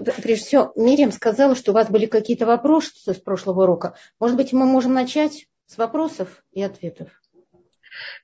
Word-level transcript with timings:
прежде 0.00 0.44
всего, 0.44 0.72
Мириам 0.76 1.12
сказала, 1.12 1.54
что 1.54 1.72
у 1.72 1.74
вас 1.74 1.88
были 1.88 2.06
какие-то 2.06 2.46
вопросы 2.46 3.12
с 3.12 3.18
прошлого 3.18 3.64
урока. 3.64 3.96
Может 4.20 4.36
быть, 4.36 4.52
мы 4.52 4.66
можем 4.66 4.94
начать 4.94 5.46
с 5.66 5.78
вопросов 5.78 6.44
и 6.52 6.62
ответов? 6.62 7.08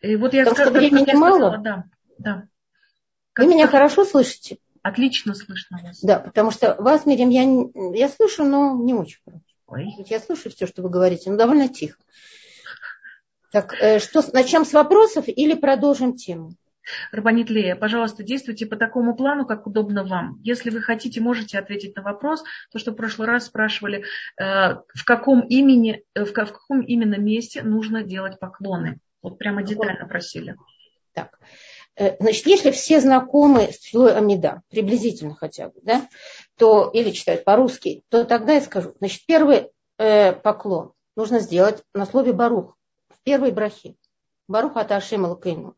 И 0.01 0.17
вот 0.17 0.33
я 0.33 0.45
Потому 0.45 0.71
что 0.71 0.79
времени 0.79 1.15
мало. 1.15 1.59
Да, 1.59 1.85
да. 2.19 2.49
Вы 3.37 3.47
меня 3.47 3.67
хорошо 3.67 4.05
слышите? 4.05 4.59
Отлично 4.83 5.35
слышно 5.35 5.81
вас. 5.83 6.01
Да, 6.01 6.19
потому 6.19 6.51
что 6.51 6.75
вас, 6.79 7.05
Мирим, 7.05 7.29
я, 7.29 7.43
я 7.97 8.09
слышу, 8.09 8.45
но 8.45 8.75
не 8.77 8.95
очень. 8.95 9.21
Ой. 9.67 9.95
Я 10.07 10.21
слышу 10.21 10.51
все, 10.51 10.67
что 10.67 10.83
вы 10.83 10.89
говорите, 10.89 11.31
но 11.31 11.37
довольно 11.37 11.69
тихо. 11.69 11.99
Так, 13.53 13.75
э, 13.75 13.99
что, 13.99 14.23
начнем 14.33 14.65
с 14.65 14.73
вопросов 14.73 15.25
или 15.29 15.55
продолжим 15.55 16.17
тему? 16.17 16.53
Рабанит 17.13 17.51
Лея, 17.51 17.77
пожалуйста, 17.77 18.23
действуйте 18.23 18.67
по 18.67 18.77
такому 18.77 19.15
плану, 19.15 19.47
как 19.47 19.67
удобно 19.67 20.05
вам. 20.05 20.41
Если 20.43 20.71
вы 20.71 20.81
хотите, 20.81 21.21
можете 21.21 21.59
ответить 21.59 21.97
на 21.97 22.03
вопрос, 22.03 22.45
то, 22.73 22.79
что 22.79 22.93
в 22.93 22.95
прошлый 22.95 23.29
раз 23.29 23.47
спрашивали, 23.47 24.05
э, 24.39 24.45
в 24.95 25.05
каком, 25.05 25.41
имени, 25.41 26.03
э, 26.15 26.25
в 26.25 26.33
каком 26.33 26.81
именно 26.81 27.17
месте 27.17 27.63
нужно 27.63 28.03
делать 28.03 28.39
поклоны. 28.39 29.01
Вот 29.23 29.39
прямо 29.39 29.63
детально 29.63 30.07
просили. 30.07 30.57
Так. 31.13 31.39
Э, 31.97 32.17
значит, 32.21 32.47
если 32.47 32.71
все 32.71 33.01
знакомы 33.01 33.73
с 33.73 33.83
филой 33.83 34.15
Амида, 34.15 34.63
приблизительно 34.71 35.35
хотя 35.35 35.69
бы, 35.69 35.81
да, 35.83 36.09
то, 36.57 36.91
или 36.93 37.11
читают 37.11 37.45
по-русски, 37.45 38.05
то 38.09 38.25
тогда 38.25 38.55
я 38.55 38.61
скажу. 38.61 38.95
Значит, 38.99 39.27
первый 39.27 39.71
э, 39.99 40.33
поклон 40.33 40.93
нужно 41.17 41.41
сделать 41.41 41.83
на 41.95 42.07
слове 42.07 42.33
Барух, 42.33 42.77
в 43.09 43.23
первой 43.25 43.51
брахе. 43.51 43.97
Барух 44.47 44.77
Лукейну, 44.77 45.29
Лукейвутейну. 45.29 45.75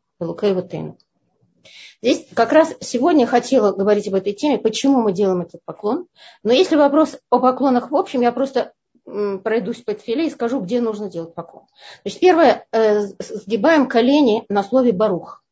Здесь 2.02 2.26
как 2.34 2.52
раз 2.52 2.74
сегодня 2.80 3.26
хотела 3.26 3.72
говорить 3.72 4.08
об 4.08 4.14
этой 4.14 4.32
теме, 4.32 4.58
почему 4.58 5.02
мы 5.02 5.12
делаем 5.12 5.42
этот 5.42 5.62
поклон. 5.64 6.06
Но 6.42 6.52
если 6.52 6.76
вопрос 6.76 7.18
о 7.28 7.40
поклонах 7.40 7.90
в 7.90 7.96
общем, 7.96 8.22
я 8.22 8.32
просто 8.32 8.72
пройдусь 9.04 9.82
по 9.82 9.94
тфиле 9.94 10.26
и 10.26 10.30
скажу, 10.30 10.60
где 10.60 10.80
нужно 10.80 11.10
делать 11.10 11.34
поклон. 11.34 11.66
Значит, 12.02 12.20
первое, 12.20 12.66
э, 12.72 13.00
сгибаем 13.18 13.88
колени 13.88 14.44
на 14.48 14.62
слове 14.62 14.92
барух. 14.92 15.42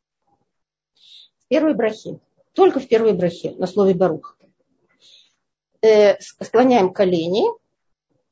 В 1.39 1.49
первой 1.49 1.75
брахе. 1.75 2.21
Только 2.55 2.81
в 2.81 2.89
первой 2.89 3.13
брахе 3.13 3.55
на 3.59 3.67
слове 3.67 3.95
барух. 3.95 4.39
Э, 5.81 6.19
склоняем 6.21 6.93
колени 6.93 7.45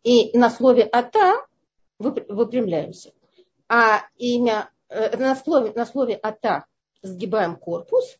и 0.03 0.37
на 0.37 0.51
слове 0.51 0.83
ата 0.85 1.35
выпрямляемся. 1.99 3.13
А 3.69 4.03
имя 4.17 4.71
на 4.91 5.37
слове, 5.37 5.73
на 5.75 5.87
слове 5.87 6.15
ата 6.15 6.67
сгибаем 7.03 7.57
корпус, 7.57 8.19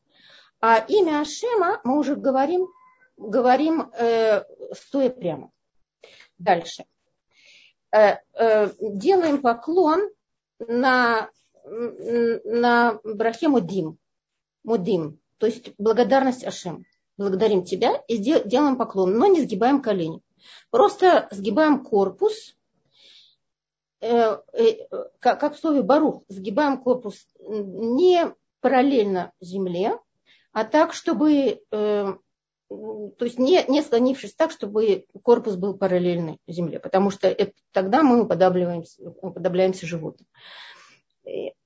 а 0.61 0.85
имя 0.89 1.21
Ашема 1.21 1.81
мы 1.85 1.99
уже 1.99 2.17
говорим, 2.17 2.69
говорим 3.17 3.91
э, 3.93 4.43
стоя 4.73 5.11
прямо. 5.11 5.51
Дальше. 6.39 6.85
Э, 7.93 8.17
э, 8.35 8.73
делаем 8.81 9.43
поклон 9.43 10.11
на, 10.59 11.31
на 11.65 13.01
брахе 13.05 13.49
Мудим. 13.49 13.99
Мудим, 14.65 15.21
то 15.39 15.47
есть 15.47 15.73
благодарность 15.79 16.45
Ашем. 16.45 16.85
Благодарим 17.17 17.65
тебя 17.65 18.03
и 18.09 18.19
делаем 18.19 18.77
поклон, 18.77 19.17
но 19.17 19.27
не 19.27 19.41
сгибаем 19.41 19.81
колени. 19.81 20.21
Просто 20.71 21.29
сгибаем 21.31 21.83
корпус, 21.83 22.51
э, 22.51 22.66
как 24.01 25.55
в 25.55 25.59
слове 25.59 25.83
барух, 25.83 26.23
сгибаем 26.29 26.79
корпус 26.79 27.29
не 27.39 28.33
параллельно 28.61 29.33
земле, 29.41 29.99
а 30.53 30.65
так, 30.65 30.93
чтобы 30.93 31.63
то 32.69 33.25
есть 33.25 33.39
не, 33.39 33.65
не 33.69 33.83
склонившись 33.83 34.35
так, 34.35 34.51
чтобы 34.51 35.07
корпус 35.23 35.55
был 35.55 35.77
параллельный 35.77 36.39
земле, 36.49 36.81
потому 36.81 37.11
что 37.11 37.29
это, 37.29 37.53
тогда 37.73 38.03
мы 38.03 38.23
уподобляемся, 38.23 39.03
уподобляемся 39.23 39.87
животным. 39.87 40.27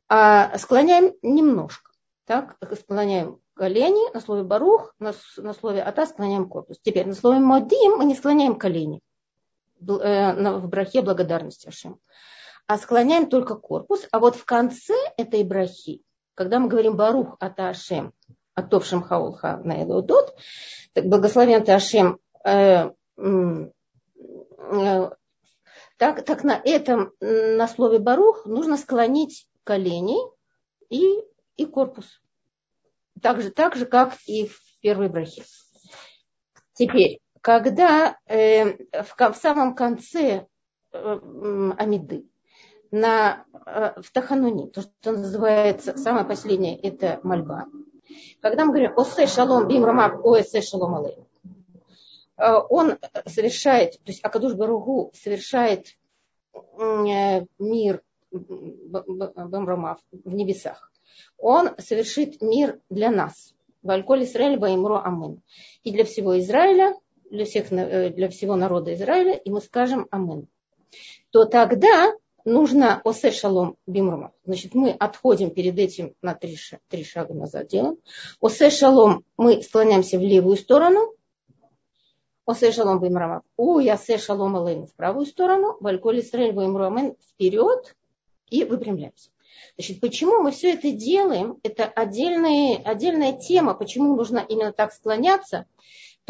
А 0.09 0.59
склоняем 0.59 1.15
немножко. 1.23 1.91
Так, 2.27 2.57
склоняем 2.79 3.41
колени 3.55 4.13
на 4.13 4.21
слове 4.21 4.43
барух, 4.43 4.95
на, 4.99 5.15
на 5.37 5.55
слове 5.55 5.83
ата 5.83 6.07
склоняем 6.07 6.49
корпус. 6.49 6.79
Теперь 6.83 7.07
на 7.07 7.15
слове 7.15 7.41
модим 7.41 7.97
мы 7.97 8.05
не 8.05 8.15
склоняем 8.15 8.57
колени 8.57 8.99
э, 8.99 9.01
в 9.81 10.67
брахе 10.69 11.03
благодарности 11.03 11.69
Ашем, 11.69 11.99
а 12.67 12.79
склоняем 12.79 13.29
только 13.29 13.55
корпус. 13.57 14.07
А 14.13 14.19
вот 14.19 14.37
в 14.37 14.45
конце 14.45 14.95
этой 15.17 15.43
брахи, 15.45 16.03
когда 16.35 16.59
мы 16.59 16.69
говорим 16.69 16.97
барух 16.97 17.37
ата 17.41 17.69
Ашем, 17.69 18.13
атовшим 18.55 19.03
хаулха 19.03 19.61
на 19.65 19.83
Элудот, 19.83 20.37
благословен 20.95 21.65
ты 21.65 21.73
Ашем, 21.73 22.19
э, 22.45 22.91
э, 23.17 25.11
так, 25.97 26.25
так 26.25 26.45
на 26.45 26.61
этом, 26.65 27.13
на 27.21 27.69
слове 27.69 27.99
барух, 27.99 28.47
нужно 28.47 28.77
склонить 28.77 29.47
колени 29.65 30.17
и, 30.89 31.05
и 31.57 31.67
корпус. 31.67 32.23
Так 33.21 33.43
же, 33.43 33.51
так 33.51 33.77
же, 33.77 33.85
как 33.85 34.17
и 34.27 34.47
в 34.47 34.61
первой 34.81 35.09
брахе. 35.09 35.45
Теперь, 36.73 37.20
когда 37.41 38.19
э, 38.27 38.77
в, 39.03 39.15
в 39.19 39.37
самом 39.37 39.75
конце 39.75 40.47
э, 40.93 41.21
Амиды, 41.79 42.27
на, 42.91 43.45
э, 43.67 44.01
в 44.01 44.11
Тахануни, 44.13 44.69
то, 44.69 44.83
что 44.83 45.13
называется, 45.13 45.97
самое 45.97 46.25
последнее, 46.25 46.79
это 46.79 47.21
мольба, 47.23 47.67
когда 48.41 48.65
мы 48.65 48.73
говорим 48.73 48.93
«Осе 48.97 49.27
шалом 49.27 49.69
бим 49.69 49.85
рамаб 49.85 50.25
оэсе 50.25 50.61
шалом 50.61 50.97
алей», 50.97 51.19
э, 52.37 52.53
он 52.69 52.99
совершает, 53.27 53.93
то 53.93 54.11
есть 54.11 54.25
Акадуш 54.25 54.55
Баругу 54.55 55.13
совершает 55.15 55.87
э, 56.53 57.47
мир 57.59 58.03
Бамрамав 58.33 59.99
в 60.13 60.33
небесах. 60.33 60.93
Он 61.37 61.71
совершит 61.79 62.41
мир 62.41 62.81
для 62.89 63.11
нас. 63.11 63.55
Вальколь 63.83 64.25
Израиль 64.25 64.59
Баимру 64.59 65.01
Амин. 65.03 65.43
И 65.83 65.91
для 65.91 66.05
всего 66.05 66.39
Израиля, 66.39 66.95
для, 67.31 67.45
всех, 67.45 67.73
э, 67.73 68.11
для 68.11 68.29
всего 68.29 68.57
народа 68.57 68.95
Израиля, 68.95 69.35
и 69.35 69.51
мы 69.51 69.61
скажем 69.61 70.07
Амин. 70.11 70.49
То 71.31 71.45
тогда 71.45 72.13
нужно 72.45 73.01
осе 73.05 73.31
шалом 73.31 73.77
бимрума. 73.87 74.33
Значит, 74.45 74.75
мы 74.75 74.91
отходим 74.91 75.51
перед 75.51 75.79
этим 75.79 76.15
на 76.23 76.35
три, 76.35 76.57
три 76.89 77.05
шага 77.05 77.35
назад 77.35 77.69
делаем. 77.69 77.99
Осе 78.41 78.71
шалом 78.71 79.25
мы 79.37 79.63
склоняемся 79.63 80.19
в 80.19 80.23
левую 80.23 80.57
сторону. 80.57 81.15
Осе 82.45 82.73
шалом 82.73 83.01
бимрума. 83.01 83.43
У 83.57 83.79
ясе 83.79 84.19
шалом 84.19 84.57
алейн 84.57 84.87
в 84.87 84.95
правую 84.95 85.27
сторону. 85.27 85.77
Вальколь 85.81 86.21
Исраэль 86.21 86.53
бимруамен 86.53 87.15
вперед 87.31 87.95
и 88.49 88.65
выпрямляемся. 88.65 89.31
Значит, 89.77 90.01
почему 90.01 90.43
мы 90.43 90.51
все 90.51 90.75
это 90.75 90.91
делаем, 90.91 91.59
это 91.63 91.85
отдельная, 91.85 92.83
отдельная 92.85 93.33
тема, 93.33 93.75
почему 93.75 94.17
нужно 94.17 94.39
именно 94.39 94.73
так 94.73 94.93
склоняться, 94.93 95.67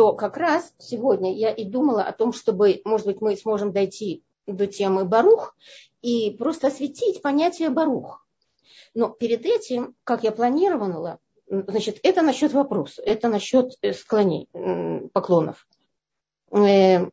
то 0.01 0.15
как 0.15 0.39
раз 0.39 0.73
сегодня 0.79 1.37
я 1.37 1.51
и 1.51 1.63
думала 1.63 2.05
о 2.05 2.13
том, 2.15 2.33
чтобы, 2.33 2.81
может 2.87 3.07
быть, 3.07 3.21
мы 3.21 3.37
сможем 3.37 3.71
дойти 3.71 4.25
до 4.47 4.67
темы 4.67 5.05
Барух 5.05 5.55
и 6.01 6.31
просто 6.31 6.69
осветить 6.69 7.21
понятие 7.21 7.69
Барух. 7.69 8.27
Но 8.95 9.11
перед 9.11 9.45
этим, 9.45 9.95
как 10.05 10.25
я 10.25 10.33
планировала, 10.33 11.19
значит, 11.47 12.01
это 12.03 12.23
насчет 12.23 12.55
вопроса, 12.55 13.03
это 13.05 13.29
насчет 13.29 13.73
э, 13.83 13.93
склонений, 13.93 14.49
поклонов. 15.13 15.69
Э, 16.51 17.11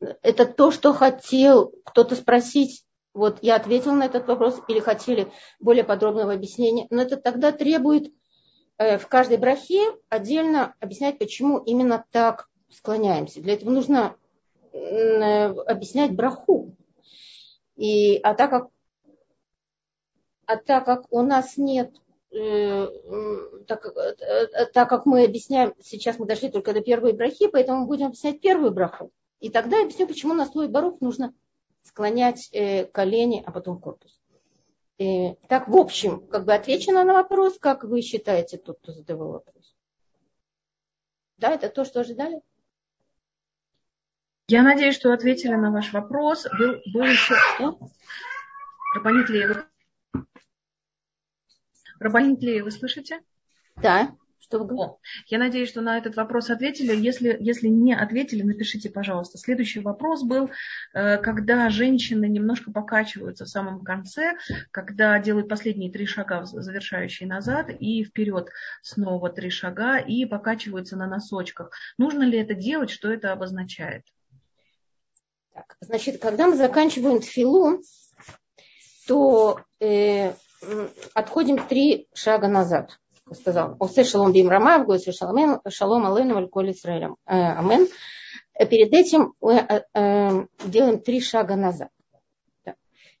это 0.00 0.46
то, 0.46 0.72
что 0.72 0.94
хотел 0.94 1.74
кто-то 1.84 2.16
спросить. 2.16 2.84
Вот 3.14 3.38
я 3.42 3.54
ответила 3.54 3.92
на 3.92 4.06
этот 4.06 4.26
вопрос 4.26 4.60
или 4.66 4.80
хотели 4.80 5.30
более 5.60 5.84
подробного 5.84 6.32
объяснения. 6.32 6.88
Но 6.90 7.02
это 7.02 7.18
тогда 7.18 7.52
требует 7.52 8.12
в 8.78 9.06
каждой 9.08 9.38
брахе 9.38 9.80
отдельно 10.08 10.74
объяснять, 10.80 11.18
почему 11.18 11.58
именно 11.58 12.04
так 12.10 12.48
склоняемся. 12.70 13.40
Для 13.40 13.54
этого 13.54 13.70
нужно 13.70 14.16
объяснять 14.72 16.14
браху. 16.14 16.76
И, 17.76 18.16
а 18.18 18.34
так 18.34 18.50
как, 18.50 18.68
а 20.46 20.56
так 20.56 20.84
как 20.84 21.12
у 21.12 21.22
нас 21.22 21.56
нет, 21.56 21.94
э, 22.30 22.88
так, 23.66 23.86
э, 23.86 24.66
так 24.72 24.88
как 24.88 25.06
мы 25.06 25.24
объясняем, 25.24 25.74
сейчас 25.82 26.18
мы 26.18 26.26
дошли 26.26 26.50
только 26.50 26.72
до 26.72 26.80
первой 26.80 27.12
брахи, 27.12 27.48
поэтому 27.48 27.86
будем 27.86 28.06
объяснять 28.06 28.40
первую 28.40 28.70
браху. 28.72 29.10
И 29.40 29.50
тогда 29.50 29.76
я 29.76 29.84
объясню, 29.84 30.06
почему 30.06 30.34
на 30.34 30.46
слой 30.46 30.68
барух 30.68 31.00
нужно 31.00 31.34
склонять 31.82 32.48
э, 32.52 32.84
колени, 32.84 33.42
а 33.44 33.52
потом 33.52 33.78
корпус. 33.78 34.18
И, 34.98 35.34
так, 35.48 35.68
в 35.68 35.76
общем, 35.76 36.26
как 36.26 36.44
бы 36.44 36.54
отвечено 36.54 37.04
на 37.04 37.12
вопрос, 37.12 37.58
как 37.58 37.84
вы 37.84 38.00
считаете, 38.00 38.56
тот, 38.56 38.78
кто 38.80 38.92
задавал 38.92 39.32
вопрос. 39.32 39.76
Да, 41.36 41.50
это 41.50 41.68
то, 41.68 41.84
что 41.84 42.00
ожидали? 42.00 42.40
Я 44.48 44.62
надеюсь, 44.62 44.94
что 44.94 45.12
ответили 45.12 45.54
на 45.54 45.70
ваш 45.70 45.92
вопрос. 45.92 46.46
Был, 46.58 46.80
был 46.94 47.04
еще... 47.04 47.34
Рабанит 48.94 49.28
вы... 49.28 49.66
Рабанит 51.98 52.40
Лея, 52.40 52.62
вы 52.62 52.70
слышите? 52.70 53.20
Да. 53.76 54.16
Что 54.48 54.60
вы 54.60 54.66
говорите? 54.66 54.98
Я 55.26 55.38
надеюсь, 55.38 55.68
что 55.68 55.80
на 55.80 55.98
этот 55.98 56.14
вопрос 56.14 56.50
ответили. 56.50 56.94
Если, 56.94 57.36
если 57.40 57.66
не 57.66 57.94
ответили, 57.94 58.42
напишите, 58.42 58.90
пожалуйста. 58.90 59.38
Следующий 59.38 59.80
вопрос 59.80 60.22
был, 60.22 60.50
э, 60.94 61.18
когда 61.18 61.68
женщины 61.68 62.28
немножко 62.28 62.70
покачиваются 62.70 63.44
в 63.44 63.48
самом 63.48 63.82
конце, 63.82 64.36
когда 64.70 65.18
делают 65.18 65.48
последние 65.48 65.90
три 65.90 66.06
шага, 66.06 66.44
завершающие 66.44 67.28
назад, 67.28 67.70
и 67.70 68.04
вперед 68.04 68.48
снова 68.82 69.30
три 69.30 69.50
шага, 69.50 69.98
и 69.98 70.24
покачиваются 70.26 70.96
на 70.96 71.08
носочках. 71.08 71.72
Нужно 71.98 72.22
ли 72.22 72.38
это 72.38 72.54
делать? 72.54 72.90
Что 72.90 73.10
это 73.10 73.32
обозначает? 73.32 74.04
Так, 75.52 75.76
значит, 75.80 76.22
когда 76.22 76.46
мы 76.46 76.56
заканчиваем 76.56 77.20
тфилу, 77.20 77.82
то 79.08 79.60
э, 79.80 80.34
отходим 81.14 81.66
три 81.66 82.06
шага 82.14 82.46
назад 82.46 82.96
сказал, 83.34 83.76
«Осе 83.80 84.04
шалом 84.04 84.32
бим 84.32 84.48
рамав, 84.48 84.86
гойсе 84.86 85.12
шалом, 85.12 85.60
шалом 85.68 86.06
алейну 86.06 86.34
вальколь 86.34 86.72
Исраилем». 86.72 87.16
Э, 87.26 87.58
амен. 87.58 87.88
Перед 88.58 88.92
этим 88.94 89.34
делаем 89.42 91.00
три 91.00 91.20
шага 91.20 91.56
назад. 91.56 91.90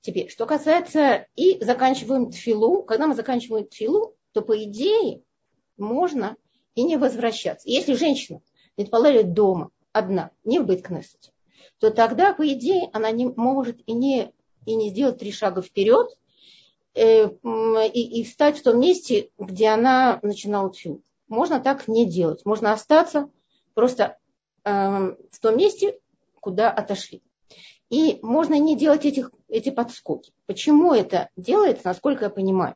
Теперь, 0.00 0.30
что 0.30 0.46
касается 0.46 1.26
и 1.34 1.62
заканчиваем 1.62 2.30
тфилу, 2.30 2.84
когда 2.84 3.08
мы 3.08 3.14
заканчиваем 3.14 3.66
тфилу, 3.66 4.14
то 4.32 4.40
по 4.40 4.56
идее 4.62 5.22
можно 5.76 6.36
и 6.76 6.84
не 6.84 6.96
возвращаться. 6.96 7.68
Если 7.68 7.94
женщина 7.94 8.40
предполагает 8.76 9.32
дома 9.32 9.70
одна, 9.92 10.30
не 10.44 10.60
в 10.60 10.66
Бейткнессете, 10.66 11.32
то 11.80 11.90
тогда, 11.90 12.32
по 12.32 12.46
идее, 12.46 12.88
она 12.92 13.10
не 13.10 13.26
может 13.26 13.80
и 13.86 13.92
не, 13.92 14.32
и 14.64 14.76
не 14.76 14.90
сделать 14.90 15.18
три 15.18 15.32
шага 15.32 15.60
вперед, 15.60 16.16
Э, 16.96 17.28
и, 17.92 18.20
и 18.20 18.24
встать 18.24 18.58
в 18.58 18.62
том 18.62 18.80
месте, 18.80 19.28
где 19.38 19.68
она 19.68 20.18
начинала 20.22 20.70
тфилу. 20.70 21.02
Можно 21.28 21.60
так 21.60 21.88
не 21.88 22.08
делать. 22.08 22.46
Можно 22.46 22.72
остаться 22.72 23.28
просто 23.74 24.16
э, 24.64 24.70
в 24.70 25.38
том 25.38 25.58
месте, 25.58 25.98
куда 26.40 26.70
отошли. 26.70 27.22
И 27.90 28.18
можно 28.22 28.58
не 28.58 28.76
делать 28.76 29.04
этих, 29.04 29.30
эти 29.48 29.68
подскоки. 29.68 30.32
Почему 30.46 30.94
это 30.94 31.28
делается, 31.36 31.86
насколько 31.86 32.24
я 32.24 32.30
понимаю? 32.30 32.74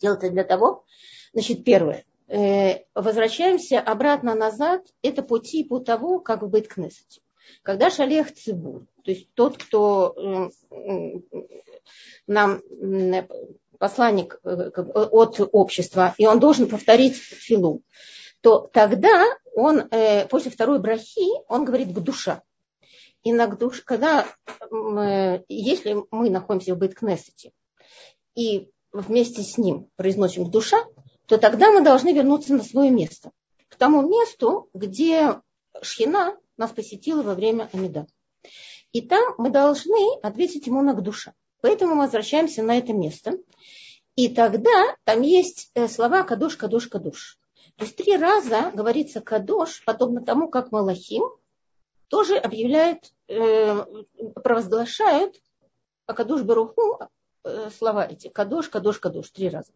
Делается 0.00 0.30
для 0.30 0.44
того, 0.44 0.86
значит, 1.34 1.62
первое, 1.62 2.06
э, 2.26 2.84
возвращаемся 2.94 3.80
обратно 3.80 4.34
назад, 4.34 4.86
это 5.02 5.22
по 5.22 5.38
типу 5.38 5.80
того, 5.80 6.20
как 6.20 6.42
в 6.42 6.48
Бейткнессете. 6.48 7.20
Когда 7.62 7.90
шалех 7.90 8.32
цибур, 8.32 8.86
то 9.10 9.14
есть 9.14 9.34
тот, 9.34 9.58
кто 9.58 10.14
э, 10.70 11.20
нам 12.28 12.62
посланник 13.76 14.38
э, 14.44 14.70
от 14.70 15.40
общества, 15.50 16.14
и 16.16 16.26
он 16.26 16.38
должен 16.38 16.68
повторить 16.68 17.16
филу, 17.16 17.82
то 18.40 18.70
тогда 18.72 19.24
он 19.56 19.80
э, 19.80 20.28
после 20.28 20.52
второй 20.52 20.78
брахи, 20.78 21.26
он 21.48 21.64
говорит 21.64 21.92
к 21.92 21.98
душа. 21.98 22.44
И 23.24 23.32
на 23.32 23.48
душ, 23.48 23.82
когда, 23.82 24.28
если 25.48 25.96
мы 26.12 26.30
находимся 26.30 26.76
в 26.76 26.78
Бейткнессете, 26.78 27.50
и 28.36 28.70
вместе 28.92 29.42
с 29.42 29.58
ним 29.58 29.90
произносим 29.96 30.52
душа, 30.52 30.84
то 31.26 31.36
тогда 31.36 31.72
мы 31.72 31.82
должны 31.82 32.12
вернуться 32.12 32.54
на 32.54 32.62
свое 32.62 32.92
место. 32.92 33.32
К 33.68 33.74
тому 33.74 34.08
месту, 34.08 34.70
где 34.72 35.40
Шхина 35.82 36.36
нас 36.56 36.70
посетила 36.70 37.24
во 37.24 37.34
время 37.34 37.68
Амида. 37.72 38.06
И 38.92 39.02
там 39.02 39.34
мы 39.38 39.50
должны 39.50 40.18
ответить 40.22 40.66
ему 40.66 40.82
на 40.82 40.94
душа. 40.94 41.32
Поэтому 41.60 41.94
мы 41.94 42.02
возвращаемся 42.02 42.62
на 42.62 42.78
это 42.78 42.92
место. 42.92 43.38
И 44.16 44.28
тогда 44.28 44.96
там 45.04 45.22
есть 45.22 45.70
э, 45.74 45.88
слова 45.88 46.24
кадош, 46.24 46.56
кадош, 46.56 46.88
кадош. 46.88 47.38
То 47.76 47.84
есть 47.84 47.96
три 47.96 48.16
раза 48.16 48.70
говорится 48.74 49.20
кадош, 49.20 49.84
подобно 49.84 50.22
тому, 50.22 50.48
как 50.48 50.72
Малахим 50.72 51.24
тоже 52.08 52.36
объявляют, 52.36 53.12
э, 53.28 53.84
провозглашают 54.42 55.36
Кадош 56.06 56.42
Баруху 56.42 56.98
э, 57.44 57.70
слова 57.70 58.04
эти. 58.04 58.28
Кадош, 58.28 58.68
кадош, 58.68 58.98
кадош. 58.98 59.30
Три 59.30 59.48
раза. 59.48 59.72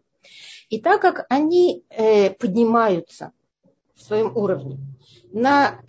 И 0.69 0.81
так 0.81 1.01
как 1.01 1.27
они 1.29 1.85
поднимаются 2.39 3.33
в 3.95 4.03
своем 4.03 4.35
уровне 4.35 4.79
на, 5.33 5.83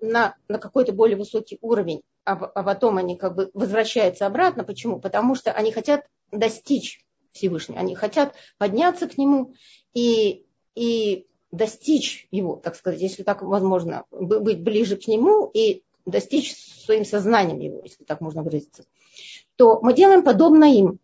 на, 0.00 0.36
на 0.46 0.58
какой-то 0.58 0.92
более 0.92 1.16
высокий 1.16 1.58
уровень, 1.62 2.02
а, 2.24 2.32
а 2.32 2.62
потом 2.62 2.98
они 2.98 3.16
как 3.16 3.34
бы 3.34 3.50
возвращаются 3.54 4.26
обратно. 4.26 4.64
Почему? 4.64 5.00
Потому 5.00 5.34
что 5.34 5.52
они 5.52 5.72
хотят 5.72 6.06
достичь 6.30 7.04
Всевышнего, 7.32 7.80
они 7.80 7.94
хотят 7.94 8.34
подняться 8.58 9.08
к 9.08 9.18
нему 9.18 9.54
и, 9.92 10.46
и 10.74 11.26
достичь 11.50 12.28
его, 12.30 12.56
так 12.56 12.76
сказать, 12.76 13.00
если 13.00 13.22
так 13.22 13.42
возможно, 13.42 14.04
быть 14.10 14.62
ближе 14.62 14.96
к 14.96 15.06
нему 15.08 15.50
и 15.52 15.82
достичь 16.06 16.54
своим 16.56 17.04
сознанием 17.04 17.60
его, 17.60 17.80
если 17.82 18.04
так 18.04 18.20
можно 18.20 18.42
выразиться, 18.42 18.84
то 19.56 19.80
мы 19.80 19.94
делаем 19.94 20.22
подобно 20.22 20.64
им. 20.64 20.98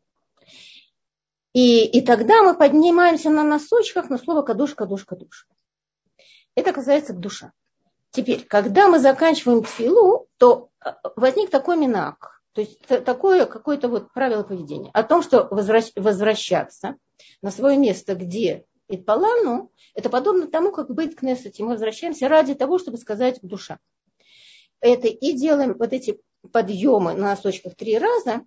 И, 1.53 1.85
и 1.85 2.01
тогда 2.01 2.43
мы 2.43 2.57
поднимаемся 2.57 3.29
на 3.29 3.43
носочках 3.43 4.09
на 4.09 4.19
слово 4.19 4.43
кадуш, 4.43 4.75
кадуш, 4.75 5.05
кадуш. 5.05 5.49
Это 6.55 6.73
касается 6.73 7.13
душа. 7.13 7.53
Теперь, 8.11 8.45
когда 8.45 8.89
мы 8.89 8.99
заканчиваем 8.99 9.63
тфилу, 9.63 10.29
то 10.37 10.71
э, 10.85 10.91
возник 11.17 11.51
такой 11.51 11.77
минак, 11.77 12.43
то 12.53 12.61
есть 12.61 12.81
такое 12.87 13.47
какое-то 13.47 13.89
вот 13.89 14.13
правило 14.13 14.43
поведения 14.43 14.91
о 14.93 15.05
том, 15.05 15.23
что 15.23 15.47
возвращаться 15.51 16.97
на 17.43 17.51
свое 17.51 17.79
место, 17.79 18.17
где 18.17 18.65
Итпалану, 18.89 19.71
это 19.95 20.11
подобно 20.11 20.49
тому, 20.49 20.73
как 20.73 20.93
быть 20.93 21.15
к 21.15 21.23
Несете. 21.23 21.63
Мы 21.63 21.71
возвращаемся 21.71 22.29
ради 22.29 22.55
того, 22.55 22.79
чтобы 22.79 22.99
сказать 22.99 23.39
душа. 23.43 23.79
Это 24.81 25.07
и 25.07 25.33
делаем 25.33 25.77
вот 25.79 25.93
эти 25.93 26.21
подъемы 26.53 27.13
на 27.15 27.31
носочках 27.31 27.77
три 27.77 27.99
раза, 27.99 28.45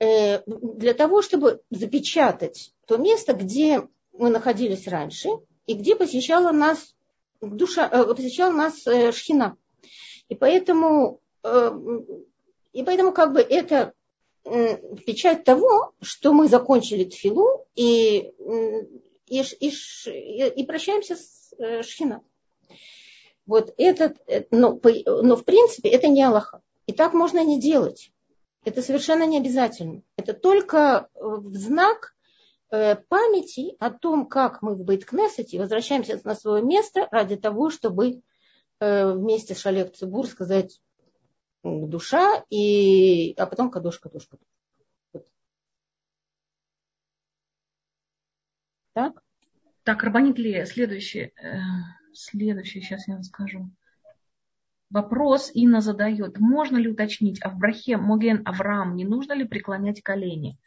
э, 0.00 0.42
для 0.46 0.94
того, 0.94 1.20
чтобы 1.20 1.60
запечатать 1.70 2.72
то 2.86 2.96
место, 2.96 3.34
где 3.34 3.86
мы 4.12 4.30
находились 4.30 4.88
раньше, 4.88 5.28
и 5.66 5.74
где 5.74 5.94
посещала 5.94 6.50
нас 6.52 6.94
душа, 7.40 7.88
э, 7.90 8.14
посещала 8.14 8.52
нас 8.52 8.86
э, 8.86 9.12
Шхина. 9.12 9.56
И 10.28 10.34
поэтому, 10.34 11.20
э, 11.42 11.70
и 12.72 12.82
поэтому 12.82 13.12
как 13.12 13.32
бы 13.32 13.40
это 13.40 13.92
печать 15.04 15.44
того, 15.44 15.92
что 16.00 16.32
мы 16.32 16.48
закончили 16.48 17.04
тфилу 17.04 17.66
и, 17.74 18.32
и, 19.26 19.42
и, 19.60 20.46
и 20.56 20.64
прощаемся 20.64 21.16
с 21.16 21.52
Шхина. 21.82 22.22
Вот 23.44 23.74
этот, 23.76 24.16
но, 24.50 24.80
но 25.04 25.36
в 25.36 25.44
принципе 25.44 25.90
это 25.90 26.08
не 26.08 26.22
Аллаха. 26.22 26.62
И 26.86 26.94
так 26.94 27.12
можно 27.12 27.44
не 27.44 27.60
делать. 27.60 28.10
Это 28.64 28.80
совершенно 28.80 29.24
не 29.24 29.36
обязательно. 29.36 30.02
Это 30.16 30.32
только 30.32 31.10
в 31.14 31.54
знак 31.54 32.14
памяти 32.70 33.76
о 33.78 33.90
том, 33.90 34.26
как 34.26 34.62
мы 34.62 34.74
в 34.74 34.84
Бейткнесете 34.84 35.58
возвращаемся 35.58 36.20
на 36.24 36.34
свое 36.34 36.62
место 36.62 37.08
ради 37.10 37.36
того, 37.36 37.70
чтобы 37.70 38.22
э, 38.80 39.12
вместе 39.12 39.54
с 39.54 39.60
Шалех 39.60 39.92
Цибур 39.92 40.26
сказать 40.26 40.80
душа, 41.62 42.44
и, 42.50 43.32
а 43.36 43.46
потом 43.46 43.70
кадош, 43.70 43.98
кадош. 43.98 44.28
Вот. 45.12 45.26
Так? 48.92 49.22
Так, 49.84 50.02
Рабанит 50.02 50.38
Лея, 50.38 50.66
следующий, 50.66 51.32
э, 51.42 51.60
следующий, 52.12 52.80
сейчас 52.80 53.08
я 53.08 53.22
скажу. 53.22 53.70
Вопрос 54.90 55.50
Инна 55.54 55.80
задает, 55.80 56.38
можно 56.38 56.78
ли 56.78 56.88
уточнить, 56.88 57.40
а 57.42 57.50
в 57.50 57.58
брахе 57.58 57.96
Моген 57.96 58.42
Авраам 58.46 58.96
не 58.96 59.04
нужно 59.04 59.34
ли 59.34 59.44
преклонять 59.44 60.02
колени? 60.02 60.58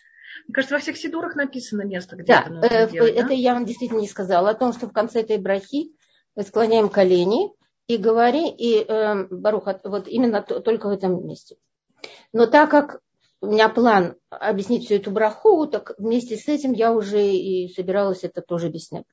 Мне 0.47 0.53
кажется, 0.53 0.75
во 0.75 0.81
всех 0.81 0.97
сидурах 0.97 1.35
написано 1.35 1.83
место, 1.83 2.15
где 2.15 2.25
да, 2.25 2.45
это 2.61 2.75
э, 2.75 2.89
делать, 2.89 3.15
это 3.15 3.27
да? 3.29 3.33
я 3.33 3.53
вам 3.53 3.65
действительно 3.65 4.00
не 4.00 4.07
сказала. 4.07 4.50
О 4.50 4.55
том, 4.55 4.73
что 4.73 4.88
в 4.88 4.93
конце 4.93 5.21
этой 5.21 5.38
брахи 5.38 5.91
мы 6.35 6.43
склоняем 6.43 6.89
колени 6.89 7.51
и 7.88 7.97
говори, 7.97 8.50
и 8.50 8.85
э, 8.88 9.27
Барух, 9.29 9.67
вот 9.83 10.07
именно 10.07 10.41
только 10.41 10.88
в 10.88 10.91
этом 10.91 11.25
месте. 11.25 11.57
Но 12.33 12.47
так 12.47 12.69
как 12.69 13.01
у 13.41 13.47
меня 13.47 13.69
план 13.69 14.15
объяснить 14.29 14.85
всю 14.85 14.95
эту 14.95 15.11
браху, 15.11 15.67
так 15.67 15.93
вместе 15.97 16.38
с 16.38 16.47
этим 16.47 16.73
я 16.73 16.93
уже 16.93 17.25
и 17.27 17.73
собиралась 17.73 18.23
это 18.23 18.41
тоже 18.41 18.67
объяснять. 18.67 19.05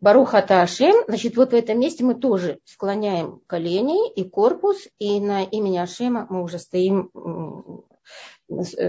Баруха 0.00 0.38
Ашем, 0.38 1.04
значит, 1.08 1.36
вот 1.36 1.50
в 1.50 1.54
этом 1.54 1.78
месте 1.78 2.04
мы 2.04 2.14
тоже 2.14 2.58
склоняем 2.64 3.42
колени 3.46 4.10
и 4.12 4.24
корпус, 4.24 4.88
и 4.98 5.20
на 5.20 5.42
имени 5.42 5.76
Ашема 5.76 6.26
мы 6.30 6.42
уже 6.42 6.58
стоим, 6.58 7.10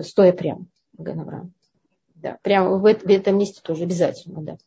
стоя 0.03 0.32
прямо. 0.32 0.65
Ганаврам. 1.01 1.53
Да, 2.15 2.38
прямо 2.41 2.77
в, 2.77 2.81
в 2.81 3.10
этом 3.10 3.38
месте 3.38 3.62
тоже 3.63 3.84
обязательно, 3.84 4.41
да. 4.41 4.58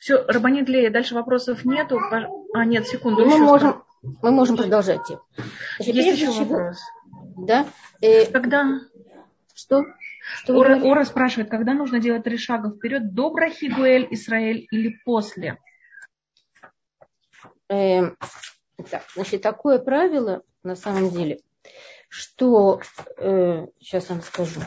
Все, 0.00 0.24
Рабанит 0.26 0.68
Лея, 0.68 0.90
дальше 0.90 1.14
вопросов 1.14 1.64
нету. 1.64 1.98
А, 2.54 2.64
нет, 2.64 2.86
секунду. 2.86 3.24
Мы 3.24 3.38
можем, 3.38 3.82
мы 4.02 4.30
можем 4.30 4.56
продолжать. 4.56 5.00
Значит, 5.06 5.94
Есть 5.94 6.20
еще 6.20 6.32
чего, 6.32 6.44
вопрос. 6.44 6.78
Да? 7.38 7.66
Э, 8.00 8.30
Когда? 8.30 8.80
Что? 9.54 9.84
Ора, 10.48 10.80
Ора 10.82 11.04
спрашивает, 11.04 11.50
когда 11.50 11.72
нужно 11.72 11.98
делать 11.98 12.24
три 12.24 12.36
шага 12.36 12.70
вперед, 12.70 13.14
до 13.14 13.30
брахи 13.30 13.66
Гуэль 13.66 14.08
Израиль 14.10 14.66
или 14.70 14.98
после? 15.04 15.58
Э, 17.68 18.10
так, 18.82 19.02
значит, 19.14 19.42
такое 19.42 19.78
правило 19.78 20.42
на 20.62 20.76
самом 20.76 21.10
деле, 21.10 21.40
что 22.08 22.80
э, 23.16 23.66
сейчас 23.80 24.08
вам 24.10 24.22
скажу. 24.22 24.60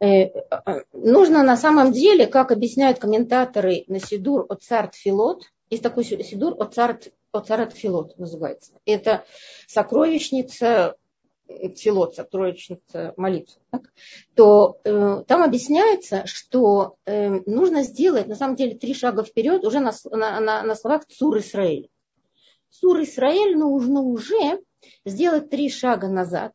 Э, 0.00 0.26
нужно 0.92 1.42
на 1.42 1.56
самом 1.56 1.92
деле, 1.92 2.26
как 2.26 2.50
объясняют 2.50 2.98
комментаторы 2.98 3.84
на 3.86 4.00
Сидур 4.00 4.46
от 4.48 4.62
Царт 4.62 4.94
Филот, 4.94 5.44
есть 5.70 5.82
такой 5.82 6.04
Сидур 6.04 6.54
от 6.60 6.74
Царт 6.74 7.12
Филот 7.72 8.18
называется. 8.18 8.72
Это 8.84 9.24
сокровищница 9.66 10.96
Филот, 11.48 12.14
сокровищница 12.14 13.14
молитвы, 13.16 13.60
так, 13.70 13.92
то 14.34 14.78
э, 14.84 15.22
там 15.26 15.42
объясняется, 15.42 16.26
что 16.26 16.96
э, 17.04 17.28
нужно 17.46 17.82
сделать 17.82 18.26
на 18.26 18.34
самом 18.34 18.56
деле 18.56 18.74
три 18.74 18.94
шага 18.94 19.22
вперед 19.22 19.64
уже 19.64 19.80
на, 19.80 19.92
на, 20.10 20.40
на, 20.40 20.62
на 20.62 20.74
словах 20.74 21.06
Цур 21.06 21.38
Исраэль. 21.38 21.88
Цур 22.70 23.00
Исраэль 23.02 23.56
нужно 23.56 24.02
уже 24.02 24.60
сделать 25.04 25.48
три 25.48 25.70
шага 25.70 26.08
назад. 26.08 26.52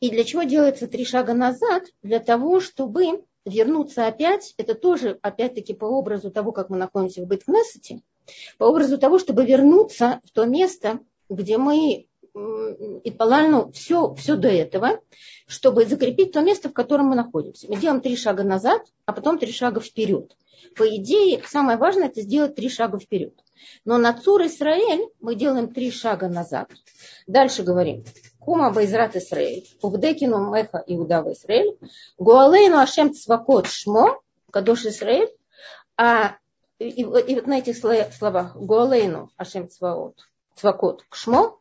И 0.00 0.10
для 0.10 0.24
чего 0.24 0.44
делается 0.44 0.86
три 0.86 1.04
шага 1.04 1.34
назад? 1.34 1.84
Для 2.02 2.20
того, 2.20 2.60
чтобы 2.60 3.24
вернуться 3.44 4.06
опять, 4.06 4.54
это 4.56 4.74
тоже 4.74 5.18
опять-таки 5.22 5.74
по 5.74 5.84
образу 5.86 6.30
того, 6.30 6.52
как 6.52 6.70
мы 6.70 6.76
находимся 6.76 7.22
в 7.22 7.26
Беткнессете, 7.26 8.00
по 8.58 8.64
образу 8.64 8.98
того, 8.98 9.18
чтобы 9.18 9.44
вернуться 9.44 10.20
в 10.24 10.30
то 10.30 10.44
место, 10.44 11.00
где 11.28 11.58
мы 11.58 12.07
и 13.04 13.10
Палальну 13.10 13.70
все, 13.72 14.14
все 14.14 14.36
до 14.36 14.48
этого, 14.48 15.00
чтобы 15.46 15.86
закрепить 15.86 16.32
то 16.32 16.40
место, 16.40 16.68
в 16.68 16.72
котором 16.72 17.06
мы 17.06 17.16
находимся. 17.16 17.66
Мы 17.68 17.76
делаем 17.76 18.00
три 18.00 18.16
шага 18.16 18.42
назад, 18.42 18.82
а 19.06 19.12
потом 19.12 19.38
три 19.38 19.52
шага 19.52 19.80
вперед. 19.80 20.36
По 20.76 20.84
идее, 20.96 21.42
самое 21.46 21.78
важное 21.78 22.08
это 22.08 22.20
сделать 22.22 22.54
три 22.54 22.68
шага 22.68 22.98
вперед. 22.98 23.34
Но 23.84 23.98
на 23.98 24.12
Цур 24.12 24.42
Исраэль 24.46 25.08
мы 25.20 25.34
делаем 25.34 25.72
три 25.72 25.90
шага 25.90 26.28
назад. 26.28 26.70
Дальше 27.26 27.62
говорим. 27.62 28.04
Кума 28.38 28.70
Байзрат 28.70 29.16
Исраэль, 29.16 29.66
Угдекину 29.82 30.50
Меха 30.50 30.82
Иудава 30.86 31.32
Исраэль, 31.32 31.76
Гуалейну 32.18 32.78
Ашем 32.78 33.12
Цвакот 33.12 33.66
Шмо, 33.66 34.20
Кадош 34.50 34.86
Исраэль, 34.86 35.30
а 35.96 36.36
и, 36.78 36.88
и, 36.88 37.02
и 37.02 37.34
вот 37.34 37.46
на 37.46 37.58
этих 37.58 37.76
словах 37.76 38.56
Гуалейну 38.56 39.30
Ашем 39.36 39.68
Цвакот, 39.68 40.16
Цвакот 40.54 41.04
Шмо, 41.10 41.42
э, 41.46 41.57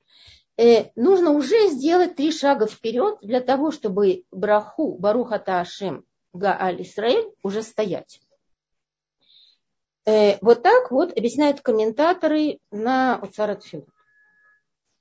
нужно 0.95 1.31
уже 1.31 1.67
сделать 1.69 2.15
три 2.15 2.31
шага 2.31 2.65
вперед 2.65 3.19
для 3.21 3.41
того, 3.41 3.71
чтобы 3.71 4.23
браху 4.31 4.97
Баруха 4.97 5.37
Таашем 5.39 6.05
Гааль 6.33 6.81
Исраэль 6.81 7.31
уже 7.43 7.61
стоять. 7.63 8.19
Э, 10.07 10.37
вот 10.41 10.63
так 10.63 10.89
вот 10.89 11.11
объясняют 11.17 11.59
комментаторы 11.61 12.59
на 12.71 13.19
Уцарат 13.21 13.63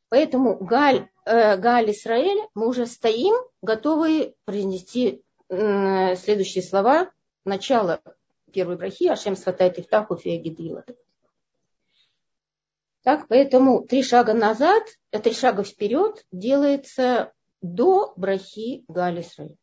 Поэтому 0.08 0.58
Галь, 0.58 1.08
э, 1.24 1.56
Галь 1.56 1.92
Исраэль, 1.92 2.48
мы 2.54 2.68
уже 2.68 2.86
стоим, 2.86 3.36
готовы 3.62 4.34
произнести 4.44 5.22
э, 5.48 6.16
следующие 6.16 6.64
слова. 6.64 7.10
Начало 7.44 8.00
первой 8.52 8.76
брахи, 8.76 9.06
Ашем 9.06 9.36
сватает 9.36 9.78
Ифтаху 9.78 10.16
Феагидила. 10.16 10.84
Так, 13.06 13.28
поэтому 13.28 13.86
три 13.86 14.02
шага 14.02 14.34
назад, 14.34 14.82
э, 15.12 15.20
три 15.20 15.32
шага 15.32 15.62
вперед 15.62 16.26
делается 16.32 17.32
до 17.62 18.12
брахи 18.16 18.84
Галь 18.88 19.20
Исраэль. 19.20 19.56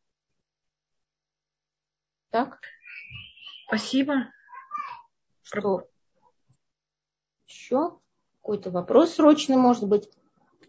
Так? 2.30 2.62
Спасибо. 3.68 4.32
Что? 5.42 5.90
Еще 7.46 8.00
какой-то 8.42 8.72
вопрос 8.72 9.16
срочный, 9.16 9.58
может 9.58 9.90
быть? 9.90 10.10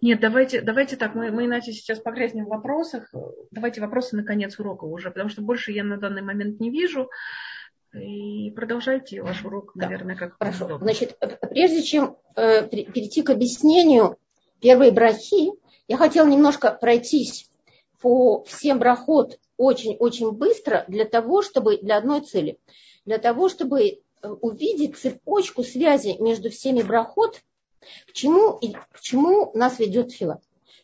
Нет, 0.01 0.19
давайте, 0.19 0.61
давайте 0.61 0.97
так, 0.97 1.15
мы, 1.15 1.31
мы 1.31 1.45
иначе 1.45 1.73
сейчас 1.73 2.01
погрязнем 2.01 2.47
в 2.47 2.49
вопросах. 2.49 3.09
Давайте 3.53 3.83
вопросы 3.83 4.17
на 4.17 4.25
конец 4.25 4.59
урока 4.59 4.83
уже, 4.83 5.13
потому 5.13 5.31
что 5.31 5.43
больше 5.43 5.71
я 5.71 5.85
на 5.85 5.97
данный 5.97 6.23
момент 6.23 6.59
не 6.59 6.71
вижу. 6.71 7.09
И 7.95 8.51
продолжайте 8.51 9.23
ваш 9.23 9.45
урок, 9.45 9.73
да. 9.75 9.87
наверное, 9.87 10.17
как 10.17 10.37
Хорошо. 10.39 10.67
Удобно. 10.67 10.87
Значит, 10.87 11.19
прежде 11.49 11.83
чем 11.83 12.17
э, 12.35 12.67
перейти 12.67 13.23
к 13.23 13.31
объяснению 13.31 14.19
первой 14.61 14.91
брахи, 14.91 15.53
я 15.87 15.97
хотела 15.97 16.27
немножко 16.27 16.73
пройтись 16.73 17.51
по 18.01 18.45
всем 18.45 18.79
брахот 18.79 19.39
очень-очень 19.57 20.33
быстро 20.33 20.85
для 20.89 21.05
того, 21.05 21.43
чтобы 21.43 21.79
для 21.79 21.97
одной 21.97 22.21
цели. 22.23 22.59
Для 23.05 23.19
того, 23.19 23.49
чтобы 23.49 24.01
увидеть 24.23 24.97
цепочку 24.97 25.63
связи 25.63 26.17
между 26.19 26.51
всеми 26.51 26.83
брахот, 26.83 27.43
к 28.09 28.13
чему, 28.13 28.59
и, 28.59 28.73
к 28.73 29.01
чему 29.01 29.51
нас 29.55 29.79
ведет 29.79 30.13
фила. 30.13 30.41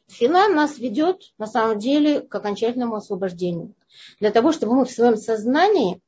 Фила 0.09 0.49
нас 0.49 0.79
ведет 0.79 1.33
на 1.38 1.47
самом 1.47 1.79
деле 1.79 2.21
к 2.21 2.35
окончательному 2.35 2.97
освобождению. 2.97 3.75
Для 4.19 4.31
того, 4.31 4.52
чтобы 4.52 4.75
мы 4.75 4.85
в 4.85 4.90
своем 4.90 5.17
сознании 5.17 6.00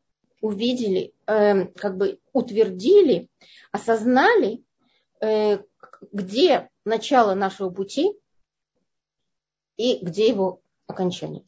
увидели, 0.43 1.15
э, 1.27 1.67
как 1.69 1.97
бы 1.97 2.19
утвердили, 2.35 3.31
осознали, 3.71 4.63
э, 5.23 5.61
где 6.13 6.69
начало 6.85 7.35
нашего 7.35 7.71
пути 7.71 8.13
и 9.77 10.05
где 10.05 10.29
его 10.29 10.61
окончание. 10.87 11.45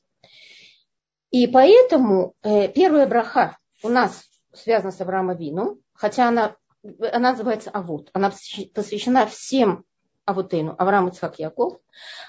И 1.31 1.49
поэтому 1.49 2.35
э, 2.43 2.69
первая 2.69 3.07
браха 3.07 3.59
у 3.83 3.89
нас 3.89 4.25
связана 4.53 4.93
с 4.93 5.01
Авраамом 5.01 5.37
Вину, 5.37 5.81
хотя 5.93 6.29
она, 6.29 6.57
она 6.83 7.33
называется 7.33 7.71
Авут. 7.71 8.11
Она 8.13 8.33
посвящена 8.73 9.27
всем 9.27 9.85
Авутейну, 10.25 10.77
Авраам, 10.79 11.09
Ицхак, 11.09 11.41
Яков. 11.41 11.81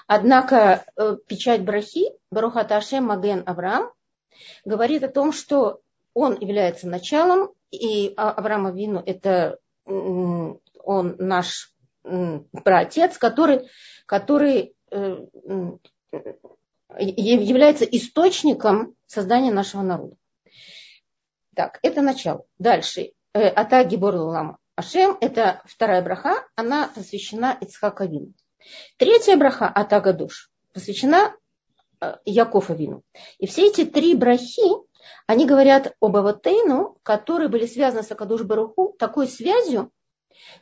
Однако 0.08 0.84
э, 0.96 1.16
печать 1.28 1.64
Брахи, 1.64 2.10
Барухата 2.30 2.76
Ашем 2.76 3.04
Маген 3.04 3.44
Авраам, 3.46 3.92
говорит 4.64 5.04
о 5.04 5.08
том, 5.08 5.32
что 5.32 5.80
он 6.16 6.38
является 6.40 6.88
началом, 6.88 7.50
и 7.70 8.14
Авраам 8.16 8.74
Вину 8.74 9.02
это 9.04 9.58
он 9.84 11.16
наш 11.18 11.74
праотец, 12.02 13.18
который, 13.18 13.68
который 14.06 14.74
э, 14.90 15.16
является 16.98 17.84
источником 17.84 18.94
создания 19.06 19.52
нашего 19.52 19.82
народа. 19.82 20.16
Так, 21.54 21.80
это 21.82 22.00
начало. 22.00 22.46
Дальше. 22.58 23.12
Э, 23.34 23.48
Ата 23.48 23.84
Гибор 23.84 24.14
Лама 24.14 24.58
Ашем, 24.74 25.18
это 25.20 25.60
вторая 25.66 26.02
браха, 26.02 26.46
она 26.54 26.88
посвящена 26.88 27.58
Ицхака 27.60 28.06
Вину. 28.06 28.32
Третья 28.96 29.36
браха, 29.36 29.68
Ата 29.68 30.00
Гадуш, 30.00 30.50
посвящена 30.72 31.34
э, 32.00 32.14
Яков 32.24 32.70
Авину. 32.70 33.02
И 33.38 33.46
все 33.46 33.66
эти 33.68 33.84
три 33.84 34.14
брахи, 34.14 34.85
они 35.26 35.46
говорят 35.46 35.94
об 36.00 36.16
Аватейну, 36.16 36.98
которые 37.02 37.48
были 37.48 37.66
связаны 37.66 38.02
с 38.02 38.10
Акадуш 38.10 38.42
Баруху, 38.42 38.94
такой 38.98 39.28
связью, 39.28 39.90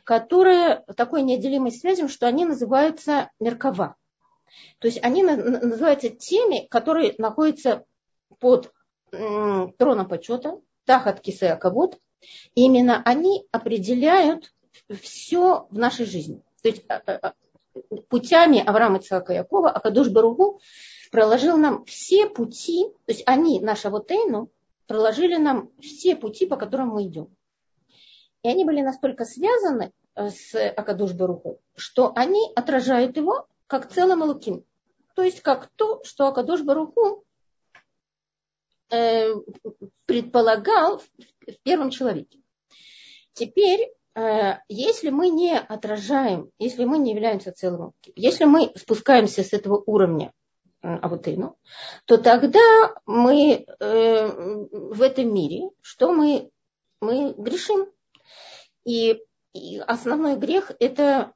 которая, 0.03 0.83
такой 0.95 1.21
неотделимой 1.21 1.71
связью, 1.71 2.09
что 2.09 2.27
они 2.27 2.45
называются 2.45 3.31
Меркава. 3.39 3.95
То 4.79 4.87
есть 4.87 5.03
они 5.03 5.23
называются 5.23 6.09
теми, 6.09 6.67
которые 6.67 7.15
находятся 7.17 7.83
под 8.39 8.71
троном 9.11 10.07
почета, 10.07 10.59
Тахат 10.85 11.21
Кисея 11.21 11.55
Кавод, 11.55 11.97
именно 12.53 13.01
они 13.05 13.45
определяют 13.51 14.51
все 15.01 15.67
в 15.69 15.77
нашей 15.77 16.05
жизни. 16.05 16.41
То 16.61 16.69
есть 16.69 16.83
а, 16.87 17.01
а, 17.05 17.11
а, 17.21 17.33
путями 18.09 18.63
Авраама 18.65 18.97
Ицхака 18.97 19.33
Якова 19.33 19.69
Акадуш 19.69 20.09
Баругу 20.09 20.59
проложил 21.15 21.55
нам 21.55 21.85
все 21.85 22.27
пути, 22.27 22.89
то 23.05 23.13
есть 23.13 23.23
они, 23.25 23.61
наша 23.61 23.89
вот 23.89 24.11
Эйну, 24.11 24.49
проложили 24.85 25.37
нам 25.37 25.71
все 25.79 26.17
пути, 26.17 26.45
по 26.45 26.57
которым 26.57 26.89
мы 26.89 27.07
идем. 27.07 27.29
И 28.43 28.49
они 28.49 28.65
были 28.65 28.81
настолько 28.81 29.23
связаны 29.23 29.93
э, 30.15 30.29
с 30.29 30.53
Акадуш 30.53 31.13
Баруху, 31.13 31.61
что 31.77 32.11
они 32.17 32.51
отражают 32.53 33.15
его 33.15 33.47
как 33.65 33.89
целым 33.89 34.23
Луким. 34.23 34.65
То 35.15 35.23
есть 35.23 35.39
как 35.39 35.69
то, 35.77 36.03
что 36.03 36.27
Акадуш 36.27 36.63
Баруху 36.63 37.23
Э, 38.91 39.33
предполагал 40.05 40.99
в 40.99 41.63
первом 41.63 41.89
человеке. 41.89 42.39
Теперь, 43.33 43.91
э, 44.13 44.57
если 44.69 45.09
мы 45.09 45.29
не 45.29 45.57
отражаем, 45.57 46.51
если 46.59 46.85
мы 46.85 46.99
не 46.99 47.11
являемся 47.11 47.51
целым, 47.51 47.93
если 48.15 48.45
мы 48.45 48.71
спускаемся 48.75 49.43
с 49.43 49.53
этого 49.53 49.81
уровня 49.87 50.31
Авутейну, 50.85 51.57
то 52.05 52.17
тогда 52.17 52.93
мы 53.05 53.65
э, 53.79 54.27
в 54.27 55.01
этом 55.01 55.33
мире, 55.33 55.69
что 55.81 56.11
мы, 56.11 56.49
мы 57.01 57.33
грешим. 57.37 57.87
И, 58.85 59.23
и 59.53 59.79
основной 59.79 60.35
грех 60.35 60.71
это 60.79 61.33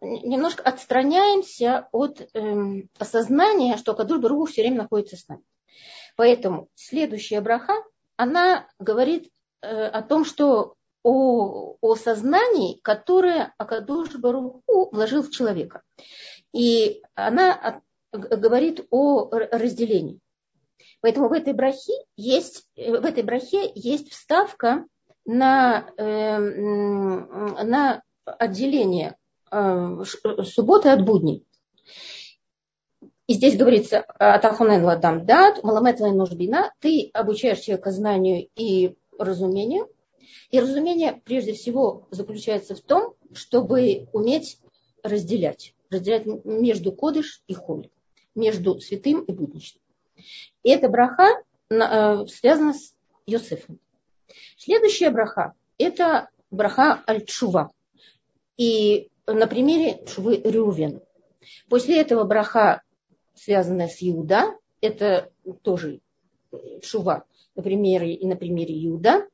немножко 0.00 0.62
отстраняемся 0.62 1.88
от 1.92 2.20
э, 2.20 2.82
осознания, 2.98 3.76
что 3.76 3.94
Кадуш 3.94 4.20
Баругу 4.20 4.46
все 4.46 4.62
время 4.62 4.82
находится 4.82 5.16
с 5.16 5.26
нами. 5.28 5.42
Поэтому 6.16 6.68
следующая 6.74 7.40
браха, 7.40 7.74
она 8.16 8.68
говорит 8.78 9.30
э, 9.62 9.68
о 9.68 10.02
том, 10.02 10.24
что 10.24 10.76
о, 11.02 11.76
о 11.80 11.94
сознании, 11.94 12.80
которое 12.82 13.54
Акадуш 13.58 14.16
Баруху 14.16 14.90
вложил 14.90 15.22
в 15.22 15.30
человека. 15.30 15.82
И 16.52 17.02
она 17.14 17.82
говорит 18.16 18.86
о 18.90 19.30
разделении. 19.30 20.20
Поэтому 21.00 21.28
в 21.28 21.32
этой 21.32 21.52
брахе 21.52 21.92
есть, 22.16 22.66
в 22.76 23.04
этой 23.04 23.22
брахе 23.22 23.70
есть 23.74 24.10
вставка 24.10 24.86
на, 25.24 25.88
э, 25.96 26.38
на 26.38 28.02
отделение 28.24 29.16
э, 29.50 30.02
субботы 30.44 30.88
от 30.88 31.04
будней. 31.04 31.44
И 33.26 33.34
здесь 33.34 33.56
говорится, 33.56 34.04
Атахунен 34.18 34.84
ладам 34.84 35.26
дат, 35.26 35.62
маламет 35.64 35.98
нужбина, 35.98 36.72
ты 36.80 37.10
обучаешь 37.12 37.58
человека 37.58 37.90
знанию 37.90 38.48
и 38.54 38.96
разумению. 39.18 39.88
И 40.50 40.60
разумение 40.60 41.20
прежде 41.24 41.52
всего 41.52 42.06
заключается 42.10 42.76
в 42.76 42.80
том, 42.80 43.14
чтобы 43.32 44.08
уметь 44.12 44.60
разделять. 45.02 45.74
Разделять 45.90 46.24
между 46.44 46.92
кодыш 46.92 47.42
и 47.48 47.54
холь, 47.54 47.90
между 48.36 48.80
святым 48.80 49.22
и 49.22 49.32
будничным. 49.32 49.82
И 50.62 50.70
эта 50.70 50.88
браха 50.88 51.42
э, 51.68 52.26
связана 52.26 52.74
с 52.74 52.94
Йосефом. 53.26 53.80
Следующая 54.56 55.10
браха– 55.10 55.54
это 55.78 56.28
браха 56.50 57.02
аль-чува. 57.08 57.70
И 58.56 59.10
на 59.26 59.46
примере 59.46 60.04
чувы 60.06 60.40
Рювен. 60.42 61.00
После 61.68 62.00
этого 62.00 62.24
браха, 62.24 62.82
связанная 63.34 63.88
с 63.88 63.98
Иуда, 64.00 64.54
это 64.80 65.30
тоже 65.62 66.00
чува 66.82 67.24
на 67.54 67.62
примере 67.62 68.14
и 68.14 68.26
на 68.26 68.36
примере 68.36 68.74
Иуда. 68.86 69.28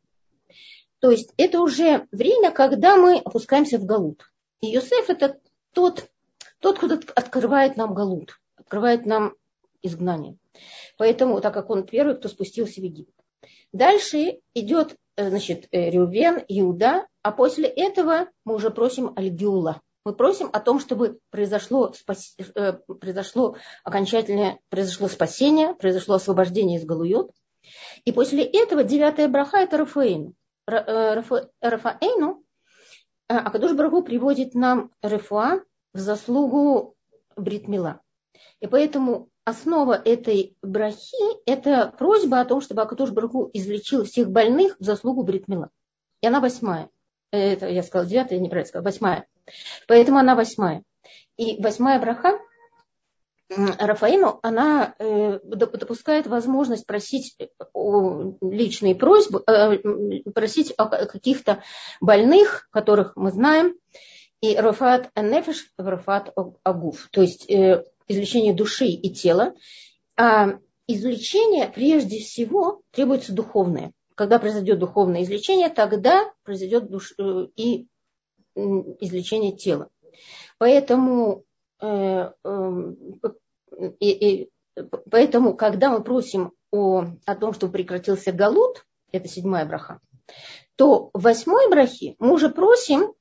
То 1.01 1.11
есть 1.11 1.33
это 1.37 1.61
уже 1.61 2.07
время, 2.13 2.53
когда 2.53 2.97
мы 2.97 3.19
опускаемся 3.19 3.79
в 3.79 3.85
Галут. 3.85 4.31
И 4.61 4.69
Йосеф 4.69 5.11
это 5.11 5.41
тот, 5.73 6.09
тот, 6.61 6.79
кто 6.79 6.99
открывает 7.15 7.77
нам 7.77 7.95
Галут, 7.95 8.41
открывает 8.73 9.07
нам 9.07 9.35
изгнание. 9.83 10.37
Поэтому, 10.97 11.41
так 11.41 11.53
как 11.53 11.71
он 11.71 11.85
первый, 11.85 12.17
кто 12.17 12.29
спустился 12.29 12.81
в 12.81 12.85
Египет. 12.85 13.15
Дальше 13.73 14.41
идет 14.55 14.97
Э, 15.17 15.29
значит, 15.29 15.69
э, 15.73 15.91
Рювен, 15.91 16.43
Иуда, 16.49 17.07
а 17.23 17.33
после 17.33 17.69
этого 17.69 18.29
мы 18.45 18.55
уже 18.55 18.71
просим 18.71 19.13
Альгиула. 19.15 19.83
Мы 20.05 20.15
просим 20.15 20.49
о 20.53 20.61
том, 20.61 20.81
чтобы 20.81 21.19
произошло, 21.31 21.93
спас... 21.93 22.35
Э, 22.55 22.73
произошло 22.73 23.57
окончательное, 23.85 24.59
произошло 24.71 25.09
спасение, 25.09 25.75
произошло 25.75 26.15
освобождение 26.15 26.79
из 26.79 26.85
Галуйот. 26.85 27.31
И 28.05 28.13
после 28.13 28.43
этого 28.45 28.85
девятая 28.85 29.29
браха– 29.29 29.59
это 29.59 29.77
Рафаэйну. 29.79 30.35
Рафаэйну, 30.67 32.43
Акадуш 33.29 33.73
Браху 33.73 34.03
приводит 34.03 34.55
нам 34.55 34.91
Рефуа 35.03 35.61
в 35.93 35.99
заслугу 35.99 36.97
Бритмила. 37.37 38.01
И 38.61 38.67
поэтому 38.67 39.29
основа 39.45 39.95
этой 39.95 40.57
брахи– 40.63 41.43
это 41.47 41.93
просьба 41.99 42.41
о 42.41 42.45
том, 42.45 42.61
чтобы 42.61 42.83
Акатуш 42.83 43.11
Барху 43.11 43.51
излечил 43.53 44.05
всех 44.05 44.31
больных 44.31 44.77
в 44.79 44.85
заслугу 44.85 45.23
Бритмила. 45.23 45.71
И 46.21 46.27
она 46.27 46.41
восьмая. 46.41 46.89
Это 47.31 47.69
я 47.69 47.83
сказала 47.83 48.09
девятая, 48.09 48.39
я 48.39 48.45
неправильно 48.45 48.69
сказала, 48.69 48.85
восьмая. 48.85 49.27
Поэтому 49.89 50.19
она 50.19 50.35
восьмая. 50.35 50.83
И 51.37 51.61
восьмая 51.63 51.99
браха 51.99 52.39
Рафаину, 53.57 54.39
она 54.43 54.95
э, 54.99 55.39
допускает 55.43 56.27
возможность 56.27 56.87
просить 56.87 57.37
личные 58.41 58.95
просьбы, 58.95 59.43
э, 59.47 59.79
просить 60.33 60.73
о 60.77 60.87
каких-то 60.87 61.63
больных, 62.01 62.69
которых 62.71 63.15
мы 63.17 63.31
знаем, 63.31 63.75
и 64.41 64.57
Рафат 64.57 65.11
Нефеш, 65.17 65.73
Рафат 65.77 66.33
Агуф. 66.65 67.09
То 67.13 67.23
есть 67.23 67.51
э, 67.51 67.85
излечение 68.09 68.55
души 68.55 68.87
и 68.87 69.11
тела, 69.11 69.55
а 70.17 70.59
излечение 70.87 71.69
прежде 71.69 72.19
всего 72.19 72.83
требуется 72.91 73.33
духовное. 73.33 73.93
Когда 74.15 74.39
произойдет 74.39 74.79
духовное 74.79 75.23
излечение, 75.23 75.69
тогда 75.69 76.33
произойдет 76.45 76.91
душ... 76.91 77.15
Э, 77.19 77.47
и 77.57 77.87
излечение 78.55 79.57
тела. 79.57 79.89
Поэтому, 80.59 81.45
э, 81.81 82.31
э, 82.45 82.93
и, 83.99 84.51
поэтому, 85.11 85.57
когда 85.57 85.91
мы 85.91 86.05
просим 86.05 86.53
о, 86.71 87.05
о 87.25 87.35
том, 87.35 87.55
чтобы 87.55 87.73
прекратился 87.73 88.33
галут, 88.33 88.85
это 89.11 89.29
седьмая 89.29 89.65
браха, 89.67 90.01
то 90.77 91.11
в 91.13 91.23
восьмой 91.23 91.69
брахе 91.71 92.15
мы 92.19 92.35
уже 92.35 92.49
просим, 92.49 93.15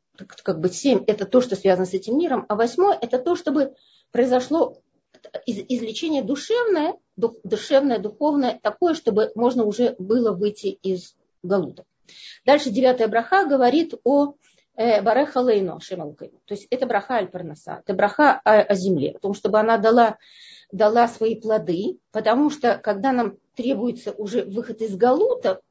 как 0.43 0.59
бы 0.59 0.69
семь 0.69 1.03
это 1.07 1.25
то, 1.25 1.41
что 1.41 1.55
связано 1.55 1.85
с 1.85 1.93
этим 1.93 2.17
миром, 2.17 2.45
а 2.49 2.55
восьмой 2.55 2.95
это 2.99 3.19
то, 3.19 3.35
чтобы 3.35 3.73
произошло 4.11 4.77
излечение 5.45 6.23
душевное, 6.23 6.95
душевное, 7.15 7.99
духовное, 7.99 8.59
такое, 8.61 8.93
чтобы 8.93 9.31
можно 9.35 9.63
уже 9.63 9.95
было 9.99 10.31
выйти 10.31 10.67
из 10.67 11.15
галута. 11.43 11.85
Дальше 12.45 12.69
девятая 12.69 13.07
браха 13.07 13.45
говорит 13.45 13.93
о 14.03 14.33
э, 14.75 15.01
Бареха 15.01 15.39
Лейно 15.39 15.79
То 15.79 16.25
есть 16.49 16.67
это 16.69 16.85
браха 16.85 17.15
Аль-Парнаса, 17.15 17.81
это 17.85 17.93
браха 17.93 18.41
о, 18.43 18.61
о 18.61 18.75
земле, 18.75 19.11
о 19.11 19.19
том, 19.19 19.33
чтобы 19.33 19.59
она 19.59 19.77
дала, 19.77 20.17
дала 20.71 21.07
свои 21.07 21.35
плоды, 21.39 21.99
потому 22.11 22.49
что 22.49 22.77
когда 22.77 23.11
нам 23.11 23.37
требуется 23.55 24.11
уже 24.11 24.43
выход 24.43 24.81
из 24.81 24.95
галута, 24.95 25.61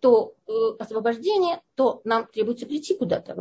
то 0.00 0.34
э, 0.46 0.52
освобождение, 0.78 1.60
то 1.74 2.00
нам 2.04 2.26
требуется 2.26 2.66
прийти 2.66 2.94
куда-то. 2.94 3.34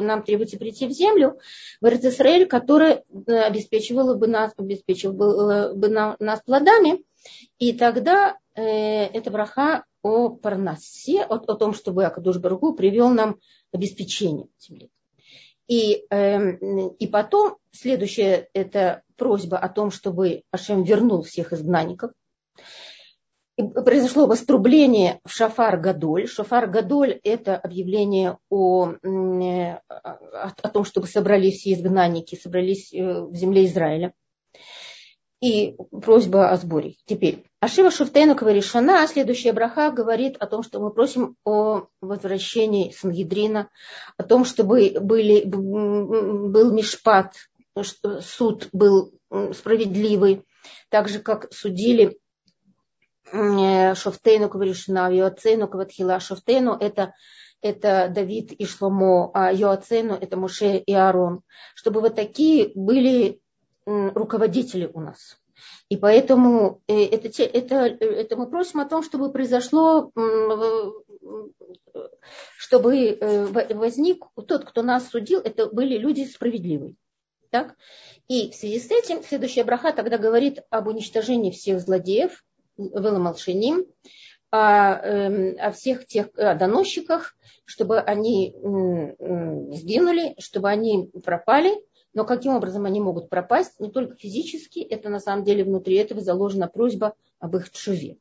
Нам 0.00 0.22
требуется 0.22 0.58
прийти 0.58 0.86
в 0.86 0.92
землю, 0.92 1.38
в 1.80 1.86
Израиль, 1.86 2.46
которая 2.46 3.04
э, 3.26 3.32
обеспечивала 3.32 4.14
бы 4.14 4.26
нас, 4.26 4.52
обеспечивала 4.56 5.74
бы 5.74 5.88
нас 5.88 6.42
плодами. 6.44 7.04
И 7.58 7.72
тогда 7.72 8.38
э, 8.54 8.62
это 8.62 9.30
браха 9.30 9.84
о 10.02 10.30
парнасе, 10.30 11.22
о, 11.22 11.34
о 11.34 11.54
том, 11.54 11.74
чтобы 11.74 12.04
Акадуш 12.04 12.38
Баргу 12.38 12.74
привел 12.74 13.10
нам 13.10 13.38
обеспечение 13.72 14.48
земли. 14.58 14.90
И, 15.68 16.04
э, 16.10 16.56
и 16.98 17.06
потом 17.06 17.58
следующая 17.70 18.48
это 18.52 19.02
просьба 19.16 19.58
о 19.58 19.68
том, 19.68 19.90
чтобы 19.90 20.42
Ашем 20.50 20.82
вернул 20.82 21.22
всех 21.22 21.52
изгнанников 21.52 22.12
произошло 23.70 24.26
вострубление 24.26 25.20
в 25.24 25.30
Шафар 25.30 25.78
Гадоль. 25.78 26.26
Шафар 26.26 26.68
Гадоль– 26.68 27.20
это 27.24 27.56
объявление 27.56 28.38
о, 28.50 28.92
о, 29.02 29.80
о 30.62 30.68
том, 30.68 30.84
чтобы 30.84 31.06
собрались 31.06 31.60
все 31.60 31.72
изгнанники, 31.74 32.36
собрались 32.36 32.92
э, 32.92 33.22
в 33.22 33.34
земле 33.34 33.66
Израиля. 33.66 34.12
И 35.40 35.76
просьба 35.90 36.50
о 36.50 36.56
сборе. 36.56 36.94
Теперь, 37.04 37.44
Ашива 37.58 37.90
Шуфтейну 37.90 38.36
Каваришана, 38.36 39.06
следующая 39.08 39.52
браха, 39.52 39.90
говорит 39.90 40.36
о 40.38 40.46
том, 40.46 40.62
что 40.62 40.78
мы 40.78 40.92
просим 40.92 41.36
о 41.44 41.86
возвращении 42.00 42.92
Сангидрина, 42.92 43.68
о 44.16 44.22
том, 44.22 44.44
чтобы 44.44 44.96
были, 45.00 45.44
был 45.44 46.72
мишпат, 46.72 47.34
суд 48.20 48.68
был 48.72 49.14
справедливый, 49.52 50.44
так 50.90 51.08
же, 51.08 51.18
как 51.18 51.52
судили 51.52 52.20
Э, 52.21 52.21
Шофтейну 53.32 54.48
Каваришина, 54.48 55.10
Йоацейну 55.12 55.68
Каватхила. 55.68 56.20
Шофтейну 56.20 56.72
это, 56.74 57.14
это 57.60 58.08
Давид 58.14 58.52
и 58.52 58.66
Шломо, 58.66 59.30
а 59.32 59.52
Йоацейну 59.52 60.14
это 60.14 60.36
Муше 60.36 60.76
и 60.76 60.92
Аарон. 60.92 61.42
Чтобы 61.74 62.00
вот 62.00 62.14
такие 62.14 62.72
были 62.74 63.40
руководители 63.86 64.90
у 64.92 65.00
нас. 65.00 65.38
И 65.88 65.96
поэтому 65.96 66.80
э, 66.86 67.04
это, 67.04 67.42
это, 67.42 67.74
это 67.84 68.36
мы 68.36 68.48
просим 68.48 68.80
о 68.80 68.88
том, 68.88 69.02
чтобы 69.02 69.30
произошло, 69.30 70.10
чтобы 72.56 72.96
э, 72.96 73.74
возник 73.74 74.24
тот, 74.46 74.64
кто 74.64 74.82
нас 74.82 75.08
судил, 75.08 75.40
это 75.40 75.66
были 75.66 75.98
люди 75.98 76.24
справедливые. 76.24 76.94
Так? 77.50 77.76
И 78.28 78.50
в 78.50 78.54
связи 78.54 78.80
с 78.80 78.90
этим 78.90 79.22
следующая 79.22 79.64
браха 79.64 79.92
тогда 79.92 80.16
говорит 80.16 80.60
об 80.70 80.86
уничтожении 80.86 81.50
всех 81.50 81.80
злодеев, 81.80 82.42
Веломолшиним, 82.90 83.86
о, 84.50 84.94
эм, 84.94 85.56
о 85.58 85.72
всех 85.72 86.06
тех 86.06 86.28
о 86.36 86.54
доносчиках, 86.54 87.34
чтобы 87.64 88.00
они 88.00 88.54
сгинули, 88.58 90.34
чтобы 90.38 90.68
они 90.68 91.10
пропали. 91.24 91.72
Но 92.14 92.24
каким 92.24 92.54
образом 92.54 92.84
они 92.84 93.00
могут 93.00 93.30
пропасть? 93.30 93.80
Не 93.80 93.90
только 93.90 94.16
физически, 94.16 94.80
это 94.80 95.08
на 95.08 95.18
самом 95.18 95.44
деле 95.44 95.64
внутри 95.64 95.96
этого 95.96 96.20
заложена 96.20 96.68
просьба 96.68 97.14
об 97.38 97.56
их 97.56 97.70
чуве. 97.70 98.18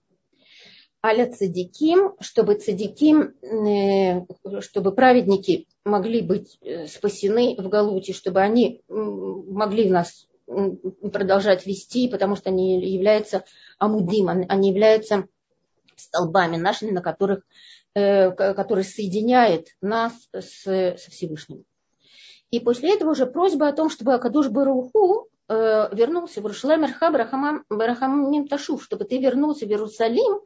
аля 1.03 1.29
цадиким, 1.29 2.13
чтобы 2.21 2.55
цадиким, 2.55 3.33
э, 3.41 4.61
чтобы 4.61 4.93
праведники 4.93 5.67
могли 5.83 6.21
быть 6.21 6.57
э, 6.61 6.87
спасены 6.87 7.55
в 7.57 7.67
Галуте, 7.67 8.13
чтобы 8.13 8.39
они 8.39 8.81
могли 8.87 9.89
нас 9.89 10.27
продолжать 10.47 11.65
вести, 11.65 12.07
потому 12.07 12.35
что 12.35 12.49
они 12.49 12.79
являются 12.93 13.43
амудим, 13.81 14.29
они 14.29 14.69
являются 14.69 15.27
столбами 15.95 16.57
нашими, 16.57 16.91
на 16.91 17.01
которых, 17.01 17.43
э, 17.93 18.31
которые 18.31 18.85
соединяют 18.85 19.67
нас 19.81 20.13
с, 20.31 20.63
со 20.63 21.11
Всевышним. 21.11 21.65
И 22.49 22.59
после 22.59 22.95
этого 22.95 23.11
уже 23.11 23.25
просьба 23.25 23.67
о 23.67 23.73
том, 23.73 23.89
чтобы 23.89 24.13
Акадуш 24.13 24.49
Баруху 24.49 25.27
вернулся 25.49 26.39
в 26.39 26.45
Иерусалим 26.45 27.65
Барахамим 27.69 28.47
Ташув, 28.47 28.81
чтобы 28.83 29.03
ты 29.03 29.17
вернулся 29.17 29.65
в 29.65 29.69
Иерусалим 29.69 30.41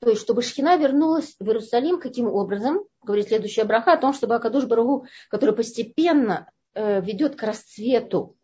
то 0.00 0.08
есть, 0.08 0.22
чтобы 0.22 0.42
Шхина 0.42 0.78
вернулась 0.78 1.36
в 1.38 1.46
Иерусалим, 1.46 2.00
каким 2.00 2.26
образом, 2.26 2.84
говорит 3.02 3.28
следующая 3.28 3.64
браха, 3.64 3.92
о 3.92 3.98
том, 3.98 4.14
чтобы 4.14 4.34
Акадуш 4.34 4.64
Барагу, 4.64 5.06
который 5.28 5.54
постепенно 5.54 6.50
э, 6.72 7.02
ведет 7.02 7.36
к 7.36 7.42
расцвету 7.42 8.34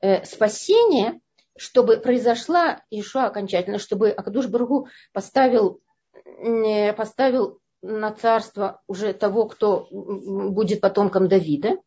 э, 0.00 0.24
спасения, 0.26 1.20
чтобы 1.58 1.98
произошла 1.98 2.82
Ишуа 2.90 3.26
окончательно, 3.26 3.78
чтобы 3.78 4.10
Акадуш 4.10 4.46
Барагу 4.46 4.88
поставил, 5.12 5.80
э, 6.24 6.92
поставил 6.92 7.60
на 7.82 8.12
царство 8.12 8.80
уже 8.86 9.12
того, 9.12 9.46
кто 9.46 9.88
будет 9.90 10.80
потомком 10.80 11.28
Давида. 11.28 11.78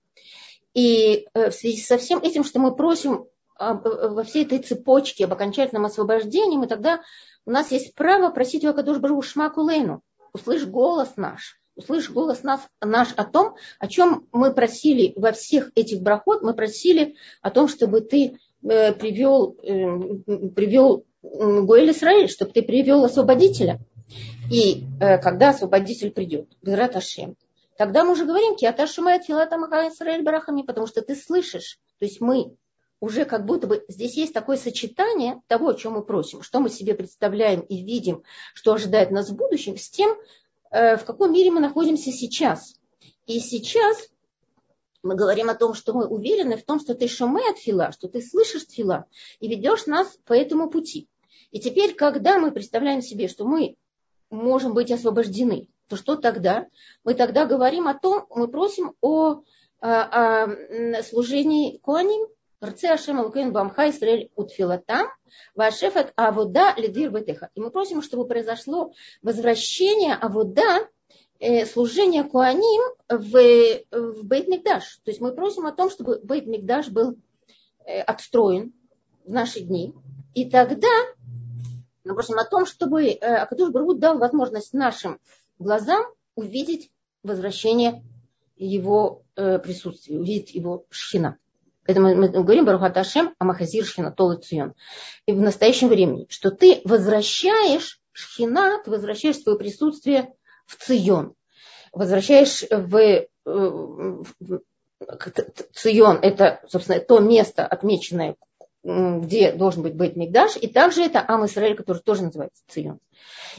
И 0.74 1.28
э, 1.34 1.50
в 1.50 1.54
связи 1.54 1.82
со 1.82 1.98
всем 1.98 2.20
этим, 2.20 2.44
что 2.44 2.60
мы 2.60 2.76
просим 2.76 3.26
э, 3.60 3.74
во 3.74 4.24
всей 4.24 4.46
этой 4.46 4.60
цепочке 4.60 5.26
об 5.26 5.34
окончательном 5.34 5.86
освобождении, 5.86 6.58
мы 6.58 6.68
тогда 6.68 7.02
у 7.46 7.52
нас 7.52 7.72
есть 7.72 7.96
право 7.96 8.30
просить 8.30 8.64
у 8.64 8.70
Акадуш 8.70 9.00
Бару 9.00 9.22
Шмакулейну, 9.22 10.02
услышь 10.34 10.66
голос 10.66 11.14
наш, 11.18 11.60
услышь 11.76 12.10
голос 12.10 12.44
нас, 12.44 12.62
наш 12.80 13.14
о 13.14 13.26
том, 13.26 13.56
о 13.80 13.88
чем 13.88 14.28
мы 14.32 14.54
просили 14.54 15.14
во 15.16 15.32
всех 15.32 15.72
этих 15.76 16.02
брахот, 16.02 16.42
мы 16.42 16.54
просили 16.54 17.16
о 17.42 17.52
том, 17.52 17.68
чтобы 17.68 18.02
ты 18.02 18.40
привел, 18.62 19.56
э, 19.64 20.50
привел 20.50 21.06
Гоэль 21.22 21.92
Исраиль, 21.92 22.30
чтобы 22.30 22.52
ты 22.52 22.62
привел 22.62 23.04
освободителя. 23.04 23.80
И 24.52 24.84
э, 25.00 25.18
когда 25.20 25.50
освободитель 25.50 26.12
придет, 26.12 26.50
Безрат 26.62 26.96
Ашем, 26.96 27.36
тогда 27.78 28.04
мы 28.04 28.12
уже 28.12 28.26
говорим, 28.26 28.56
Киата 28.56 28.86
Шумает 28.88 29.24
Филата 29.24 29.58
Маха 29.58 29.88
Исраиль 29.88 30.24
Барахами, 30.24 30.64
потому 30.64 30.88
что 30.88 31.02
ты 31.02 31.16
слышишь, 31.16 31.80
то 32.00 32.06
есть 32.06 32.22
мы 32.22 32.56
уже 33.00 33.26
как 33.26 33.46
будто 33.46 33.68
бы 33.68 33.84
здесь 33.88 34.16
есть 34.16 34.34
такое 34.34 34.58
сочетание 34.58 35.42
того, 35.48 35.70
о 35.70 35.74
чем 35.74 35.94
мы 35.94 36.04
просим, 36.04 36.44
что 36.44 36.60
мы 36.60 36.70
себе 36.70 36.94
представляем 36.94 37.62
и 37.62 37.84
видим, 37.84 38.24
что 38.54 38.74
ожидает 38.74 39.12
нас 39.12 39.30
в 39.30 39.36
будущем, 39.36 39.78
с 39.78 39.90
тем, 39.90 40.16
э, 40.70 40.98
в 40.98 41.06
каком 41.06 41.34
мире 41.34 41.52
мы 41.52 41.62
находимся 41.62 42.12
сейчас. 42.12 42.76
И 43.26 43.40
сейчас 43.40 44.11
мы 45.04 45.16
говорим 45.16 45.50
о 45.50 45.56
том, 45.56 45.74
что 45.74 45.94
мы 45.94 46.08
уверены 46.08 46.58
в 46.58 46.64
том, 46.64 46.80
что 46.80 46.96
ты 46.96 47.08
шуме 47.08 47.42
от 47.50 47.58
фила, 47.58 47.92
что 47.92 48.08
ты 48.08 48.22
слышишь 48.22 48.68
фила 48.68 49.06
и 49.40 49.48
ведешь 49.48 49.86
нас 49.86 50.18
по 50.26 50.34
этому 50.34 50.70
пути. 50.70 51.08
И 51.52 51.60
теперь, 51.60 51.96
когда 51.96 52.40
мы 52.40 52.52
представляем 52.52 53.02
себе, 53.02 53.28
что 53.28 53.46
мы 53.46 53.76
можем 54.30 54.74
быть 54.74 54.92
освобождены, 54.92 55.70
то 55.88 55.98
что 55.98 56.16
тогда? 56.16 56.68
Мы 57.04 57.16
тогда 57.16 57.46
говорим 57.46 57.88
о 57.88 57.94
том, 57.94 58.26
мы 58.30 58.48
просим 58.48 58.94
о, 59.02 59.42
о, 59.82 60.44
о 60.52 61.04
служении 61.04 61.78
Куаним, 61.80 62.28
Рце 62.64 62.90
Ашем 62.90 63.20
Алукейн 63.20 63.52
Бамха 63.52 63.90
Исраэль 63.90 64.30
Утфилатам, 64.36 65.08
Вашефет 65.56 66.14
Авуда 66.16 66.74
Лидвир 66.78 67.10
Бетеха. 67.10 67.50
И 67.56 67.60
мы 67.60 67.72
просим, 67.72 68.02
чтобы 68.02 68.28
произошло 68.28 68.94
возвращение 69.22 70.14
Авуда, 70.14 70.62
э, 70.62 70.88
служение 71.66 72.24
Куаним 72.24 72.82
в, 73.10 73.82
в 73.92 74.24
Бейт 74.24 74.48
Мигдаш. 74.48 75.00
То 75.04 75.12
есть 75.12 75.22
мы 75.22 75.34
просим 75.34 75.66
о 75.66 75.72
том, 75.72 75.90
чтобы 75.90 76.20
Бейт 76.24 76.46
Мигдаш 76.46 76.90
был 76.90 77.18
э, 77.86 78.02
отстроен 78.02 78.74
в 79.26 79.32
наши 79.32 79.62
дни. 79.62 79.94
И 80.34 80.50
тогда 80.50 80.88
мы 82.04 82.14
просим 82.14 82.38
о 82.38 82.46
том, 82.46 82.66
чтобы 82.66 83.06
э, 83.06 83.18
Акадуш 83.18 83.72
Барут 83.72 84.00
дал 84.00 84.18
возможность 84.18 84.74
нашим 84.74 85.20
глазам 85.60 86.06
увидеть 86.36 86.92
возвращение 87.24 88.04
его 88.56 89.24
присутствия, 89.36 90.20
увидеть 90.20 90.54
его 90.54 90.86
шхина. 90.90 91.38
Поэтому 91.86 92.16
мы 92.16 92.30
говорим 92.30 92.66
Барухат 92.66 92.96
Ашем 92.98 93.34
Амахазир 93.40 93.86
Шхина 93.86 94.12
Тол 94.12 94.36
Цион. 94.36 94.74
И 95.26 95.34
в 95.34 95.42
настоящем 95.42 95.88
времени, 95.88 96.28
что 96.30 96.52
ты 96.52 96.82
возвращаешь 96.86 98.00
Шхина, 98.12 98.82
ты 98.84 98.92
возвращаешь 98.92 99.40
свое 99.40 99.58
присутствие 99.58 100.34
в 100.72 100.86
Цион. 100.86 101.34
Возвращаешь 101.92 102.64
в, 102.70 102.96
э, 102.96 103.28
Цион, 105.74 106.20
это, 106.22 106.62
собственно, 106.68 107.00
то 107.00 107.20
место, 107.20 107.66
отмеченное, 107.66 108.36
где 108.84 109.52
должен 109.52 109.84
быть 109.84 109.96
Бейт 109.96 110.16
Мигдаш, 110.16 110.58
и 110.58 110.68
также 110.68 111.04
это 111.04 111.24
Ам 111.28 111.46
Исраэль, 111.46 111.76
который 111.76 112.00
тоже 112.00 112.24
называется 112.24 112.64
Цион. 112.68 113.00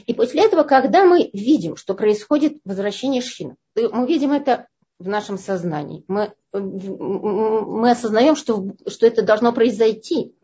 И 0.05 0.13
после 0.13 0.43
этого, 0.43 0.63
когда 0.63 1.05
мы 1.05 1.29
видим, 1.33 1.77
что 1.77 1.93
происходит 1.93 2.57
возвращение 2.65 3.21
Шхина, 3.21 3.55
мы 3.75 4.07
видим 4.07 4.33
это 4.33 4.67
в 4.99 5.07
нашем 5.07 5.37
сознании. 5.37 6.03
Мы, 6.07 6.33
мы 6.51 7.91
осознаем, 7.91 8.35
что, 8.35 8.65
что 8.87 9.05
это 9.07 9.21
должно 9.21 9.53
произойти. 9.53 10.35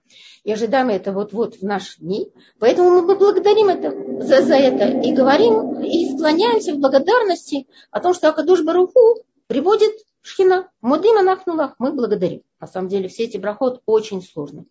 И 0.44 0.52
ожидаем 0.52 0.90
это 0.90 1.12
вот-вот 1.12 1.56
в 1.56 1.64
наши 1.64 2.00
дни. 2.00 2.32
Поэтому 2.60 3.02
мы 3.02 3.16
благодарим 3.16 3.70
это, 3.70 3.92
за, 4.26 4.42
за 4.42 4.56
это 4.56 4.86
и 5.00 5.14
говорим, 5.14 5.82
и 5.82 6.16
склоняемся 6.16 6.74
в 6.74 6.80
благодарности 6.80 7.68
о 7.92 8.00
том, 8.00 8.14
что 8.14 8.30
Акадуш 8.30 8.64
Баруху 8.64 9.24
приводит 9.48 9.92
Шхина. 10.22 10.70
Мудима 10.82 11.22
нахнулах, 11.22 11.76
мы 11.80 11.94
благодарим. 11.94 12.42
На 12.60 12.68
самом 12.68 12.90
деле 12.90 13.08
все 13.08 13.24
эти 13.24 13.38
брахот 13.38 13.82
очень 13.86 14.22
сложны. 14.22 14.66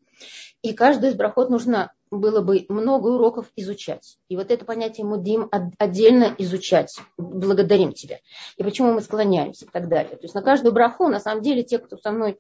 И 0.63 0.73
каждый 0.73 1.11
из 1.11 1.15
брахот 1.15 1.51
нужно 1.51 1.93
было 2.11 2.41
бы 2.41 2.65
много 2.69 3.09
уроков 3.09 3.47
изучать. 3.57 4.19
И 4.29 4.37
вот 4.37 4.51
это 4.51 4.65
понятие 4.65 5.07
мудим 5.07 5.49
отдельно 5.79 6.35
изучать. 6.39 6.99
Благодарим 7.17 7.93
тебя. 7.93 8.19
И 8.57 8.63
почему 8.63 8.93
мы 8.93 9.01
склоняемся 9.01 9.67
и 9.67 9.69
так 9.69 9.89
далее. 9.89 10.17
То 10.17 10.23
есть 10.23 10.35
на 10.35 10.43
каждую 10.43 10.73
браху, 10.73 11.09
на 11.09 11.21
самом 11.21 11.43
деле, 11.43 11.63
те, 11.63 11.79
кто 11.79 11.97
со 11.97 12.11
мной 12.11 12.39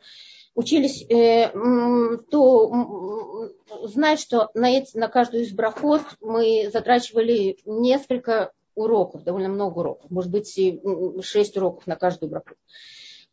учились, 0.59 1.07
э, 1.09 1.51
то 2.31 3.49
знают, 3.85 4.18
что 4.18 4.51
на, 4.55 4.68
эти, 4.71 4.97
на 4.97 5.07
каждую 5.07 5.44
из 5.44 5.53
брахот 5.53 6.03
мы 6.21 6.68
затрачивали 6.73 7.59
несколько 7.64 8.51
уроков, 8.75 9.23
довольно 9.23 9.51
много 9.51 9.79
уроков, 9.79 10.11
может 10.11 10.33
быть, 10.33 10.61
шесть 11.25 11.57
уроков 11.57 11.87
на 11.87 11.94
каждую 11.94 12.31
браху. 12.31 12.57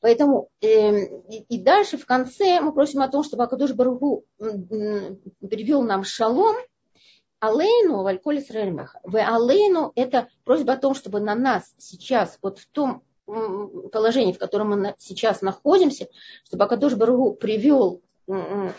Поэтому 0.01 0.49
э, 0.61 1.17
и 1.49 1.57
дальше 1.57 1.97
в 1.97 2.05
конце 2.05 2.61
мы 2.61 2.71
просим 2.71 3.01
о 3.01 3.07
том, 3.07 3.23
чтобы 3.23 3.43
Акадуш 3.43 3.73
Баругу 3.73 4.25
привел 4.37 5.81
нам 5.81 6.03
шалом, 6.03 6.55
Алейну, 7.39 8.03
Вальколь 8.03 8.37
Исраэльмеха. 8.37 8.99
В 9.03 9.17
Алейну 9.17 9.93
это 9.95 10.27
просьба 10.43 10.73
о 10.73 10.77
том, 10.77 10.93
чтобы 10.93 11.21
на 11.21 11.33
нас 11.33 11.73
сейчас, 11.79 12.37
вот 12.43 12.59
в 12.59 12.67
том 12.67 13.01
положении, 13.25 14.33
в 14.33 14.39
котором 14.39 14.69
мы 14.69 14.95
сейчас 14.99 15.41
находимся, 15.41 16.07
чтобы 16.43 16.65
Акадуш 16.65 16.93
Баругу 16.95 17.33
привел 17.33 18.01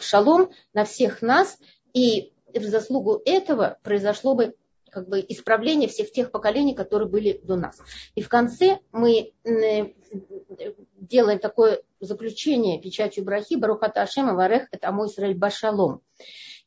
шалом 0.00 0.50
на 0.72 0.84
всех 0.84 1.22
нас, 1.22 1.58
и 1.92 2.32
в 2.52 2.64
заслугу 2.64 3.20
этого 3.24 3.78
произошло 3.82 4.34
бы 4.34 4.54
как 4.90 5.08
бы 5.08 5.22
исправление 5.28 5.88
всех 5.90 6.10
тех 6.10 6.30
поколений, 6.30 6.74
которые 6.74 7.08
были 7.08 7.38
до 7.42 7.56
нас. 7.56 7.78
И 8.14 8.22
в 8.22 8.28
конце 8.28 8.78
мы 8.92 9.34
делаем 10.96 11.38
такое 11.38 11.82
заключение 12.00 12.80
печатью 12.80 13.24
Брахи, 13.24 13.56
Барухата 13.56 14.02
Ашема 14.02 14.34
Варех, 14.34 14.68
это 14.70 14.88
Амой 14.88 15.08
Исраэль 15.08 15.36
Башалом. 15.36 16.00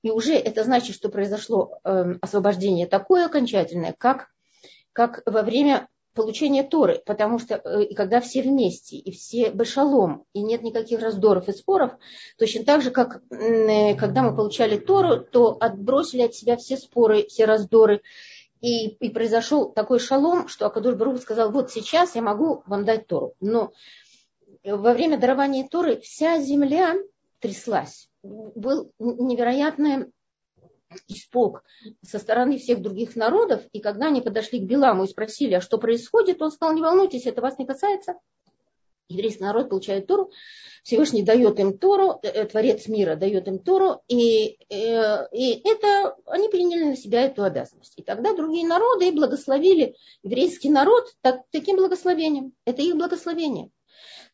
И 0.01 0.11
уже 0.11 0.33
это 0.33 0.63
значит, 0.63 0.95
что 0.95 1.09
произошло 1.09 1.79
э, 1.83 2.13
освобождение 2.21 2.87
такое 2.87 3.25
окончательное, 3.25 3.93
как, 3.97 4.29
как 4.93 5.23
во 5.25 5.41
время 5.41 5.89
получения 6.19 6.63
Торы, 6.63 7.01
потому 7.05 7.39
что 7.39 7.55
э, 7.55 7.93
когда 7.93 8.19
все 8.19 8.41
вместе, 8.41 8.97
и 8.97 9.11
все 9.11 9.51
башалом, 9.51 10.25
и 10.33 10.41
нет 10.41 10.61
никаких 10.63 11.01
раздоров 11.01 11.47
и 11.47 11.53
споров, 11.53 11.93
точно 12.37 12.65
так 12.65 12.81
же, 12.81 12.91
как 12.91 13.21
э, 13.31 13.95
когда 13.95 14.23
мы 14.23 14.35
получали 14.35 14.77
Тору, 14.77 15.21
то 15.21 15.57
отбросили 15.59 16.23
от 16.23 16.35
себя 16.35 16.57
все 16.57 16.77
споры, 16.77 17.25
все 17.27 17.45
раздоры, 17.45 18.01
и, 18.61 18.87
и 18.87 19.09
произошел 19.09 19.71
такой 19.71 19.99
шалом, 19.99 20.49
что 20.49 20.65
Акадуш 20.65 20.95
Барух 20.95 21.21
сказал, 21.21 21.51
вот 21.51 21.71
сейчас 21.71 22.15
я 22.15 22.21
могу 22.21 22.63
вам 22.65 22.83
дать 22.83 23.07
Тору. 23.07 23.33
Но 23.39 23.71
во 24.65 24.93
время 24.93 25.17
дарования 25.17 25.67
Торы 25.67 26.01
вся 26.01 26.41
земля 26.41 26.95
тряслась. 27.39 28.09
Был 28.21 28.91
невероятный 28.99 30.11
испуг 31.07 31.63
со 32.05 32.19
стороны 32.19 32.57
всех 32.57 32.81
других 32.81 33.15
народов. 33.15 33.61
И 33.71 33.79
когда 33.79 34.07
они 34.07 34.21
подошли 34.21 34.59
к 34.59 34.63
Биламу 34.63 35.03
и 35.03 35.07
спросили, 35.07 35.53
а 35.53 35.61
что 35.61 35.77
происходит, 35.77 36.41
он 36.41 36.51
сказал, 36.51 36.75
не 36.75 36.81
волнуйтесь, 36.81 37.25
это 37.25 37.41
вас 37.41 37.57
не 37.57 37.65
касается. 37.65 38.15
еврейский 39.07 39.43
народ 39.43 39.69
получает 39.69 40.07
Тору, 40.07 40.31
Всевышний 40.83 41.23
дает 41.23 41.59
им 41.59 41.77
Тору, 41.77 42.19
э, 42.21 42.45
Творец 42.45 42.87
мира 42.87 43.15
дает 43.15 43.47
им 43.47 43.59
Тору, 43.59 44.01
и, 44.07 44.57
э, 44.69 45.27
и 45.31 45.61
это, 45.67 46.15
они 46.25 46.47
приняли 46.49 46.83
на 46.85 46.95
себя 46.95 47.25
эту 47.25 47.43
обязанность. 47.43 47.93
И 47.95 48.03
тогда 48.03 48.35
другие 48.35 48.67
народы 48.67 49.11
благословили 49.11 49.95
еврейский 50.23 50.69
народ 50.69 51.05
так, 51.21 51.41
таким 51.51 51.77
благословением. 51.77 52.53
Это 52.65 52.81
их 52.81 52.95
благословение. 52.95 53.71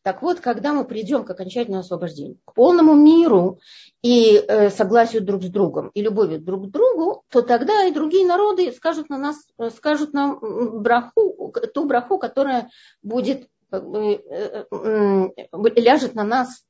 Так 0.02 0.22
вот, 0.22 0.40
когда 0.40 0.72
мы 0.72 0.84
придем 0.84 1.24
к 1.24 1.30
окончательному 1.30 1.80
освобождению, 1.80 2.38
к 2.44 2.54
полному 2.54 2.94
миру 2.94 3.58
и 4.02 4.36
э, 4.36 4.70
согласию 4.70 5.22
друг 5.22 5.42
с 5.42 5.48
другом, 5.48 5.88
и 5.94 6.02
любовью 6.02 6.40
друг 6.40 6.68
к 6.68 6.70
другу, 6.70 7.24
то 7.28 7.42
тогда 7.42 7.84
и 7.84 7.92
другие 7.92 8.26
народы 8.26 8.72
скажут, 8.72 9.08
на 9.08 9.18
нас, 9.18 9.36
э, 9.58 9.70
скажут 9.70 10.12
нам 10.12 10.38
браху, 10.82 11.52
ту 11.74 11.86
браху, 11.86 12.18
которая 12.18 12.70
будет, 13.02 13.48
э, 13.72 13.78
э, 13.78 15.34
ляжет 15.76 16.14
на 16.14 16.24
нас, 16.24 16.64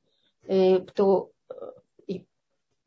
кто 0.47 1.31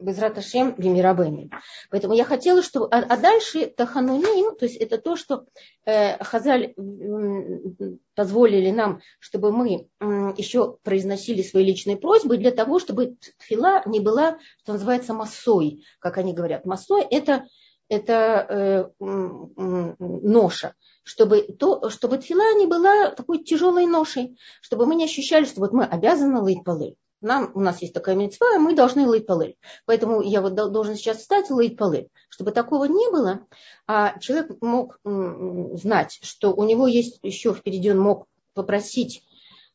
Безраташем 0.01 0.75
Бимирабами. 0.77 1.51
Поэтому 1.91 2.15
я 2.15 2.25
хотела, 2.25 2.63
чтобы... 2.63 2.87
А, 2.87 2.99
а 2.99 3.17
дальше 3.17 3.67
Тахануним, 3.67 4.57
то 4.57 4.65
есть 4.65 4.77
это 4.77 4.99
то, 4.99 5.17
что 5.17 5.45
э, 5.85 6.23
Хазаль 6.23 6.75
э, 6.77 7.97
позволили 8.15 8.71
нам, 8.71 9.01
чтобы 9.19 9.53
мы 9.53 9.89
э, 10.01 10.05
еще 10.37 10.79
произносили 10.83 11.43
свои 11.43 11.65
личные 11.65 11.97
просьбы 11.97 12.39
для 12.39 12.51
того, 12.51 12.79
чтобы 12.79 13.17
тфила 13.39 13.83
не 13.87 14.01
была, 14.01 14.39
что 14.63 14.73
называется, 14.73 15.15
массой, 15.15 15.85
как 15.99 16.19
они 16.19 16.33
говорят. 16.33 16.65
Массой 16.65 17.03
это, 17.03 17.47
это 17.89 18.47
э, 18.49 19.05
э, 19.05 19.95
ноша 19.99 20.75
чтобы, 21.03 21.43
то, 21.43 21.89
чтобы 21.91 22.19
тфила 22.19 22.55
не 22.55 22.67
была 22.67 23.11
такой 23.11 23.43
тяжелой 23.43 23.87
ношей, 23.87 24.39
чтобы 24.61 24.87
мы 24.87 24.95
не 24.95 25.07
ощущали, 25.07 25.45
что 25.45 25.61
вот 25.61 25.73
мы 25.73 25.85
обязаны 25.85 26.41
лыть 26.41 26.63
полы 26.63 26.95
нам, 27.21 27.53
у 27.55 27.61
нас 27.61 27.83
есть 27.83 27.95
такая 27.95 28.15
мецва, 28.15 28.59
мы 28.59 28.75
должны 28.75 29.07
лыть 29.07 29.27
полы. 29.27 29.57
Поэтому 29.85 30.23
я 30.23 30.41
вот 30.41 30.55
должен 30.55 30.97
сейчас 30.97 31.19
встать 31.19 31.51
и 31.51 31.53
лыть 31.53 31.77
полы. 31.77 32.09
Чтобы 32.29 32.53
такого 32.53 32.85
не 32.85 33.11
было, 33.11 33.47
а 33.87 34.19
человек 34.19 34.61
мог 34.61 34.99
знать, 35.05 36.19
что 36.23 36.53
у 36.53 36.65
него 36.65 36.87
есть 36.87 37.19
еще 37.23 37.55
впереди, 37.55 37.91
он 37.91 38.01
мог 38.01 38.27
попросить 38.55 39.23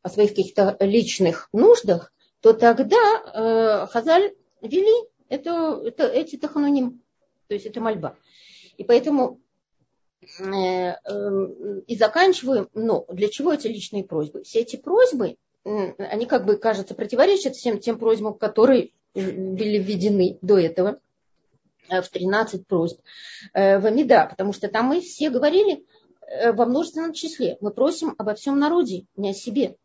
о 0.02 0.10
своих 0.10 0.30
каких-то 0.30 0.78
личных 0.80 1.50
нуждах, 1.52 2.12
то 2.42 2.54
тогда 2.54 2.96
э, 2.96 3.88
Хазаль 3.88 4.36
вели 4.62 5.10
это, 5.30 5.82
это, 5.84 6.06
эти 6.06 6.38
тахануним, 6.38 7.02
то 7.48 7.56
есть 7.56 7.66
это 7.66 7.82
мольба. 7.82 8.16
И 8.78 8.84
поэтому 8.84 9.42
э, 10.40 10.44
э, 10.44 11.82
и 11.88 11.96
заканчиваем, 11.96 12.70
но 12.74 13.06
для 13.10 13.30
чего 13.30 13.54
эти 13.54 13.68
личные 13.68 14.04
просьбы? 14.04 14.44
Все 14.44 14.60
эти 14.60 14.76
просьбы 14.76 15.38
они 15.66 16.26
как 16.28 16.46
бы, 16.46 16.58
кажется, 16.58 16.94
противоречат 16.94 17.56
всем 17.56 17.80
тем 17.80 17.98
просьбам, 17.98 18.36
которые 18.36 18.92
были 19.14 19.80
введены 19.80 20.38
до 20.42 20.58
этого 20.58 21.00
э, 21.90 22.02
в 22.02 22.10
13 22.10 22.68
просьб 22.68 23.00
э, 23.54 23.80
в 23.80 23.86
Амида, 23.86 24.28
потому 24.30 24.54
что 24.54 24.68
там 24.68 24.88
мы 24.88 25.02
все 25.02 25.30
говорили 25.30 25.86
э, 26.22 26.52
во 26.52 26.66
множественном 26.66 27.14
числе. 27.14 27.58
Мы 27.62 27.72
просим 27.72 28.14
обо 28.18 28.36
всем 28.36 28.60
народе, 28.60 29.06
не 29.16 29.32
о 29.32 29.34
себе. 29.34 29.78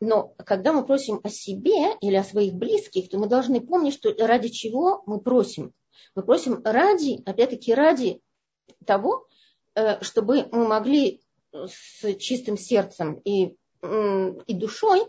Но 0.00 0.34
когда 0.44 0.72
мы 0.72 0.84
просим 0.84 1.20
о 1.22 1.30
себе 1.30 1.96
или 2.00 2.16
о 2.16 2.24
своих 2.24 2.54
близких, 2.54 3.08
то 3.08 3.18
мы 3.18 3.26
должны 3.26 3.60
помнить, 3.60 3.94
что 3.94 4.12
ради 4.26 4.48
чего 4.48 5.02
мы 5.06 5.20
просим. 5.20 5.72
Мы 6.14 6.22
просим 6.22 6.60
ради, 6.64 7.22
опять-таки, 7.24 7.72
ради 7.72 8.20
того, 8.84 9.26
чтобы 10.02 10.48
мы 10.50 10.66
могли 10.66 11.22
с 11.52 12.14
чистым 12.16 12.58
сердцем 12.58 13.20
и 13.24 13.56
и 14.46 14.54
душой 14.54 15.02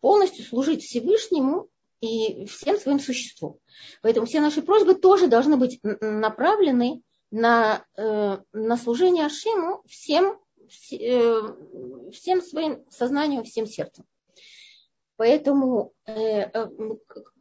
полностью 0.00 0.44
служить 0.44 0.82
Всевышнему 0.82 1.68
и 2.00 2.46
всем 2.46 2.78
своим 2.78 2.98
существом. 2.98 3.58
Поэтому 4.02 4.26
все 4.26 4.40
наши 4.40 4.62
просьбы 4.62 4.94
тоже 4.94 5.26
должны 5.26 5.56
быть 5.56 5.80
направлены 5.82 7.02
на, 7.30 7.84
э, 7.96 8.38
на 8.52 8.76
служение 8.76 9.26
Ашему 9.26 9.82
всем, 9.86 10.38
э, 10.92 11.40
всем 12.12 12.42
своим 12.42 12.84
сознанием, 12.90 13.44
всем 13.44 13.66
сердцем. 13.66 14.04
Поэтому 15.16 15.92
э, 16.06 16.50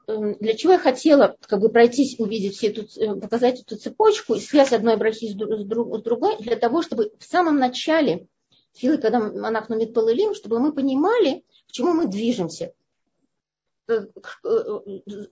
для 0.07 0.55
чего 0.55 0.73
я 0.73 0.79
хотела 0.79 1.37
как 1.39 1.61
бы 1.61 1.69
пройтись, 1.69 2.19
увидеть 2.19 2.57
все 2.57 2.67
эту, 2.67 3.19
показать 3.21 3.61
эту 3.61 3.77
цепочку 3.77 4.33
и 4.35 4.39
связь 4.39 4.73
одной 4.73 4.97
брахи 4.97 5.29
с 5.29 5.35
другой, 5.35 6.37
для 6.39 6.57
того, 6.57 6.81
чтобы 6.81 7.11
в 7.17 7.23
самом 7.23 7.57
начале 7.57 8.27
Филы, 8.75 8.97
когда 8.97 9.19
монах 9.19 9.69
нумит 9.69 9.93
полылим, 9.93 10.33
чтобы 10.33 10.59
мы 10.59 10.73
понимали, 10.73 11.43
к 11.67 11.71
чему 11.71 11.93
мы 11.93 12.07
движемся, 12.07 12.73
к, 13.87 14.07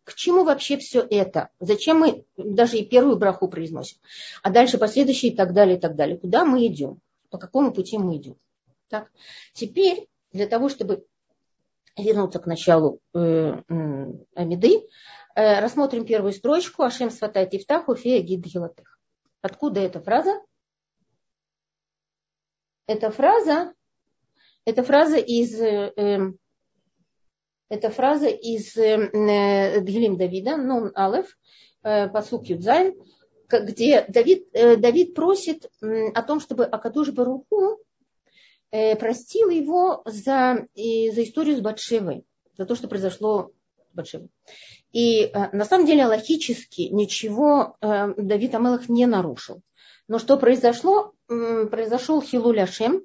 к 0.04 0.14
чему 0.16 0.44
вообще 0.44 0.78
все 0.78 1.02
это, 1.02 1.50
зачем 1.60 2.00
мы 2.00 2.26
даже 2.36 2.78
и 2.78 2.86
первую 2.86 3.18
браху 3.18 3.48
произносим, 3.48 3.98
а 4.42 4.50
дальше 4.50 4.78
последующие 4.78 5.32
и 5.32 5.36
так 5.36 5.54
далее, 5.54 5.78
и 5.78 5.80
так 5.80 5.96
далее. 5.96 6.18
Куда 6.18 6.44
мы 6.44 6.66
идем, 6.66 7.00
по 7.30 7.38
какому 7.38 7.72
пути 7.72 7.98
мы 7.98 8.18
идем. 8.18 8.36
Так. 8.90 9.12
Теперь 9.54 10.08
для 10.32 10.48
того, 10.48 10.70
чтобы 10.70 11.06
вернуться 11.96 12.40
к 12.40 12.46
началу 12.46 13.00
э, 13.14 13.20
э, 13.20 14.06
Амиды, 14.36 14.88
э, 15.36 15.60
рассмотрим 15.60 16.06
первую 16.06 16.34
строчку 16.34 16.84
Ашем 16.84 17.10
сватай 17.12 17.50
тифтаху 17.50 17.96
фея 17.96 18.22
гид 18.22 18.46
Откуда 19.42 19.82
эта 19.82 20.00
фраза? 20.00 20.42
Эта 22.88 23.12
фраза, 23.12 23.74
эта 24.66 24.84
фраза 24.84 25.18
из, 25.18 25.60
э, 25.62 25.94
эм, 25.96 26.40
эта 27.70 27.90
фраза 27.90 28.28
из 28.28 28.76
э, 28.78 29.80
Дгилим 29.82 30.18
Давида, 30.18 30.58
Нун 30.58 30.92
Алеф, 30.96 31.38
э, 31.84 32.08
посук 32.08 32.46
Юдзайн, 32.46 32.96
где 33.50 34.06
Давид, 34.08 34.48
э, 34.54 34.78
Давид 34.78 35.14
просит 35.14 35.70
э, 35.82 36.08
о 36.10 36.24
том, 36.24 36.40
чтобы 36.40 36.66
Акадуш 36.66 37.12
Баруху 37.12 37.80
э, 38.72 38.96
простил 38.96 39.50
его 39.50 40.02
за, 40.06 40.68
за 40.76 41.24
историю 41.24 41.58
с 41.58 41.62
Батшевой, 41.62 42.24
за 42.58 42.66
то, 42.66 42.76
что 42.76 42.88
произошло 42.88 43.52
с 43.92 43.96
Батшевой. 43.96 44.30
И 44.94 45.24
э, 45.24 45.50
на 45.52 45.66
самом 45.66 45.86
деле 45.86 46.06
логически 46.06 46.84
ничего 46.84 47.76
э, 47.82 48.14
Давид 48.18 48.56
Амелах 48.56 48.88
не 48.88 49.06
нарушил. 49.06 49.62
Но 50.08 50.20
что 50.20 50.38
произошло? 50.38 51.14
Произошел 51.28 52.22
Хилуль 52.22 52.62
Ашем, 52.62 53.04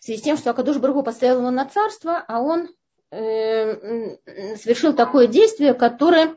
в 0.00 0.04
связи 0.04 0.20
с 0.20 0.22
тем, 0.22 0.36
что 0.36 0.50
Акадуш 0.50 0.78
Баргу 0.78 1.02
поставил 1.02 1.38
его 1.38 1.50
на 1.50 1.66
царство, 1.66 2.24
а 2.26 2.40
он 2.40 2.68
э, 3.10 4.16
совершил 4.56 4.94
такое 4.94 5.26
действие, 5.26 5.74
которое 5.74 6.36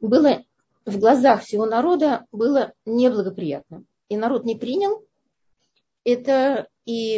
было 0.00 0.44
в 0.84 0.98
глазах 0.98 1.42
всего 1.42 1.66
народа 1.66 2.26
было 2.32 2.72
неблагоприятным. 2.86 3.86
И 4.08 4.16
народ 4.16 4.44
не 4.44 4.56
принял 4.56 5.04
это 6.04 6.68
и, 6.86 7.16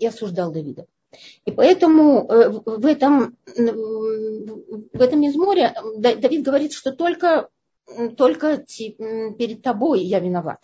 и 0.00 0.06
осуждал 0.06 0.52
Давида. 0.52 0.86
И 1.44 1.52
поэтому 1.52 2.26
э, 2.26 2.48
в 2.48 2.86
этом, 2.86 3.36
в 3.54 5.00
этом 5.00 5.26
изморе 5.28 5.74
Давид 5.98 6.42
говорит, 6.42 6.72
что 6.72 6.92
только, 6.92 7.48
только 8.16 8.58
перед 8.58 9.62
тобой 9.62 10.00
я 10.00 10.20
виноват. 10.20 10.60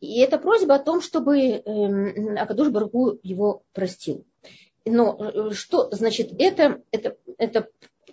И 0.00 0.20
это 0.20 0.38
просьба 0.38 0.74
о 0.74 0.78
том, 0.78 1.00
чтобы 1.00 1.38
эм, 1.38 2.36
Акадуш 2.38 2.68
Баргу 2.68 3.18
его 3.22 3.62
простил. 3.72 4.24
Но 4.84 5.16
э, 5.18 5.50
что 5.52 5.88
значит 5.90 6.32
это? 6.38 6.82
Это, 6.90 7.16
это 7.38 7.68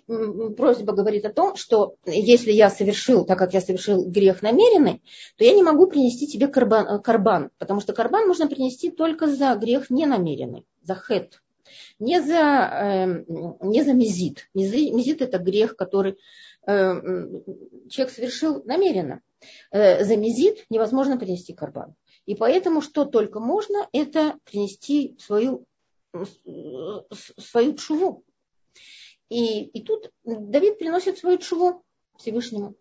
просьба 0.06 0.92
говорит 0.92 1.24
о 1.24 1.32
том, 1.32 1.56
что 1.56 1.94
если 2.04 2.52
я 2.52 2.68
совершил, 2.68 3.24
так 3.24 3.38
как 3.38 3.54
я 3.54 3.60
совершил 3.60 4.04
грех 4.04 4.42
намеренный, 4.42 5.02
то 5.36 5.44
я 5.44 5.52
не 5.54 5.62
могу 5.62 5.86
принести 5.86 6.26
тебе 6.26 6.48
карбан, 6.48 7.00
карбан 7.00 7.50
потому 7.58 7.80
что 7.80 7.92
карбан 7.92 8.26
можно 8.26 8.46
принести 8.46 8.90
только 8.90 9.26
за 9.28 9.54
грех 9.54 9.90
ненамеренный, 9.90 10.66
за 10.82 10.94
хет, 10.94 11.40
не 11.98 12.20
за, 12.20 12.34
э, 12.36 13.24
не 13.62 13.82
за 13.82 13.92
мизит. 13.94 14.48
Мизит 14.54 15.22
это 15.22 15.38
грех, 15.38 15.76
который 15.76 16.18
э, 16.66 16.94
человек 17.88 18.14
совершил 18.14 18.62
намеренно. 18.64 19.20
Э, 19.70 20.04
за 20.04 20.16
мизит 20.16 20.64
невозможно 20.70 21.18
принести 21.18 21.52
карбан. 21.52 21.94
И 22.26 22.34
поэтому 22.34 22.80
что 22.80 23.04
только 23.04 23.40
можно, 23.40 23.88
это 23.92 24.38
принести 24.44 25.16
свою, 25.18 25.66
свою 27.38 27.74
чуву. 27.74 28.24
И, 29.28 29.64
и 29.64 29.82
тут 29.82 30.10
Давид 30.24 30.78
приносит 30.78 31.18
свою 31.18 31.38
чуву 31.38 31.84
Всевышнему. 32.18 32.74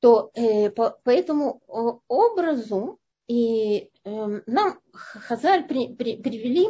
То 0.00 0.30
э, 0.34 0.70
по, 0.70 0.90
по 1.02 1.10
этому 1.10 1.62
образу 2.08 2.98
и 3.26 3.90
э, 4.04 4.40
нам 4.46 4.80
Хазаль 4.92 5.66
при, 5.66 5.94
при, 5.94 6.16
привели, 6.16 6.68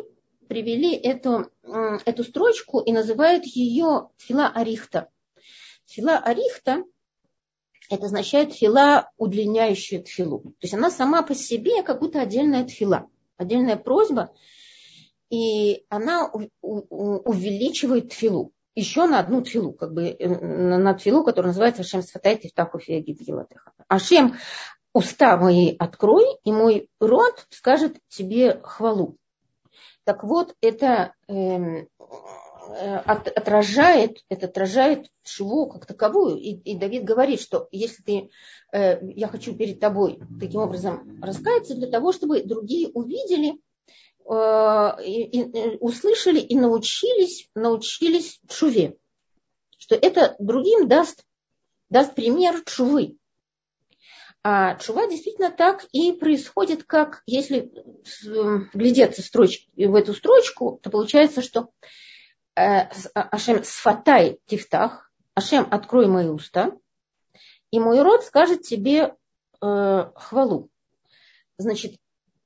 привели 0.48 0.94
эту, 0.94 1.50
э, 1.62 1.98
эту 2.04 2.22
строчку 2.22 2.80
и 2.80 2.92
называют 2.92 3.44
ее 3.44 4.10
Фила 4.18 4.48
Арихта. 4.54 5.10
Фила 5.86 6.18
Арихта 6.18 6.84
это 7.90 8.06
означает 8.06 8.54
фила, 8.54 9.10
удлиняющая 9.16 10.02
тфилу. 10.02 10.40
То 10.40 10.62
есть 10.62 10.74
она 10.74 10.90
сама 10.90 11.22
по 11.22 11.34
себе 11.34 11.82
как 11.82 12.00
будто 12.00 12.20
отдельная 12.20 12.64
тфила, 12.64 13.08
отдельная 13.36 13.76
просьба. 13.76 14.32
и 15.30 15.84
она 15.88 16.30
увеличивает 16.60 18.10
тфилу. 18.10 18.52
Еще 18.76 19.06
на 19.06 19.20
одну 19.20 19.42
тфилу, 19.42 19.72
как 19.72 19.92
бы 19.92 20.08
э, 20.08 20.28
на 20.28 20.94
тфилу, 20.94 21.22
которая 21.22 21.50
называется 21.52 21.82
Ашем 21.82 22.02
Сфатай 22.02 22.36
Тифтаху 22.36 22.80
Фиагид 22.80 23.20
Ашем, 23.86 24.34
уста 24.92 25.36
мои 25.36 25.76
открой, 25.78 26.24
и 26.42 26.50
мой 26.50 26.88
рот 26.98 27.46
скажет 27.50 27.98
тебе 28.08 28.60
хвалу. 28.62 29.16
Так 30.04 30.24
вот, 30.24 30.54
это 30.60 31.14
эм, 31.28 31.88
от, 33.04 33.28
отражает, 33.28 34.18
это 34.28 34.46
отражает 34.46 35.06
шву 35.24 35.66
как 35.68 35.86
таковую. 35.86 36.36
И, 36.38 36.52
и 36.52 36.76
Давид 36.76 37.04
говорит, 37.04 37.40
что 37.40 37.68
если 37.70 38.02
ты, 38.02 38.30
э, 38.72 39.00
я 39.14 39.28
хочу 39.28 39.54
перед 39.54 39.80
тобой 39.80 40.20
таким 40.40 40.60
образом 40.60 41.20
раскаяться 41.22 41.74
для 41.74 41.88
того, 41.88 42.12
чтобы 42.12 42.42
другие 42.42 42.88
увидели, 42.88 43.60
Э, 44.26 44.96
и, 45.04 45.76
услышали 45.80 46.40
и 46.40 46.56
научились, 46.56 47.48
научились 47.54 48.40
чуве. 48.48 48.96
Что 49.76 49.94
это 49.96 50.34
другим 50.38 50.88
даст, 50.88 51.24
даст 51.90 52.14
пример 52.14 52.62
чувы. 52.64 53.16
А 54.42 54.76
чува 54.76 55.06
действительно 55.08 55.50
так 55.50 55.86
и 55.92 56.12
происходит, 56.12 56.84
как 56.84 57.22
если 57.26 57.72
глядеться 58.74 59.22
строчки, 59.22 59.68
в 59.76 59.94
эту 59.94 60.14
строчку, 60.14 60.80
то 60.82 60.90
получается, 60.90 61.40
что 61.42 61.60
э, 61.60 61.86
Ашем 62.54 63.64
сфатай 63.64 64.38
тифтах, 64.46 65.10
Ашем 65.34 65.66
открой 65.70 66.06
мои 66.06 66.28
уста, 66.28 66.72
и 67.70 67.80
мой 67.80 68.02
род 68.02 68.22
скажет 68.24 68.62
тебе 68.62 69.16
э, 69.60 70.10
хвалу. 70.14 70.68
Значит, 71.58 71.96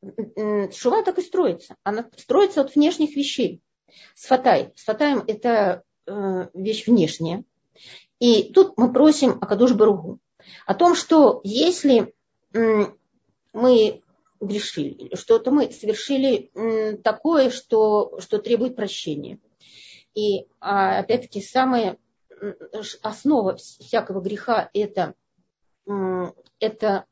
шува 0.02 1.02
так 1.02 1.18
и 1.18 1.22
строится. 1.22 1.76
Она 1.82 2.08
строится 2.16 2.62
от 2.62 2.74
внешних 2.74 3.14
вещей. 3.16 3.60
Сфатай. 4.14 4.72
Сфатаем– 4.76 5.22
это 5.26 5.82
э, 6.06 6.48
вещь 6.54 6.86
внешняя. 6.86 7.44
И 8.18 8.52
тут 8.52 8.78
мы 8.78 8.92
просим 8.92 9.38
Акадуш 9.40 9.72
Баругу 9.72 10.18
о 10.66 10.74
том, 10.74 10.94
что 10.94 11.40
если 11.44 12.14
мы 13.52 14.02
грешили, 14.40 15.14
что-то 15.14 15.50
мы 15.50 15.70
совершили 15.70 16.50
такое, 17.02 17.50
что, 17.50 18.18
что 18.20 18.38
требует 18.38 18.76
прощения. 18.76 19.38
И 20.18 20.48
а, 20.58 20.98
опять-таки 20.98 21.40
самая 21.40 21.96
основа 23.02 23.56
всякого 23.56 24.20
греха 24.20 24.68
это, 24.72 25.14
это 26.58 27.04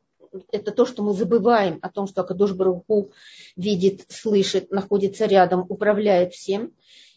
это 0.51 0.73
то, 0.73 0.85
что 0.87 1.05
мы 1.05 1.14
забываем 1.14 1.79
о 1.83 1.88
том, 1.88 2.09
что 2.09 2.23
Акадош 2.23 2.53
Баруху 2.53 3.12
видит, 3.55 4.07
слышит, 4.09 4.73
находится 4.73 5.27
рядом, 5.27 5.64
управляет 5.69 6.35
всем. 6.35 6.75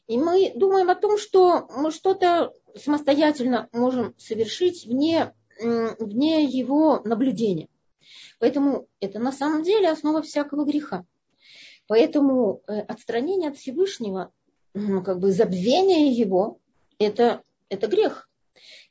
И 0.07 0.17
мы 0.19 0.51
думаем 0.55 0.91
о 0.91 0.95
том, 0.95 1.17
что 1.17 1.67
мы 1.75 1.91
что-то 1.91 2.53
самостоятельно 2.75 3.67
можем 3.73 4.13
совершить 4.19 4.85
вне, 4.85 5.33
вне 5.59 6.45
его 6.45 7.01
наблюдения. 7.03 7.67
Поэтому 8.37 8.87
это 8.99 9.17
на 9.17 9.31
самом 9.31 9.63
деле 9.63 9.89
основа 9.89 10.21
всякого 10.21 10.65
греха. 10.65 11.03
Поэтому 11.87 12.61
э, 12.67 12.81
отстранение 12.81 13.49
от 13.49 13.57
Всевышнего, 13.57 14.31
как 15.03 15.19
бы 15.19 15.31
забвение 15.31 16.11
его, 16.11 16.59
это, 16.99 17.41
это 17.69 17.87
грех. 17.87 18.29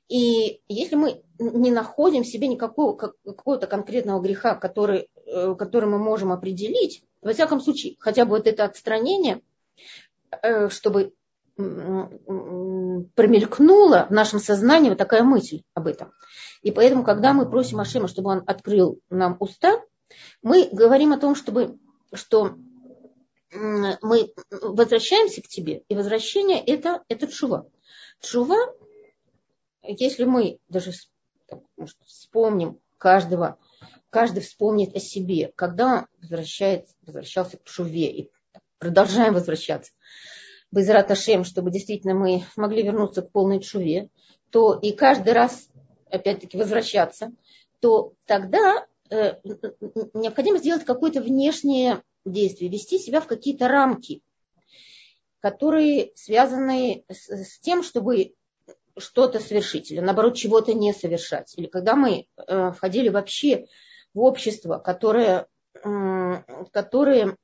И 0.09 0.63
если 0.69 0.97
мы 0.97 1.23
не 1.39 1.71
находим 1.71 2.23
в 2.23 2.27
себе 2.27 2.49
никакого 2.49 2.97
какого-то 2.97 3.67
конкретного 3.67 4.21
греха, 4.21 4.55
который, 4.55 5.09
э, 5.27 5.55
который 5.59 5.89
мы 5.89 5.99
можем 5.99 6.33
определить, 6.33 7.05
во 7.21 7.33
всяком 7.33 7.61
случае, 7.61 7.97
хотя 7.99 8.25
бы 8.25 8.31
вот 8.31 8.47
это 8.47 8.65
отстранение, 8.65 9.43
э, 10.43 10.69
чтобы 10.69 11.13
промелькнула 13.17 14.07
в 14.09 14.13
нашем 14.13 14.39
сознании 14.39 14.91
вот 14.91 14.99
такая 14.99 15.25
мысль 15.25 15.63
об 15.75 15.89
этом. 15.89 16.13
И 16.63 16.71
поэтому, 16.71 17.03
когда 17.03 17.33
мы 17.33 17.51
просим 17.51 17.81
Ашема, 17.81 18.07
чтобы 18.07 18.31
он 18.31 18.45
открыл 18.47 19.01
нам 19.11 19.37
уста, 19.41 19.81
мы 20.41 20.69
говорим 20.71 21.13
о 21.13 21.19
том, 21.19 21.35
чтобы, 21.35 21.77
что 22.13 22.55
мы 23.53 24.33
возвращаемся 24.51 25.43
к 25.43 25.49
тебе, 25.49 25.83
и 25.89 25.95
возвращение 25.95 26.63
это, 26.65 27.03
это 27.09 27.27
чува. 27.27 27.67
Чува 28.21 28.75
если 29.89 30.25
мы 30.25 30.59
даже 30.69 30.93
вспомним 32.05 32.79
каждого, 32.99 33.59
каждый 34.11 34.43
вспомнит 34.43 34.95
о 34.95 35.01
себе, 35.01 35.53
когда 35.55 36.07
возвращается, 36.21 36.95
возвращался 37.07 37.57
к 37.57 37.67
Шуве, 37.67 38.11
и 38.11 38.31
продолжаем 38.79 39.35
возвращаться, 39.35 39.93
без 40.71 40.89
Раташем, 40.89 41.45
чтобы 41.45 41.71
действительно 41.71 42.15
мы 42.15 42.45
могли 42.57 42.83
вернуться 42.83 43.23
к 43.23 43.31
полной 43.31 43.63
Шуве, 43.63 44.11
то 44.51 44.75
и 44.75 44.93
каждый 44.93 45.33
раз, 45.33 45.69
опять-таки, 46.11 46.59
возвращаться, 46.59 47.33
то 47.81 48.13
тогда 48.27 48.87
э, 49.11 49.37
необходимо 50.13 50.59
сделать 50.59 50.85
какое-то 50.85 51.23
внешнее 51.23 52.03
действие, 52.33 52.71
вести 52.71 52.99
себя 52.99 53.21
в 53.21 53.27
какие-то 53.27 53.69
рамки, 53.69 54.23
которые 55.41 56.13
связаны 56.15 57.05
с, 57.09 57.29
с 57.29 57.59
тем, 57.61 57.83
чтобы 57.83 58.35
что-то 58.97 59.41
совершить, 59.41 59.91
или 59.91 60.01
наоборот 60.01 60.37
чего-то 60.37 60.75
не 60.75 60.93
совершать. 60.93 61.55
Или 61.57 61.67
когда 61.67 61.95
мы 61.95 62.27
э, 62.37 62.73
входили 62.73 63.09
вообще 63.09 63.67
в 64.15 64.21
общество, 64.21 64.79
которое, 64.79 65.47
э, 65.85 66.43
которое 66.73 67.37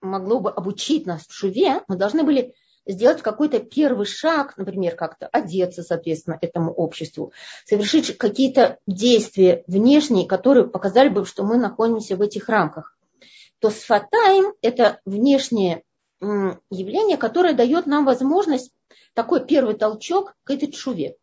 могло 0.00 0.40
бы 0.40 0.50
обучить 0.50 1.06
нас 1.06 1.26
в 1.26 1.32
шуве, 1.32 1.82
мы 1.88 1.96
должны 1.96 2.22
были 2.22 2.54
сделать 2.86 3.22
какой-то 3.22 3.60
первый 3.60 4.06
шаг, 4.06 4.56
например, 4.56 4.96
как-то 4.96 5.26
одеться, 5.26 5.82
соответственно, 5.82 6.38
этому 6.40 6.72
обществу, 6.72 7.32
совершить 7.64 8.16
какие-то 8.16 8.78
действия 8.86 9.64
внешние, 9.66 10.26
которые 10.26 10.66
показали 10.66 11.08
бы, 11.08 11.24
что 11.24 11.44
мы 11.44 11.56
находимся 11.56 12.16
в 12.16 12.22
этих 12.22 12.48
рамках. 12.48 12.96
То 13.60 13.70
сфатаем– 13.70 14.54
это 14.62 15.00
внешнее 15.04 15.84
явление, 16.20 17.16
которое 17.16 17.54
дает 17.54 17.86
нам 17.86 18.04
возможность 18.04 18.72
такой 19.14 19.46
первый 19.46 19.74
толчок 19.74 20.34
к 20.44 20.50
этой 20.50 20.70
чуве. 20.70 21.16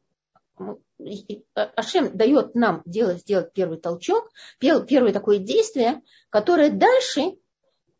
Ашем 1.53 2.17
дает 2.17 2.55
нам 2.55 2.81
делать, 2.85 3.19
сделать 3.19 3.53
первый 3.53 3.79
толчок, 3.79 4.31
первое 4.59 5.13
такое 5.13 5.37
действие, 5.37 6.01
которое 6.31 6.71
дальше 6.71 7.37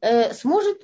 э, 0.01 0.33
сможет 0.33 0.83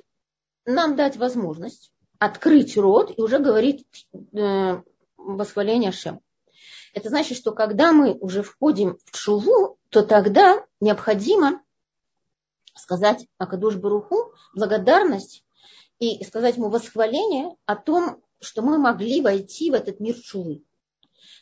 нам 0.64 0.94
дать 0.94 1.16
возможность 1.16 1.92
открыть 2.18 2.76
рот 2.76 3.12
и 3.16 3.20
уже 3.20 3.40
говорить 3.40 3.86
э, 4.12 4.82
восхваление 5.16 5.90
Ашем. 5.90 6.20
Это 6.92 7.08
значит, 7.08 7.36
что 7.36 7.50
когда 7.50 7.92
мы 7.92 8.12
уже 8.12 8.44
входим 8.44 8.98
в 9.04 9.18
чуву, 9.18 9.78
то 9.88 10.02
тогда 10.02 10.64
необходимо 10.80 11.63
сказать 12.74 13.26
Акадуш 13.38 13.76
Баруху 13.76 14.32
благодарность 14.54 15.44
и 15.98 16.22
сказать 16.24 16.56
ему 16.56 16.68
восхваление 16.68 17.56
о 17.66 17.76
том, 17.76 18.22
что 18.40 18.62
мы 18.62 18.78
могли 18.78 19.20
войти 19.20 19.70
в 19.70 19.74
этот 19.74 20.00
мир 20.00 20.16
чулы. 20.16 20.62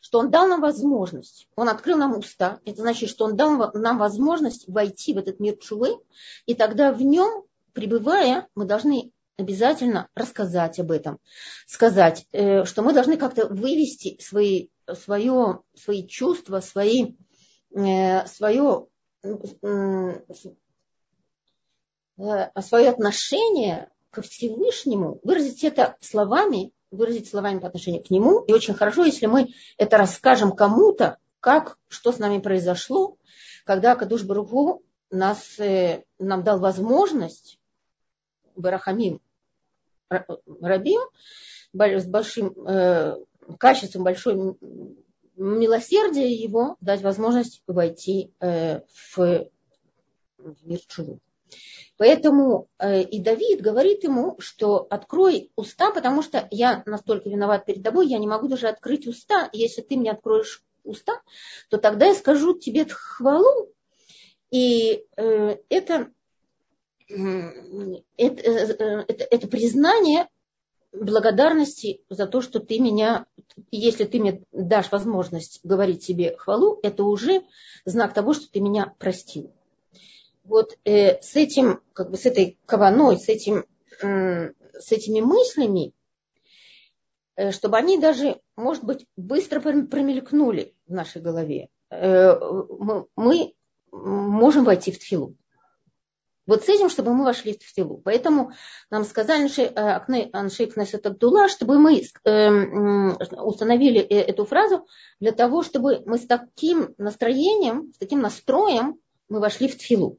Что 0.00 0.18
он 0.18 0.30
дал 0.30 0.46
нам 0.46 0.60
возможность, 0.60 1.48
он 1.54 1.68
открыл 1.68 1.96
нам 1.96 2.16
уста, 2.16 2.60
это 2.64 2.82
значит, 2.82 3.08
что 3.08 3.24
он 3.24 3.36
дал 3.36 3.70
нам 3.74 3.98
возможность 3.98 4.68
войти 4.68 5.14
в 5.14 5.18
этот 5.18 5.40
мир 5.40 5.56
чулы, 5.56 5.98
и 6.46 6.54
тогда 6.54 6.92
в 6.92 7.02
нем, 7.02 7.44
пребывая, 7.72 8.48
мы 8.54 8.64
должны 8.64 9.12
обязательно 9.36 10.08
рассказать 10.14 10.78
об 10.78 10.90
этом, 10.90 11.18
сказать, 11.66 12.26
э, 12.32 12.64
что 12.64 12.82
мы 12.82 12.92
должны 12.92 13.16
как-то 13.16 13.46
вывести 13.46 14.18
свои, 14.20 14.68
свое, 14.92 15.60
свои 15.74 16.06
чувства, 16.06 16.60
свои, 16.60 17.14
э, 17.74 18.26
свое, 18.26 18.86
свое 22.16 22.90
отношение 22.90 23.90
ко 24.10 24.22
Всевышнему, 24.22 25.20
выразить 25.22 25.64
это 25.64 25.96
словами, 26.00 26.72
выразить 26.90 27.28
словами 27.28 27.58
по 27.58 27.66
отношению 27.66 28.04
к 28.04 28.10
нему. 28.10 28.40
И 28.40 28.52
очень 28.52 28.74
хорошо, 28.74 29.04
если 29.04 29.26
мы 29.26 29.48
это 29.78 29.96
расскажем 29.96 30.52
кому-то, 30.52 31.18
как, 31.40 31.78
что 31.88 32.12
с 32.12 32.18
нами 32.18 32.38
произошло, 32.38 33.16
когда 33.64 33.96
Кадуш 33.96 34.24
Баруху 34.24 34.82
нас, 35.10 35.58
э, 35.58 36.04
нам 36.18 36.44
дал 36.44 36.60
возможность, 36.60 37.58
Барахамим 38.54 39.20
Рабим, 40.10 41.00
с 41.72 42.06
большим 42.06 42.52
э, 42.66 43.16
качеством, 43.58 44.04
большой 44.04 44.56
милосердия 45.36 46.30
его, 46.30 46.76
дать 46.80 47.02
возможность 47.02 47.62
войти 47.66 48.32
э, 48.40 48.80
в, 48.92 49.48
в 50.38 50.66
мир 50.66 50.80
чуду. 50.86 51.18
Поэтому 51.96 52.68
э, 52.78 53.02
и 53.02 53.20
Давид 53.20 53.60
говорит 53.60 54.04
ему, 54.04 54.36
что 54.38 54.86
открой 54.90 55.50
уста, 55.56 55.90
потому 55.90 56.22
что 56.22 56.48
я 56.50 56.82
настолько 56.86 57.28
виноват 57.28 57.66
перед 57.66 57.82
тобой, 57.82 58.08
я 58.08 58.18
не 58.18 58.26
могу 58.26 58.48
даже 58.48 58.68
открыть 58.68 59.06
уста. 59.06 59.48
Если 59.52 59.82
ты 59.82 59.96
мне 59.96 60.10
откроешь 60.10 60.62
уста, 60.84 61.20
то 61.70 61.78
тогда 61.78 62.06
я 62.06 62.14
скажу 62.14 62.58
тебе 62.58 62.86
хвалу. 62.86 63.70
И 64.50 65.04
э, 65.16 65.56
это 65.68 66.10
это, 68.16 69.04
это, 69.08 69.24
это 69.30 69.48
признание 69.48 70.28
благодарности 70.92 72.02
за 72.08 72.26
то, 72.26 72.40
что 72.40 72.60
ты 72.60 72.78
меня, 72.78 73.26
если 73.70 74.04
ты 74.04 74.18
мне 74.18 74.42
дашь 74.52 74.92
возможность 74.92 75.60
говорить 75.62 76.06
тебе 76.06 76.36
хвалу, 76.36 76.78
это 76.82 77.04
уже 77.04 77.42
знак 77.84 78.14
того, 78.14 78.34
что 78.34 78.50
ты 78.50 78.60
меня 78.60 78.94
простил. 78.98 79.52
Вот 80.44 80.76
э, 80.84 81.20
с 81.22 81.36
этим, 81.36 81.80
как 81.92 82.10
бы 82.10 82.16
с 82.16 82.26
этой 82.26 82.58
каваной, 82.66 83.18
с, 83.18 83.28
этим, 83.28 83.64
э, 84.02 84.52
с 84.78 84.92
этими 84.92 85.20
мыслями, 85.20 85.92
э, 87.36 87.52
чтобы 87.52 87.76
они 87.76 87.98
даже, 87.98 88.40
может 88.56 88.84
быть, 88.84 89.06
быстро 89.16 89.60
промелькнули 89.60 90.74
в 90.86 90.92
нашей 90.92 91.22
голове, 91.22 91.68
э, 91.90 92.34
мы, 92.78 93.06
мы 93.14 93.54
можем 93.92 94.64
войти 94.64 94.90
в 94.90 94.98
тфилу. 94.98 95.36
Вот 96.46 96.64
с 96.64 96.68
этим, 96.68 96.90
чтобы 96.90 97.14
мы 97.14 97.24
вошли 97.24 97.56
в 97.56 97.62
силу. 97.62 98.00
Поэтому 98.04 98.52
нам 98.90 99.04
сказали 99.04 99.48
Аншейк 100.32 100.74
Кнесет 100.74 101.06
Абдулла, 101.06 101.48
чтобы 101.48 101.78
мы 101.78 102.02
эм, 102.24 103.16
установили 103.44 104.00
э, 104.00 104.22
эту 104.22 104.44
фразу 104.44 104.86
для 105.20 105.30
того, 105.30 105.62
чтобы 105.62 106.02
мы 106.04 106.18
с 106.18 106.26
таким 106.26 106.94
настроением, 106.98 107.92
с 107.94 107.98
таким 107.98 108.20
настроем 108.20 108.98
мы 109.28 109.38
вошли 109.38 109.68
в 109.68 109.78
тфилу. 109.78 110.18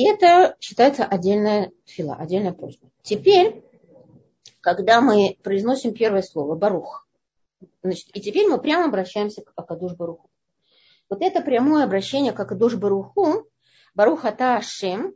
И 0.00 0.04
это 0.08 0.56
считается 0.60 1.04
отдельная 1.04 1.72
тфила, 1.84 2.14
отдельная 2.14 2.54
просьба. 2.54 2.88
Теперь, 3.02 3.62
когда 4.62 5.02
мы 5.02 5.36
произносим 5.42 5.92
первое 5.92 6.22
слово 6.22 6.54
«барух», 6.54 7.06
значит, 7.82 8.08
и 8.16 8.20
теперь 8.22 8.48
мы 8.48 8.58
прямо 8.58 8.86
обращаемся 8.86 9.42
к 9.42 9.52
Акадуш 9.56 9.92
Баруху. 9.92 10.30
Вот 11.10 11.20
это 11.20 11.42
прямое 11.42 11.84
обращение 11.84 12.32
к 12.32 12.40
Акадуш 12.40 12.76
Баруху, 12.76 13.46
Барухата 13.94 14.56
Ашем, 14.56 15.14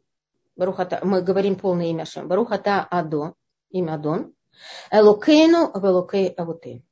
Барухата, 0.54 1.00
мы 1.02 1.22
говорим 1.22 1.56
полное 1.56 1.86
имя 1.86 2.02
Ашем, 2.02 2.28
Барухата 2.28 2.86
Адо, 2.90 3.36
имя 3.70 3.94
Адон, 3.94 4.34
Элокейну 4.90 5.72
Велокей 5.80 6.28
Авуты. 6.28 6.82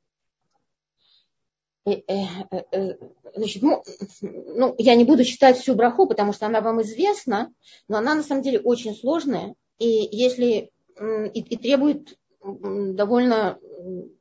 Э, 1.85 1.95
э, 2.07 2.63
э, 2.71 2.95
значит, 3.35 3.61
ну, 3.61 3.83
ну, 4.21 4.73
я 4.77 4.95
не 4.95 5.03
буду 5.03 5.25
читать 5.25 5.57
всю 5.57 5.75
браху, 5.75 6.07
потому 6.07 6.31
что 6.31 6.45
она 6.45 6.61
вам 6.61 6.81
известна, 6.81 7.53
но 7.89 7.97
она 7.97 8.15
на 8.15 8.23
самом 8.23 8.41
деле 8.41 8.59
очень 8.61 8.95
сложная, 8.95 9.55
и 9.79 10.07
если 10.11 10.71
и, 10.97 11.39
и 11.41 11.57
требует 11.57 12.17
довольно 12.41 13.57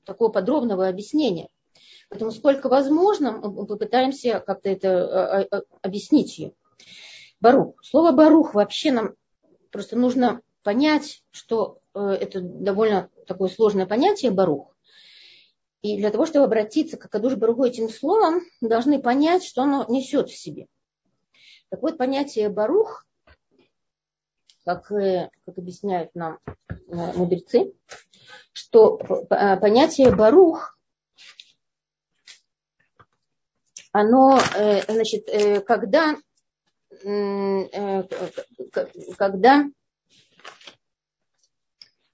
такого 0.05 0.31
подробного 0.31 0.89
объяснения. 0.89 1.49
Поэтому 2.09 2.33
сколько 2.33 2.69
возможно, 2.69 3.33
мы 3.33 3.67
попытаемся 3.67 4.43
как-то 4.45 4.69
это 4.69 5.49
объяснить 5.83 6.39
ее. 6.39 6.53
Барух. 7.41 7.75
Слово 7.83 8.13
барух 8.13 8.55
вообще 8.55 8.91
нам 8.91 9.15
просто 9.71 9.97
нужно 9.97 10.41
понять, 10.63 11.23
что 11.31 11.79
это 11.95 12.41
довольно 12.41 13.11
такое 13.27 13.49
сложное 13.49 13.87
понятие 13.87 14.31
барух. 14.31 14.72
И 15.83 15.99
для 15.99 16.11
того, 16.11 16.27
чтобы 16.27 16.45
обратиться 16.45 16.97
к 16.97 17.05
Акадуш 17.05 17.35
Баруху 17.35 17.65
этим 17.65 17.89
словом, 17.89 18.43
мы 18.61 18.69
должны 18.69 19.01
понять, 19.03 19.45
что 19.45 19.63
оно 19.63 19.85
несет 19.89 20.31
в 20.31 20.37
себе. 20.37 20.67
Так 21.71 21.83
вот, 21.83 21.99
понятие 21.99 22.49
барух, 22.49 23.05
как, 24.65 24.91
э, 24.93 25.31
как 25.45 25.59
объясняют 25.59 26.15
нам 26.15 26.39
э, 26.69 27.13
мудрецы, 27.15 27.75
что 28.53 28.97
понятие 29.29 30.15
барух, 30.15 30.79
оно, 33.93 34.39
значит, 34.89 35.29
когда 35.67 36.17
Э, 37.05 38.03
когда, 39.17 39.65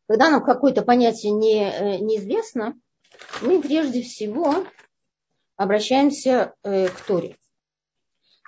когда 0.07 0.31
нам 0.31 0.45
какое-то 0.45 0.83
понятие 0.83 1.33
не, 1.33 1.71
э, 1.71 1.99
неизвестно, 1.99 2.79
мы 3.43 3.61
прежде 3.63 4.03
всего 4.03 4.67
обращаемся 5.57 6.55
э, 6.63 6.89
к 6.89 7.01
Торе. 7.03 7.37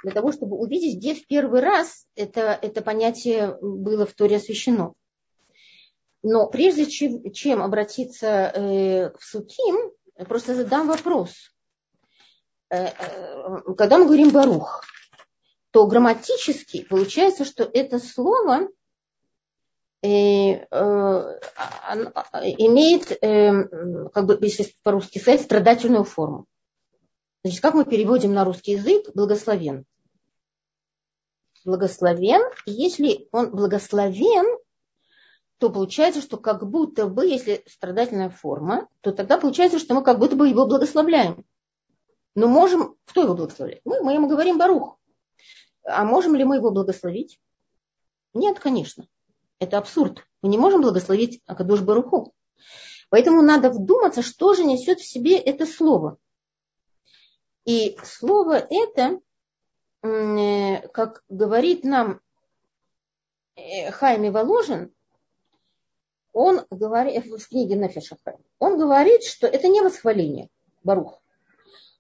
Для 0.03 0.13
того, 0.13 0.33
чтобы 0.33 0.57
увидеть, 0.57 0.99
где 0.99 1.15
в 1.15 1.27
первый 1.27 1.61
раз 1.61 2.07
это, 2.15 2.59
это 2.63 2.83
понятие 2.83 3.59
было 3.61 4.07
в 4.07 4.15
Торе 4.15 4.37
освящено. 4.37 4.95
Но 6.23 6.49
прежде 6.49 6.87
чем, 6.87 7.33
чем 7.33 7.63
обратиться 7.63 9.11
к 9.15 9.23
Суким, 9.23 9.93
просто 10.27 10.55
задам 10.55 10.87
вопрос. 10.87 11.33
Когда 12.69 13.99
мы 13.99 14.07
говорим 14.07 14.31
Барух, 14.31 14.85
то 15.71 15.87
грамматически 15.87 16.85
получается, 16.85 17.45
что 17.45 17.65
это 17.65 17.99
слово 17.99 18.69
э, 20.03 20.09
э, 20.09 21.39
имеет, 22.59 23.11
э, 23.11 24.09
как 24.11 24.27
бы, 24.27 24.39
если 24.41 24.73
по-русски 24.83 25.19
сказать, 25.19 25.43
страдательную 25.43 26.05
форму. 26.05 26.47
Значит, 27.43 27.61
как 27.61 27.75
мы 27.75 27.85
переводим 27.85 28.35
на 28.35 28.45
русский 28.45 28.73
язык 28.73 29.07
благословен? 29.15 29.85
Благословен. 31.65 32.43
Если 32.67 33.29
он 33.33 33.51
благословен, 33.51 34.59
то 35.59 35.71
получается, 35.71 36.23
что 36.23 36.39
как 36.39 36.69
будто 36.69 37.07
бы, 37.07 37.27
если 37.27 37.63
страдательная 37.67 38.31
форма, 38.31 38.89
то 39.03 39.13
тогда 39.13 39.37
получается, 39.37 39.79
что 39.79 39.95
мы 39.95 40.03
как 40.03 40.19
будто 40.19 40.37
бы 40.37 40.49
его 40.49 40.67
благословляем. 40.67 41.45
Но 42.35 42.47
можем, 42.47 42.97
кто 43.05 43.23
его 43.23 43.35
благословляет? 43.35 43.83
Мы, 43.85 44.01
мы 44.03 44.15
ему 44.15 44.29
говорим 44.29 44.57
Барух. 44.57 44.99
А 45.85 46.05
можем 46.05 46.35
ли 46.35 46.45
мы 46.45 46.57
его 46.57 46.71
благословить? 46.71 47.41
Нет, 48.33 48.59
конечно. 48.59 49.07
Это 49.61 49.79
абсурд. 49.79 50.27
Мы 50.43 50.49
не 50.49 50.59
можем 50.59 50.81
благословить 50.81 51.43
Акадуш 51.47 51.83
Баруху. 51.83 52.33
Поэтому 53.11 53.43
надо 53.43 53.71
вдуматься, 53.71 54.23
что 54.23 54.55
же 54.55 54.65
несет 54.65 55.01
в 55.01 55.07
себе 55.07 55.37
это 55.37 55.67
слово. 55.67 56.17
И 57.67 57.97
слово 58.03 58.55
это, 58.55 59.21
э, 60.03 60.89
как 60.89 61.23
говорит 61.29 61.85
нам 61.85 62.21
э, 63.55 63.91
Хайми 63.91 64.31
Воложин, 64.31 64.93
он 66.33 66.65
говорит, 66.71 67.27
в 67.27 67.49
книге 67.49 67.75
Нефеша 67.75 68.17
он 68.59 68.79
говорит, 68.79 69.25
что 69.25 69.47
это 69.47 69.69
не 69.69 69.83
восхваление, 69.83 70.49
Барух, 70.85 71.21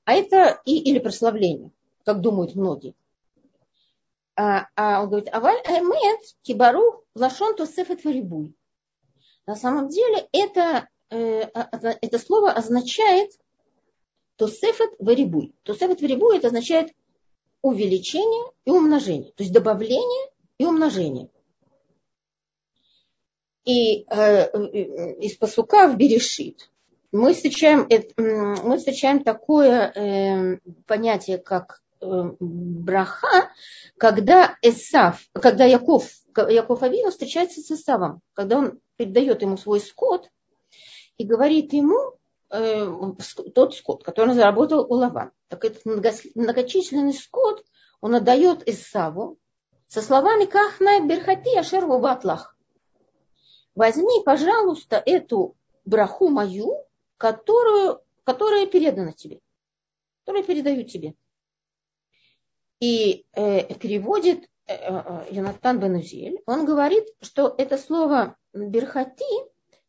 а 0.05 0.15
это 0.15 0.61
и, 0.65 0.79
или 0.79 0.99
прославление, 0.99 1.73
как 2.05 2.21
думают 2.21 2.55
многие. 2.55 2.95
А, 4.43 4.69
а 4.75 5.03
он 5.03 5.11
говорит, 5.11 5.29
аваль 5.35 5.61
эмет 5.67 6.21
кибару 6.41 7.05
лашон 7.15 7.57
тусефет 7.57 8.03
варибуй. 8.05 8.55
На 9.47 9.55
самом 9.55 9.89
деле 9.89 10.29
это, 10.33 10.89
э, 11.11 11.43
а, 11.43 11.69
а, 11.71 11.99
это 12.01 12.19
слово 12.19 12.51
означает 12.51 13.33
тусефет 14.37 14.93
варибуй. 14.99 15.55
Тусефет 15.63 16.01
варибуй 16.01 16.39
это 16.39 16.47
означает 16.47 16.95
увеличение 17.61 18.51
и 18.65 18.71
умножение. 18.71 19.31
То 19.33 19.43
есть 19.43 19.53
добавление 19.53 20.31
и 20.57 20.65
умножение. 20.65 21.29
И 23.67 24.07
э, 24.09 25.19
из 25.21 25.37
посука 25.37 25.87
в 25.87 25.99
Берешит 25.99 26.71
мы 27.13 27.35
встречаем, 27.35 27.87
мы 28.17 28.79
встречаем 28.79 29.23
такое 29.23 29.93
э, 29.95 30.61
понятие, 30.87 31.37
как 31.37 31.83
Э, 31.90 31.90
браха, 32.01 33.51
когда 33.99 34.57
Эсав, 34.63 35.21
когда 35.35 35.65
Яков, 35.65 36.09
Яков 36.37 36.83
Авину 36.83 37.11
встречается 37.11 37.61
с 37.61 37.71
Исавом, 37.71 38.21
когда 38.33 38.59
он 38.59 38.81
передает 38.97 39.43
ему 39.43 39.57
свой 39.57 39.81
скот 39.81 40.29
и 41.19 41.25
говорит 41.25 41.73
ему, 41.73 42.19
э, 42.51 42.87
тот 43.55 43.75
скот, 43.75 44.03
который 44.03 44.31
он 44.31 44.35
заработал 44.35 44.81
у 44.81 44.95
Лаван. 44.95 45.33
Так 45.49 45.65
этот 45.65 45.85
многочисленный 45.85 47.13
скот 47.13 47.65
он 48.01 48.15
отдает 48.15 48.67
Исаву 48.67 49.39
со 49.89 50.01
словами 50.01 50.47
«Кахна 50.47 51.01
берхати 51.01 51.57
ашер 51.59 51.87
батлах». 51.87 52.57
Возьми, 53.75 54.23
пожалуйста, 54.25 55.03
эту 55.05 55.57
браху 55.85 56.29
мою, 56.29 56.75
которую, 57.19 58.01
которая 58.25 58.67
передана 58.67 59.13
тебе, 59.13 59.41
которую 60.25 60.45
передаю 60.45 60.85
тебе 60.85 61.15
и 62.81 63.27
э, 63.35 63.75
переводит 63.75 64.49
э, 64.67 64.75
э, 64.75 65.27
Йонатан 65.31 65.79
Бенузель, 65.79 66.41
он 66.47 66.65
говорит, 66.65 67.05
что 67.21 67.55
это 67.57 67.79
слово 67.79 68.37
берхати, 68.53 69.25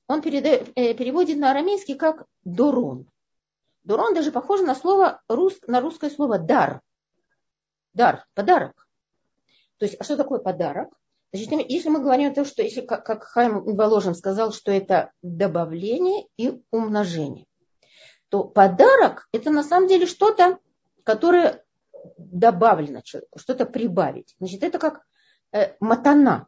он 0.07 0.21
передает, 0.21 0.69
э, 0.75 0.93
переводит 0.93 1.37
на 1.37 1.51
арамейский 1.51 1.95
как 1.95 2.25
дурон. 2.43 3.07
Дурон 3.83 4.13
даже 4.13 4.31
похоже 4.31 4.63
на 4.63 4.75
слово, 4.75 5.21
рус, 5.27 5.57
на 5.67 5.81
русское 5.81 6.09
слово 6.09 6.37
дар. 6.37 6.81
Дар, 7.93 8.25
подарок. 8.35 8.87
То 9.77 9.85
есть, 9.85 9.97
а 9.99 10.03
что 10.03 10.17
такое 10.17 10.39
подарок? 10.39 10.89
Значит, 11.33 11.69
если 11.69 11.89
мы 11.89 12.01
говорим 12.01 12.31
о 12.31 12.35
том, 12.35 12.45
что 12.45 12.61
если, 12.61 12.81
как, 12.81 13.05
как 13.05 13.23
Хайм 13.23 13.63
Воложин 13.75 14.15
сказал, 14.15 14.51
что 14.51 14.71
это 14.71 15.11
добавление 15.21 16.27
и 16.37 16.61
умножение, 16.71 17.45
то 18.29 18.43
подарок 18.43 19.27
это 19.31 19.49
на 19.49 19.63
самом 19.63 19.87
деле 19.87 20.05
что-то, 20.05 20.59
которое 21.03 21.63
добавлено 22.17 23.01
человеку, 23.01 23.39
что-то 23.39 23.65
прибавить. 23.65 24.35
Значит, 24.39 24.63
это 24.63 24.79
как 24.79 25.01
э, 25.51 25.75
матана. 25.79 26.47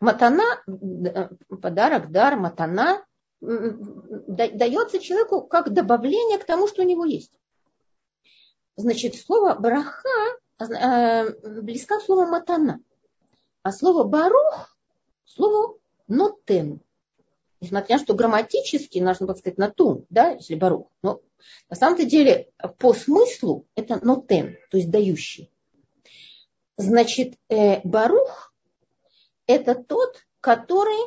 Матана, 0.00 0.62
э, 0.66 1.28
подарок, 1.60 2.10
дар, 2.10 2.36
матана 2.36 3.04
дается 3.40 4.98
человеку 4.98 5.42
как 5.42 5.72
добавление 5.72 6.38
к 6.38 6.44
тому, 6.44 6.66
что 6.66 6.82
у 6.82 6.84
него 6.84 7.04
есть. 7.04 7.38
Значит, 8.76 9.16
слово 9.16 9.54
браха 9.54 10.08
э, 10.58 11.60
близко 11.62 12.00
слово 12.00 12.26
матана. 12.26 12.80
А 13.62 13.72
слово 13.72 14.04
барух 14.04 14.76
слово 15.24 15.78
нотен. 16.06 16.80
Несмотря 17.60 17.96
на 17.96 18.02
что 18.02 18.14
грамматически 18.14 18.98
нужно 18.98 19.26
было 19.26 19.34
сказать 19.34 19.58
натун, 19.58 20.06
да, 20.10 20.30
если 20.30 20.54
барух. 20.54 20.88
Но 21.02 21.20
на 21.68 21.76
самом 21.76 22.06
деле 22.06 22.50
по 22.78 22.92
смыслу 22.94 23.66
это 23.74 24.04
нотен, 24.04 24.56
то 24.70 24.76
есть 24.76 24.90
дающий. 24.90 25.50
Значит, 26.76 27.34
э, 27.48 27.80
барух 27.82 28.54
это 29.46 29.74
тот, 29.74 30.16
который 30.40 30.98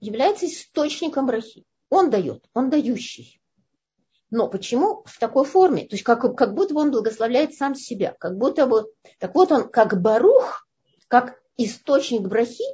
является 0.00 0.46
источником 0.46 1.26
брахи. 1.26 1.64
Он 1.90 2.10
дает, 2.10 2.44
он 2.54 2.70
дающий. 2.70 3.40
Но 4.30 4.48
почему 4.48 5.02
в 5.06 5.18
такой 5.18 5.44
форме? 5.44 5.86
То 5.86 5.96
есть 5.96 6.04
как, 6.04 6.20
как 6.36 6.54
будто 6.54 6.74
бы 6.74 6.80
он 6.80 6.90
благословляет 6.90 7.54
сам 7.54 7.74
себя. 7.74 8.14
Как 8.18 8.36
будто 8.36 8.66
бы, 8.66 8.86
так 9.18 9.34
вот 9.34 9.52
он 9.52 9.68
как 9.68 10.00
барух, 10.00 10.66
как 11.08 11.40
источник 11.56 12.22
брахи, 12.22 12.64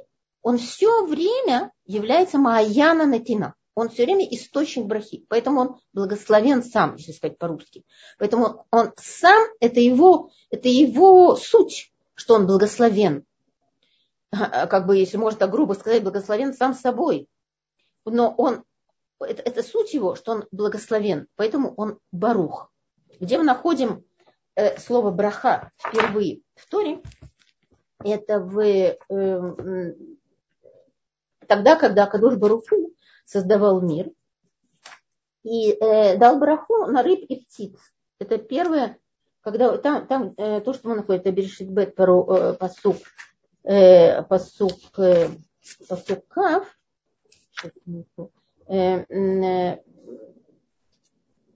он 0.41 0.57
все 0.57 1.05
время 1.05 1.71
является 1.85 2.37
Мааяна 2.37 3.05
Натина. 3.05 3.54
Он 3.75 3.89
все 3.89 4.05
время 4.05 4.25
источник 4.25 4.85
брахи. 4.85 5.25
Поэтому 5.27 5.59
он 5.59 5.79
благословен 5.93 6.63
сам, 6.63 6.95
если 6.95 7.11
сказать 7.11 7.37
по-русски. 7.37 7.83
Поэтому 8.17 8.65
он 8.71 8.93
сам, 8.97 9.43
это 9.59 9.81
его, 9.81 10.31
это 10.49 10.69
его 10.69 11.35
суть, 11.35 11.93
что 12.15 12.35
он 12.35 12.47
благословен. 12.47 13.25
Как 14.31 14.87
бы, 14.87 14.97
если 14.97 15.17
можно 15.17 15.39
так 15.39 15.51
грубо 15.51 15.73
сказать, 15.73 16.03
благословен 16.03 16.53
сам 16.53 16.73
собой. 16.73 17.27
Но 18.05 18.33
он, 18.37 18.63
это, 19.19 19.41
это 19.41 19.61
суть 19.61 19.93
его, 19.93 20.15
что 20.15 20.31
он 20.31 20.45
благословен. 20.51 21.27
Поэтому 21.35 21.73
он 21.75 21.99
барух. 22.11 22.71
Где 23.19 23.37
мы 23.37 23.43
находим 23.43 24.05
э, 24.55 24.77
слово 24.79 25.11
браха 25.11 25.71
впервые 25.77 26.41
в 26.55 26.69
Торе, 26.69 27.01
это 28.03 28.39
в 28.39 28.59
э, 28.59 29.95
тогда, 31.47 31.75
когда 31.75 32.07
Кадуш 32.07 32.35
Баруху 32.35 32.94
создавал 33.25 33.81
мир 33.81 34.11
и 35.45 35.71
э, 35.71 36.17
дал 36.17 36.39
бараху 36.39 36.87
на 36.87 37.03
рыб 37.03 37.19
и 37.29 37.41
птиц. 37.41 37.79
Это 38.17 38.37
первое, 38.37 38.97
когда 39.41 39.77
там, 39.77 40.07
там 40.07 40.33
э, 40.37 40.59
то, 40.61 40.73
что 40.73 40.89
мы 40.89 40.95
находим, 40.95 41.21
это 41.21 41.31
Берешит 41.31 41.69
Бет 41.69 41.93
э, 41.99 42.53
посук, 42.53 42.97
э, 43.63 44.23
посук, 44.23 44.97
э, 44.97 45.29
посук 45.87 46.27
Кав, 46.27 46.79
э, 48.67 49.05
э, 49.07 49.77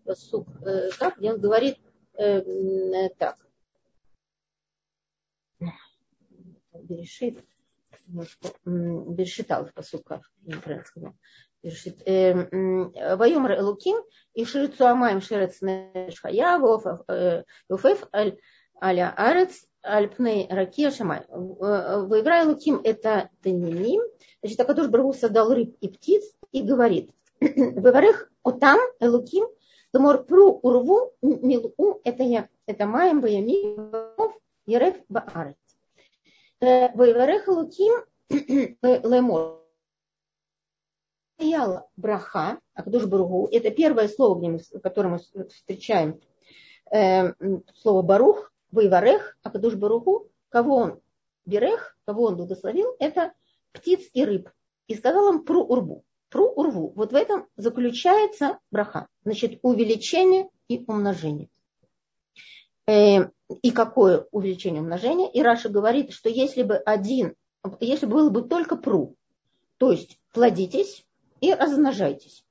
посук 0.06 0.48
э, 0.62 0.90
Кав, 1.00 1.18
где 1.18 1.34
он 1.34 1.40
говорит 1.40 1.80
э, 2.14 2.42
э, 2.42 3.10
так. 3.18 3.38
Берешит, 6.74 7.44
Берешитал 8.66 9.66
в 9.66 9.74
посуках, 9.74 10.32
неправильно 10.42 10.86
сказал. 10.86 11.14
Вайомр 11.62 13.52
Элуким 13.58 13.98
и 14.34 14.46
Ширицу 14.46 14.86
Амаем 14.88 15.22
Шерец 15.22 15.62
Нешхая 15.62 16.58
Вуфеф 16.60 18.08
Аля 18.82 19.14
Арец 19.18 19.66
Альпней 19.82 20.48
Ракия 20.50 20.90
Шамай. 20.92 21.26
Вайвра 21.30 22.44
Элуким 22.44 22.80
это 22.84 23.30
Таниним. 23.44 24.02
Значит, 24.42 24.60
Акадуш 24.60 24.88
Баргу 24.88 25.14
создал 25.14 25.54
рыб 25.54 25.76
и 25.82 25.90
птиц 25.90 26.24
и 26.52 26.62
говорит. 26.62 27.12
Выварых 27.42 28.32
Отам 28.44 28.80
Элуким 29.00 29.48
Думор 29.94 30.24
Пру 30.24 30.60
Урву 30.64 31.14
Милу 31.22 31.74
это 32.04 32.24
я. 32.24 32.48
Это 32.68 32.86
Маем 32.86 33.20
Баями 33.22 33.76
Ерев 34.66 34.96
Баарец. 35.10 35.58
Вайварех 36.62 37.48
Луким 37.48 38.06
Лемор. 38.30 39.59
Стояла 41.40 41.88
браха, 41.96 42.60
Акадуш 42.74 43.06
Баругу, 43.06 43.48
это 43.50 43.72
первое 43.72 44.10
слово, 44.10 44.40
где 44.40 44.50
мы, 44.50 44.60
которое 44.84 45.08
мы 45.08 45.48
встречаем, 45.48 46.20
э, 46.92 47.32
слово 47.76 48.02
Барух, 48.02 48.52
Вайварех, 48.72 49.38
Акадуш 49.42 49.76
Баругу, 49.76 50.28
кого 50.50 50.76
он 50.76 51.00
берех, 51.46 51.98
кого 52.04 52.26
он 52.26 52.36
благословил, 52.36 52.94
это 53.00 53.32
птиц 53.72 54.10
и 54.12 54.26
рыб. 54.26 54.50
И 54.90 54.96
сказал 54.96 55.32
им 55.32 55.46
пру 55.46 55.64
урбу. 55.64 56.04
Пру 56.30 56.50
урву. 56.50 56.92
Вот 56.94 57.14
в 57.14 57.16
этом 57.16 57.48
заключается 57.56 58.60
браха. 58.70 59.08
Значит, 59.24 59.60
увеличение 59.62 60.50
и 60.68 60.84
умножение. 60.88 61.48
Э, 62.86 63.30
и 63.62 63.72
какое 63.72 64.28
увеличение 64.32 64.82
умножения. 64.82 65.30
И 65.30 65.42
Раша 65.42 65.70
говорит, 65.70 66.12
что 66.12 66.28
если 66.28 66.64
бы 66.64 66.76
один, 66.76 67.34
если 67.80 68.08
бы 68.08 68.16
было 68.16 68.30
бы 68.30 68.42
только 68.42 68.76
пру, 68.76 69.16
то 69.78 69.94
есть 69.94 70.20
плодитесь 70.34 71.06
и 71.42 71.54
размножайтесь. 71.54 72.46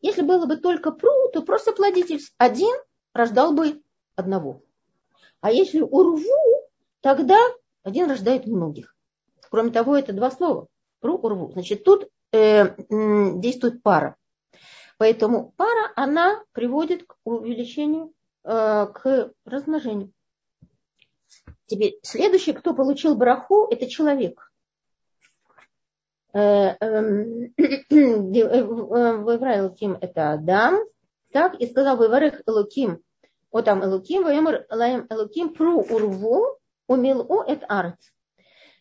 Если 0.00 0.22
было 0.22 0.46
бы 0.46 0.56
только 0.56 0.90
пру, 0.90 1.30
то 1.32 1.42
просто 1.42 1.72
плодитесь. 1.72 2.32
Один 2.38 2.74
рождал 3.12 3.52
бы 3.52 3.82
одного. 4.16 4.62
А 5.40 5.52
если 5.52 5.80
урву, 5.80 6.22
тогда 7.00 7.38
один 7.82 8.08
рождает 8.08 8.46
многих. 8.46 8.96
Кроме 9.50 9.70
того, 9.70 9.96
это 9.96 10.12
два 10.12 10.30
слова. 10.30 10.68
Пру, 11.00 11.16
урву. 11.16 11.52
Значит, 11.52 11.84
тут 11.84 12.08
э, 12.32 12.76
действует 12.88 13.82
пара. 13.82 14.16
Поэтому 14.98 15.52
пара, 15.56 15.92
она 15.96 16.42
приводит 16.52 17.04
к 17.04 17.16
увеличению 17.24 18.12
Э, 18.44 18.86
к 18.92 19.32
размножению. 19.44 20.12
Теперь 21.66 21.98
следующий, 22.02 22.52
кто 22.52 22.74
получил 22.74 23.14
браху, 23.14 23.68
это 23.70 23.88
человек. 23.88 24.51
Э, 26.34 26.76
эм, 26.80 27.54
Выврал 29.24 29.60
Элуким 29.60 29.98
это 30.00 30.32
Адам. 30.32 30.80
Так, 31.32 31.60
и 31.60 31.66
сказал 31.66 31.96
Выварых 31.96 32.42
Элуким, 32.46 33.02
вот 33.50 33.64
там 33.64 33.84
Элуким, 33.84 34.24
Ваемар 34.24 34.66
Лаем 34.70 35.06
Элуким 35.08 35.54
пру 35.54 35.80
урву, 35.80 36.58
умилу 36.86 37.42
это 37.42 37.66
арец. 37.66 38.12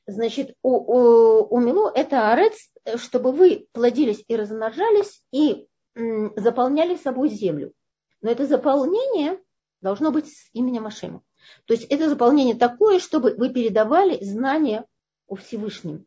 Значит, 0.05 0.55
у, 0.61 0.69
у, 0.69 1.43
умилу 1.43 1.87
это 1.87 2.31
арец, 2.31 2.69
чтобы 2.97 3.31
вы 3.31 3.67
плодились 3.71 4.23
и 4.27 4.35
размножались 4.35 5.23
и 5.31 5.67
м, 5.95 6.33
заполняли 6.35 6.95
собой 6.95 7.29
землю. 7.29 7.73
Но 8.21 8.31
это 8.31 8.45
заполнение 8.45 9.39
должно 9.81 10.11
быть 10.11 10.27
с 10.27 10.49
именем 10.53 10.87
Ашема. 10.87 11.21
То 11.65 11.73
есть 11.73 11.85
это 11.85 12.09
заполнение 12.09 12.55
такое, 12.55 12.99
чтобы 12.99 13.33
вы 13.35 13.49
передавали 13.49 14.23
знания 14.23 14.85
о 15.27 15.35
Всевышнем. 15.35 16.05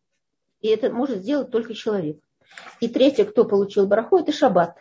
И 0.64 0.68
это 0.68 0.90
может 0.90 1.18
сделать 1.18 1.50
только 1.50 1.74
человек. 1.74 2.18
И 2.80 2.88
третье, 2.88 3.26
кто 3.26 3.44
получил 3.44 3.86
бараху, 3.86 4.16
это 4.16 4.32
шаббат. 4.32 4.78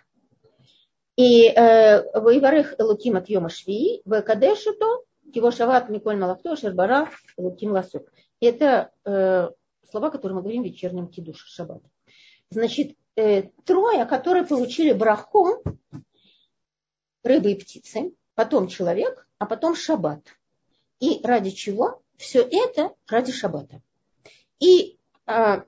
И 1.18 1.50
э, 1.50 2.02
воеварех 2.18 2.80
элуким 2.80 3.18
от 3.18 3.28
йома 3.28 3.50
швии, 3.50 4.02
в 4.06 4.22
кадешито, 4.22 5.02
его 5.34 5.52
шават 5.52 5.90
миколь 5.90 6.16
малахто, 6.16 6.56
шербара, 6.56 7.10
элуким 7.36 7.74
ласук. 7.74 8.10
Это 8.40 8.94
э, 9.04 9.50
слова, 9.92 10.10
которые 10.10 10.38
мы 10.38 10.42
говорим 10.42 10.64
в 10.64 10.66
вечернем 10.68 11.10
кидуше 11.10 11.50
шаббат. 11.50 11.84
Значит, 12.50 12.96
э, 13.18 13.50
трое, 13.66 14.06
которые 14.06 14.46
получили 14.46 14.94
браху, 14.94 15.64
рыбы 17.24 17.52
и 17.52 17.56
птицы, 17.56 18.14
потом 18.36 18.70
человек, 18.70 19.28
а 19.38 19.48
потом 19.48 19.76
шаббат. 19.76 20.22
И 21.02 21.20
ради 21.26 21.50
чего? 21.50 22.02
Все 22.16 22.40
это 22.40 22.96
ради 23.10 23.34
шаббата. 23.34 23.82
И 24.62 24.98
а, 25.26 25.66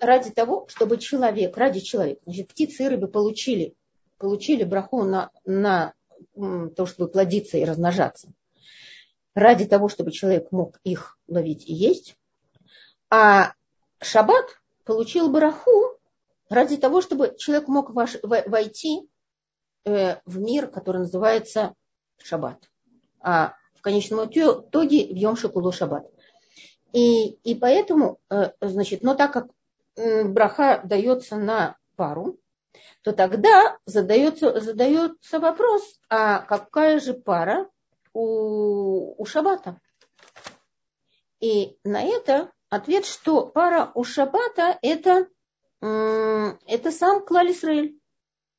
ради 0.00 0.30
того, 0.30 0.66
чтобы 0.68 0.98
человек, 0.98 1.56
ради 1.56 1.80
человека, 1.80 2.20
значит, 2.24 2.48
птицы 2.48 2.84
и 2.84 2.88
рыбы 2.88 3.08
получили, 3.08 3.74
получили 4.18 4.64
браху 4.64 5.02
на, 5.02 5.30
на 5.44 5.94
то, 6.34 6.86
чтобы 6.86 7.10
плодиться 7.10 7.58
и 7.58 7.64
размножаться. 7.64 8.32
Ради 9.34 9.66
того, 9.66 9.88
чтобы 9.88 10.12
человек 10.12 10.50
мог 10.50 10.78
их 10.84 11.18
ловить 11.28 11.68
и 11.68 11.74
есть. 11.74 12.16
А 13.10 13.52
шаббат 14.00 14.46
получил 14.84 15.30
бараху 15.30 15.98
ради 16.48 16.76
того, 16.76 17.02
чтобы 17.02 17.34
человек 17.38 17.68
мог 17.68 17.90
войти 17.92 19.08
э, 19.84 20.16
в 20.24 20.38
мир, 20.38 20.68
который 20.68 20.98
называется 20.98 21.74
шаббат. 22.22 22.70
А 23.20 23.54
в 23.74 23.82
конечном 23.82 24.26
итоге 24.26 25.06
в 25.06 25.16
Йом 25.16 25.36
Шикулу 25.36 25.72
шаббат. 25.72 26.06
И, 26.92 27.30
и 27.30 27.54
поэтому, 27.54 28.18
э, 28.30 28.52
значит, 28.60 29.02
но 29.02 29.14
так 29.14 29.32
как 29.32 29.48
браха 29.96 30.80
дается 30.84 31.36
на 31.36 31.76
пару, 31.96 32.38
то 33.02 33.12
тогда 33.12 33.78
задается, 33.86 34.60
задается 34.60 35.40
вопрос, 35.40 36.00
а 36.08 36.40
какая 36.40 37.00
же 37.00 37.14
пара 37.14 37.68
у, 38.12 39.20
у 39.20 39.24
шаббата? 39.24 39.80
И 41.40 41.78
на 41.84 42.02
это 42.02 42.50
Ответ, 42.68 43.06
что 43.06 43.46
пара 43.46 43.92
у 43.94 44.02
Шаббата 44.02 44.78
это, 44.82 45.28
это 45.80 46.90
сам 46.90 47.24
Клаль 47.24 47.52
Исраэль. 47.52 47.98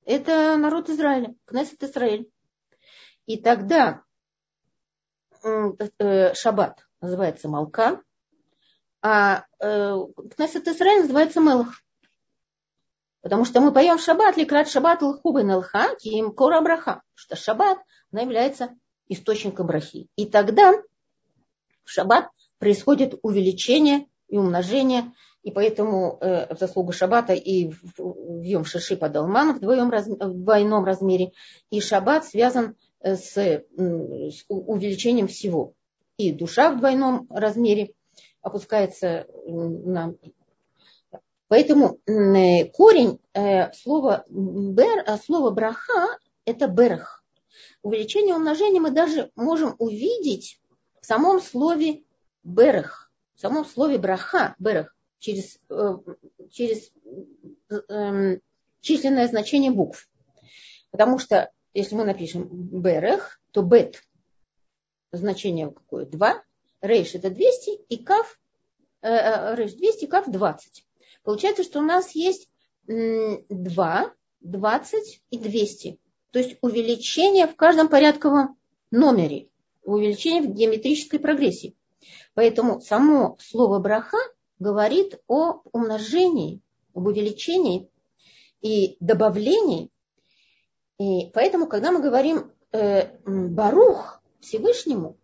Это 0.05 0.55
народ 0.55 0.89
Израиля, 0.89 1.35
Кнессет 1.45 1.83
Израиль. 1.83 2.31
И 3.25 3.37
тогда 3.37 4.03
э, 5.43 6.33
Шаббат 6.33 6.87
называется 7.01 7.49
Малка, 7.49 8.01
а 9.01 9.45
э, 9.59 9.97
Кнессет 10.35 10.67
Израиль 10.67 11.01
называется 11.01 11.39
Мелах. 11.39 11.81
Потому 13.21 13.45
что 13.45 13.61
мы 13.61 13.73
поем 13.73 13.99
шаббат, 13.99 14.37
ликрат 14.37 14.69
шаббат 14.69 15.01
лхубы 15.01 15.43
налха, 15.43 15.95
ким 15.95 16.31
кора 16.31 16.61
браха. 16.61 17.01
Что 17.13 17.35
шаббат, 17.35 17.77
она 18.11 18.21
является 18.21 18.75
источником 19.09 19.67
брахи. 19.67 20.07
И 20.15 20.25
тогда 20.25 20.73
в 21.83 21.89
шаббат 21.89 22.29
происходит 22.59 23.19
увеличение 23.21 24.07
и 24.27 24.37
умножение, 24.37 25.13
и 25.43 25.51
поэтому 25.51 26.17
э, 26.19 26.53
заслугу 26.55 26.91
шаббата 26.91 27.33
и 27.33 27.69
в, 27.69 27.97
в 27.97 28.41
Йом 28.41 28.65
Шиши 28.65 28.97
подалман 28.97 29.55
в, 29.55 29.59
двоем, 29.59 29.89
в 29.89 30.43
двойном 30.43 30.83
размере, 30.83 31.31
и 31.69 31.79
шаббат 31.79 32.25
связан 32.25 32.75
э, 32.99 33.15
с, 33.15 33.33
с 33.35 34.45
увеличением 34.49 35.27
всего. 35.27 35.73
И 36.17 36.31
душа 36.31 36.71
в 36.71 36.79
двойном 36.79 37.27
размере 37.29 37.93
опускается 38.41 39.27
на 39.45 40.15
Поэтому 41.47 41.99
э, 42.05 42.65
корень 42.65 43.19
э, 43.33 43.71
слова, 43.71 44.25
бер, 44.29 45.03
э, 45.05 45.17
слова 45.17 45.51
браха– 45.51 46.19
это 46.45 46.67
берах. 46.67 47.23
Увеличение 47.81 48.35
умножения 48.35 48.81
мы 48.81 48.91
даже 48.91 49.31
можем 49.35 49.75
увидеть 49.77 50.59
в 50.99 51.05
самом 51.05 51.39
слове 51.41 52.03
берах, 52.43 53.11
в 53.35 53.39
самом 53.39 53.63
слове 53.63 53.97
браха, 53.97 54.55
берах, 54.59 54.93
через, 55.19 55.57
через 56.51 56.91
э, 57.69 58.39
численное 58.81 59.27
значение 59.27 59.71
букв. 59.71 60.09
Потому 60.91 61.17
что 61.17 61.51
если 61.73 61.95
мы 61.95 62.03
напишем 62.03 62.47
берех, 62.51 63.39
то 63.51 63.61
бет 63.61 64.03
значение 65.13 65.71
какое? 65.71 66.05
2, 66.05 66.43
рейш 66.81 67.15
это 67.15 67.29
200 67.29 67.69
и 67.89 67.97
кав, 68.03 68.39
э, 69.01 69.55
рейш 69.55 69.73
200, 69.73 70.05
кав 70.05 70.29
20. 70.29 70.85
Получается, 71.23 71.63
что 71.63 71.79
у 71.79 71.83
нас 71.83 72.11
есть 72.11 72.49
2, 72.87 74.13
20 74.41 75.21
и 75.29 75.37
200. 75.37 75.99
То 76.31 76.39
есть 76.39 76.57
увеличение 76.61 77.47
в 77.47 77.55
каждом 77.55 77.89
порядковом 77.89 78.57
номере, 78.91 79.49
увеличение 79.83 80.41
в 80.41 80.53
геометрической 80.53 81.19
прогрессии. 81.19 81.75
Поэтому 82.33 82.81
само 82.81 83.37
слово 83.39 83.79
браха 83.79 84.17
говорит 84.59 85.19
о 85.27 85.61
умножении, 85.71 86.61
об 86.93 87.07
увеличении 87.07 87.89
и 88.61 88.97
добавлении. 88.99 89.89
И 90.99 91.29
поэтому, 91.33 91.67
когда 91.67 91.91
мы 91.91 92.01
говорим 92.01 92.51
э, 92.71 93.17
Барух 93.25 94.21
Всевышнему, 94.39 95.17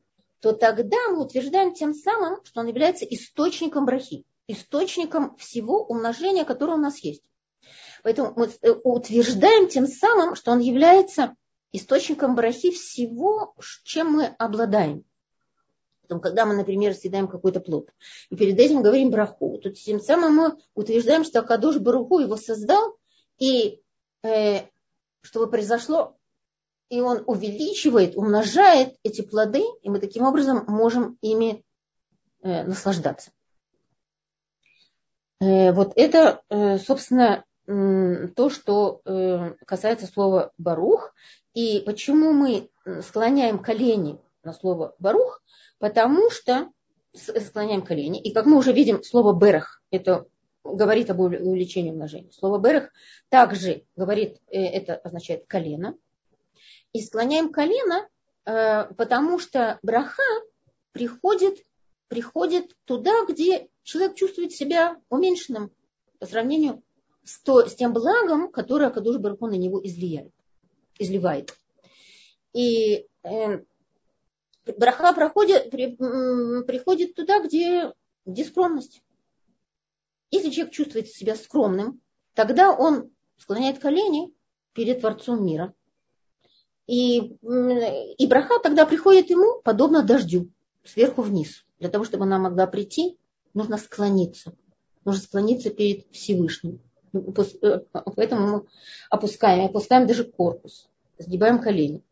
то 0.44 0.52
тогда 0.52 0.98
мы 1.08 1.24
утверждаем 1.24 1.74
тем 1.74 1.94
самым, 1.94 2.44
что 2.44 2.60
он 2.60 2.68
является 2.68 3.06
источником 3.06 3.86
брахи 3.86 4.26
источником 4.48 5.38
всего 5.38 5.86
умножения, 5.86 6.44
которое 6.44 6.74
у 6.74 6.82
нас 6.82 7.00
есть. 7.00 7.24
Поэтому 8.04 8.34
мы 8.36 8.50
э, 8.62 8.72
утверждаем 8.84 9.70
тем 9.70 9.88
самым, 9.88 10.36
что 10.36 10.52
он 10.52 10.60
является 10.60 11.38
источником 11.72 12.36
брахи 12.36 12.72
всего, 12.72 13.56
чем 13.86 14.12
мы 14.12 14.26
обладаем. 14.38 15.06
Потом, 16.02 16.20
когда 16.20 16.46
мы, 16.46 16.56
например, 16.56 16.94
съедаем 16.94 17.30
какой-то 17.30 17.62
плод, 17.62 17.89
и 18.30 18.36
перед 18.36 18.60
этим 18.60 18.82
говорим 18.82 19.12
браху, 19.12 19.58
то 19.60 19.72
тем 19.72 20.02
самым 20.02 20.36
мы 20.36 20.58
утверждаем, 20.76 21.24
что 21.24 21.39
Акадош 21.39 21.78
Баруху 21.78 22.20
его 22.20 22.36
создал, 22.36 22.98
и 23.39 23.82
э, 24.24 24.64
чтобы 25.22 25.50
произошло, 25.50 26.18
и 26.94 27.02
он 27.02 27.24
увеличивает, 27.26 28.16
умножает 28.16 28.96
эти 29.02 29.24
плоды, 29.24 29.64
и 29.82 29.89
мы 29.89 30.00
таким 30.00 30.26
образом 30.26 30.64
можем 30.68 31.18
ими 31.22 31.64
э, 32.44 32.64
наслаждаться. 32.66 33.32
Э, 35.39 35.72
вот 35.72 35.94
это, 35.96 36.44
э, 36.50 36.78
собственно, 36.78 37.46
то, 37.66 38.50
что 38.50 39.02
э, 39.06 39.54
касается 39.66 40.06
слова 40.06 40.52
«барух». 40.60 41.16
И 41.56 41.82
почему 41.84 42.32
мы 42.34 42.70
склоняем 43.02 43.58
колени 43.58 44.20
на 44.44 44.54
слово 44.54 44.94
«барух»? 45.00 45.41
Потому 45.80 46.30
что 46.30 46.70
склоняем 47.16 47.82
колени. 47.82 48.22
И 48.22 48.34
как 48.34 48.46
мы 48.46 48.58
уже 48.58 48.72
видим, 48.72 49.02
слово 49.02 49.34
«берах»– 49.34 49.82
это 49.91 50.28
говорит 50.64 51.10
об 51.10 51.22
увеличении 51.22 51.89
умножения. 51.89 52.32
Слово 52.32 52.60
«берах» 52.60 52.91
также 53.30 53.86
говорит, 53.96 54.41
это 54.50 54.96
означает 54.98 55.46
колено. 55.48 55.96
И 56.94 57.02
склоняем 57.02 57.52
колено, 57.52 58.08
потому 58.46 59.39
что 59.39 59.80
браха 59.82 60.22
приходит, 60.91 61.66
приходит 62.08 62.76
туда, 62.86 63.26
где 63.28 63.68
человек 63.84 64.16
чувствует 64.16 64.52
себя 64.52 65.02
уменьшенным 65.10 65.72
по 66.20 66.26
сравнению 66.26 66.84
с, 67.24 67.41
то, 67.41 67.68
с 67.68 67.76
тем 67.76 67.94
благом, 67.94 68.52
которое 68.52 68.88
Акадуш 68.88 69.18
Барху 69.18 69.48
на 69.48 69.56
него 69.56 69.84
излияет, 69.84 70.32
изливает. 71.00 71.58
И 72.54 73.08
э, 73.24 73.64
браха 74.78 75.14
проходит, 75.14 75.72
при, 75.72 75.96
приходит 76.64 77.16
туда, 77.16 77.41
где, 77.44 77.91
где 78.26 78.46
скромность. 78.46 79.02
Если 80.32 80.50
человек 80.50 80.74
чувствует 80.74 81.08
себя 81.10 81.36
скромным, 81.36 82.02
тогда 82.34 82.72
он 82.72 83.12
склоняет 83.38 83.80
колени 83.80 84.34
перед 84.74 85.02
Творцом 85.02 85.46
мира. 85.46 85.74
И, 86.86 87.38
и 88.18 88.28
браха 88.28 88.60
тогда 88.62 88.86
приходит 88.86 89.30
ему 89.30 89.62
подобно 89.64 90.04
дождю, 90.04 90.50
сверху 90.84 91.22
вниз, 91.22 91.66
для 91.80 91.90
того, 91.90 92.04
чтобы 92.04 92.26
она 92.26 92.40
могла 92.40 92.68
прийти 92.68 93.18
нужно 93.54 93.78
склониться. 93.78 94.54
Нужно 95.06 95.22
склониться 95.22 95.70
перед 95.70 96.10
Всевышним. 96.12 96.82
Э, 97.14 97.80
поэтому 98.16 98.48
мы 98.48 98.68
опускаем, 99.10 99.66
опускаем 99.66 100.08
даже 100.08 100.24
корпус, 100.24 100.90
сгибаем 101.18 101.60
колени. 101.60 102.04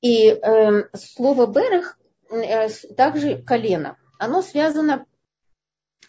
И 0.00 0.28
э, 0.28 0.88
слово 0.96 1.46
берех, 1.46 1.98
э, 2.30 2.68
также 2.96 3.42
колено, 3.42 3.96
оно 4.18 4.42
связано 4.42 5.06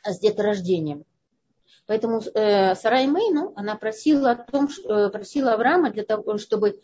с 0.03 0.19
деторождением. 0.19 1.05
Поэтому 1.85 2.21
э, 2.21 2.75
Сарай 2.75 3.07
Мейну, 3.07 3.53
она 3.55 3.75
просила, 3.75 4.31
о 4.31 4.35
том, 4.35 4.67
э, 4.67 5.09
просила 5.09 5.53
Авраама 5.53 5.91
для 5.91 6.03
того, 6.03 6.37
чтобы 6.37 6.79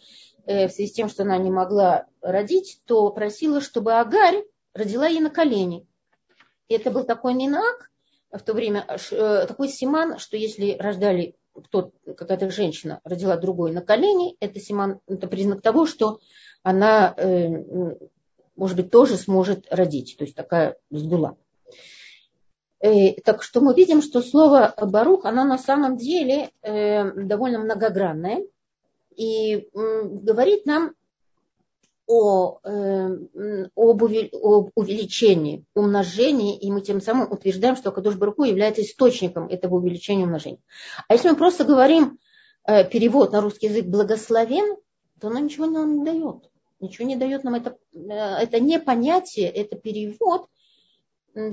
э, 0.46 0.68
в 0.68 0.72
связи 0.72 0.90
с 0.90 0.94
тем, 0.94 1.10
что 1.10 1.24
она 1.24 1.38
не 1.38 1.50
могла 1.50 2.06
родить, 2.22 2.82
то 2.86 3.10
просила, 3.12 3.62
чтобы 3.62 3.94
Агарь 3.94 4.44
родила 4.74 5.08
ей 5.08 5.22
на 5.22 5.30
колени. 5.30 5.88
И 6.68 6.74
это 6.74 6.92
был 6.92 7.06
такой 7.06 7.34
минак 7.34 7.90
в 8.32 8.42
то 8.42 8.54
время, 8.54 8.86
э, 9.12 9.46
такой 9.48 9.70
симан, 9.70 10.20
что 10.20 10.38
если 10.38 10.78
рождали 10.78 11.36
кто, 11.54 11.92
какая-то 12.06 12.52
женщина 12.52 13.02
родила 13.04 13.38
другой 13.38 13.72
на 13.72 13.82
колени, 13.82 14.36
это 14.40 14.60
симан, 14.60 15.00
это 15.08 15.28
признак 15.28 15.62
того, 15.62 15.86
что 15.86 16.20
она, 16.64 17.14
э, 17.18 17.48
может 18.56 18.78
быть, 18.78 18.92
тоже 18.92 19.18
сможет 19.18 19.66
родить. 19.72 20.16
То 20.18 20.26
есть 20.26 20.36
такая 20.36 20.78
сгула. 20.90 21.38
Э, 22.82 23.14
так 23.22 23.44
что 23.44 23.62
мы 23.62 23.74
видим, 23.74 24.02
что 24.02 24.22
слово 24.22 24.74
барух, 24.82 25.26
оно 25.26 25.44
на 25.44 25.58
самом 25.58 25.98
деле 25.98 26.52
довольно 26.64 27.60
многогранное 27.60 28.46
и 29.16 29.68
говорит 29.74 30.66
нам 30.66 30.94
о, 32.10 32.60
э, 32.64 33.68
об, 33.76 34.02
увеличении, 34.02 35.64
умножении, 35.76 36.58
и 36.58 36.72
мы 36.72 36.82
тем 36.82 37.02
самым 37.02 37.32
утверждаем, 37.32 37.76
что 37.76 37.92
Кадуш 37.92 38.16
Баруху 38.16 38.46
является 38.46 38.82
источником 38.82 39.48
этого 39.48 39.76
увеличения 39.76 40.24
и 40.24 40.26
умножения. 40.26 40.60
А 41.08 41.14
если 41.14 41.30
мы 41.30 41.36
просто 41.36 41.66
говорим 41.66 42.18
э, 42.66 42.84
перевод 42.90 43.32
на 43.32 43.42
русский 43.42 43.68
язык 43.68 43.86
благословен, 43.86 44.78
то 45.22 45.28
оно 45.28 45.38
ничего 45.38 45.68
нам 45.68 46.00
не 46.00 46.04
дает. 46.04 46.50
Ничего 46.80 47.08
не 47.08 47.16
дает 47.16 47.44
нам 47.44 47.54
это, 47.54 47.78
э, 47.94 48.00
это 48.10 48.60
не 48.60 48.80
понятие, 48.80 49.48
это 49.48 49.76
перевод, 49.76 50.48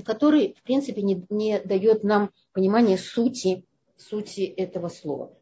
который, 0.04 0.54
в 0.58 0.62
принципе, 0.62 1.02
не, 1.02 1.26
не 1.30 1.60
дает 1.60 2.04
нам 2.04 2.30
понимания 2.52 2.98
сути, 2.98 3.64
сути 3.96 4.42
этого 4.42 4.88
слова. 4.88 5.36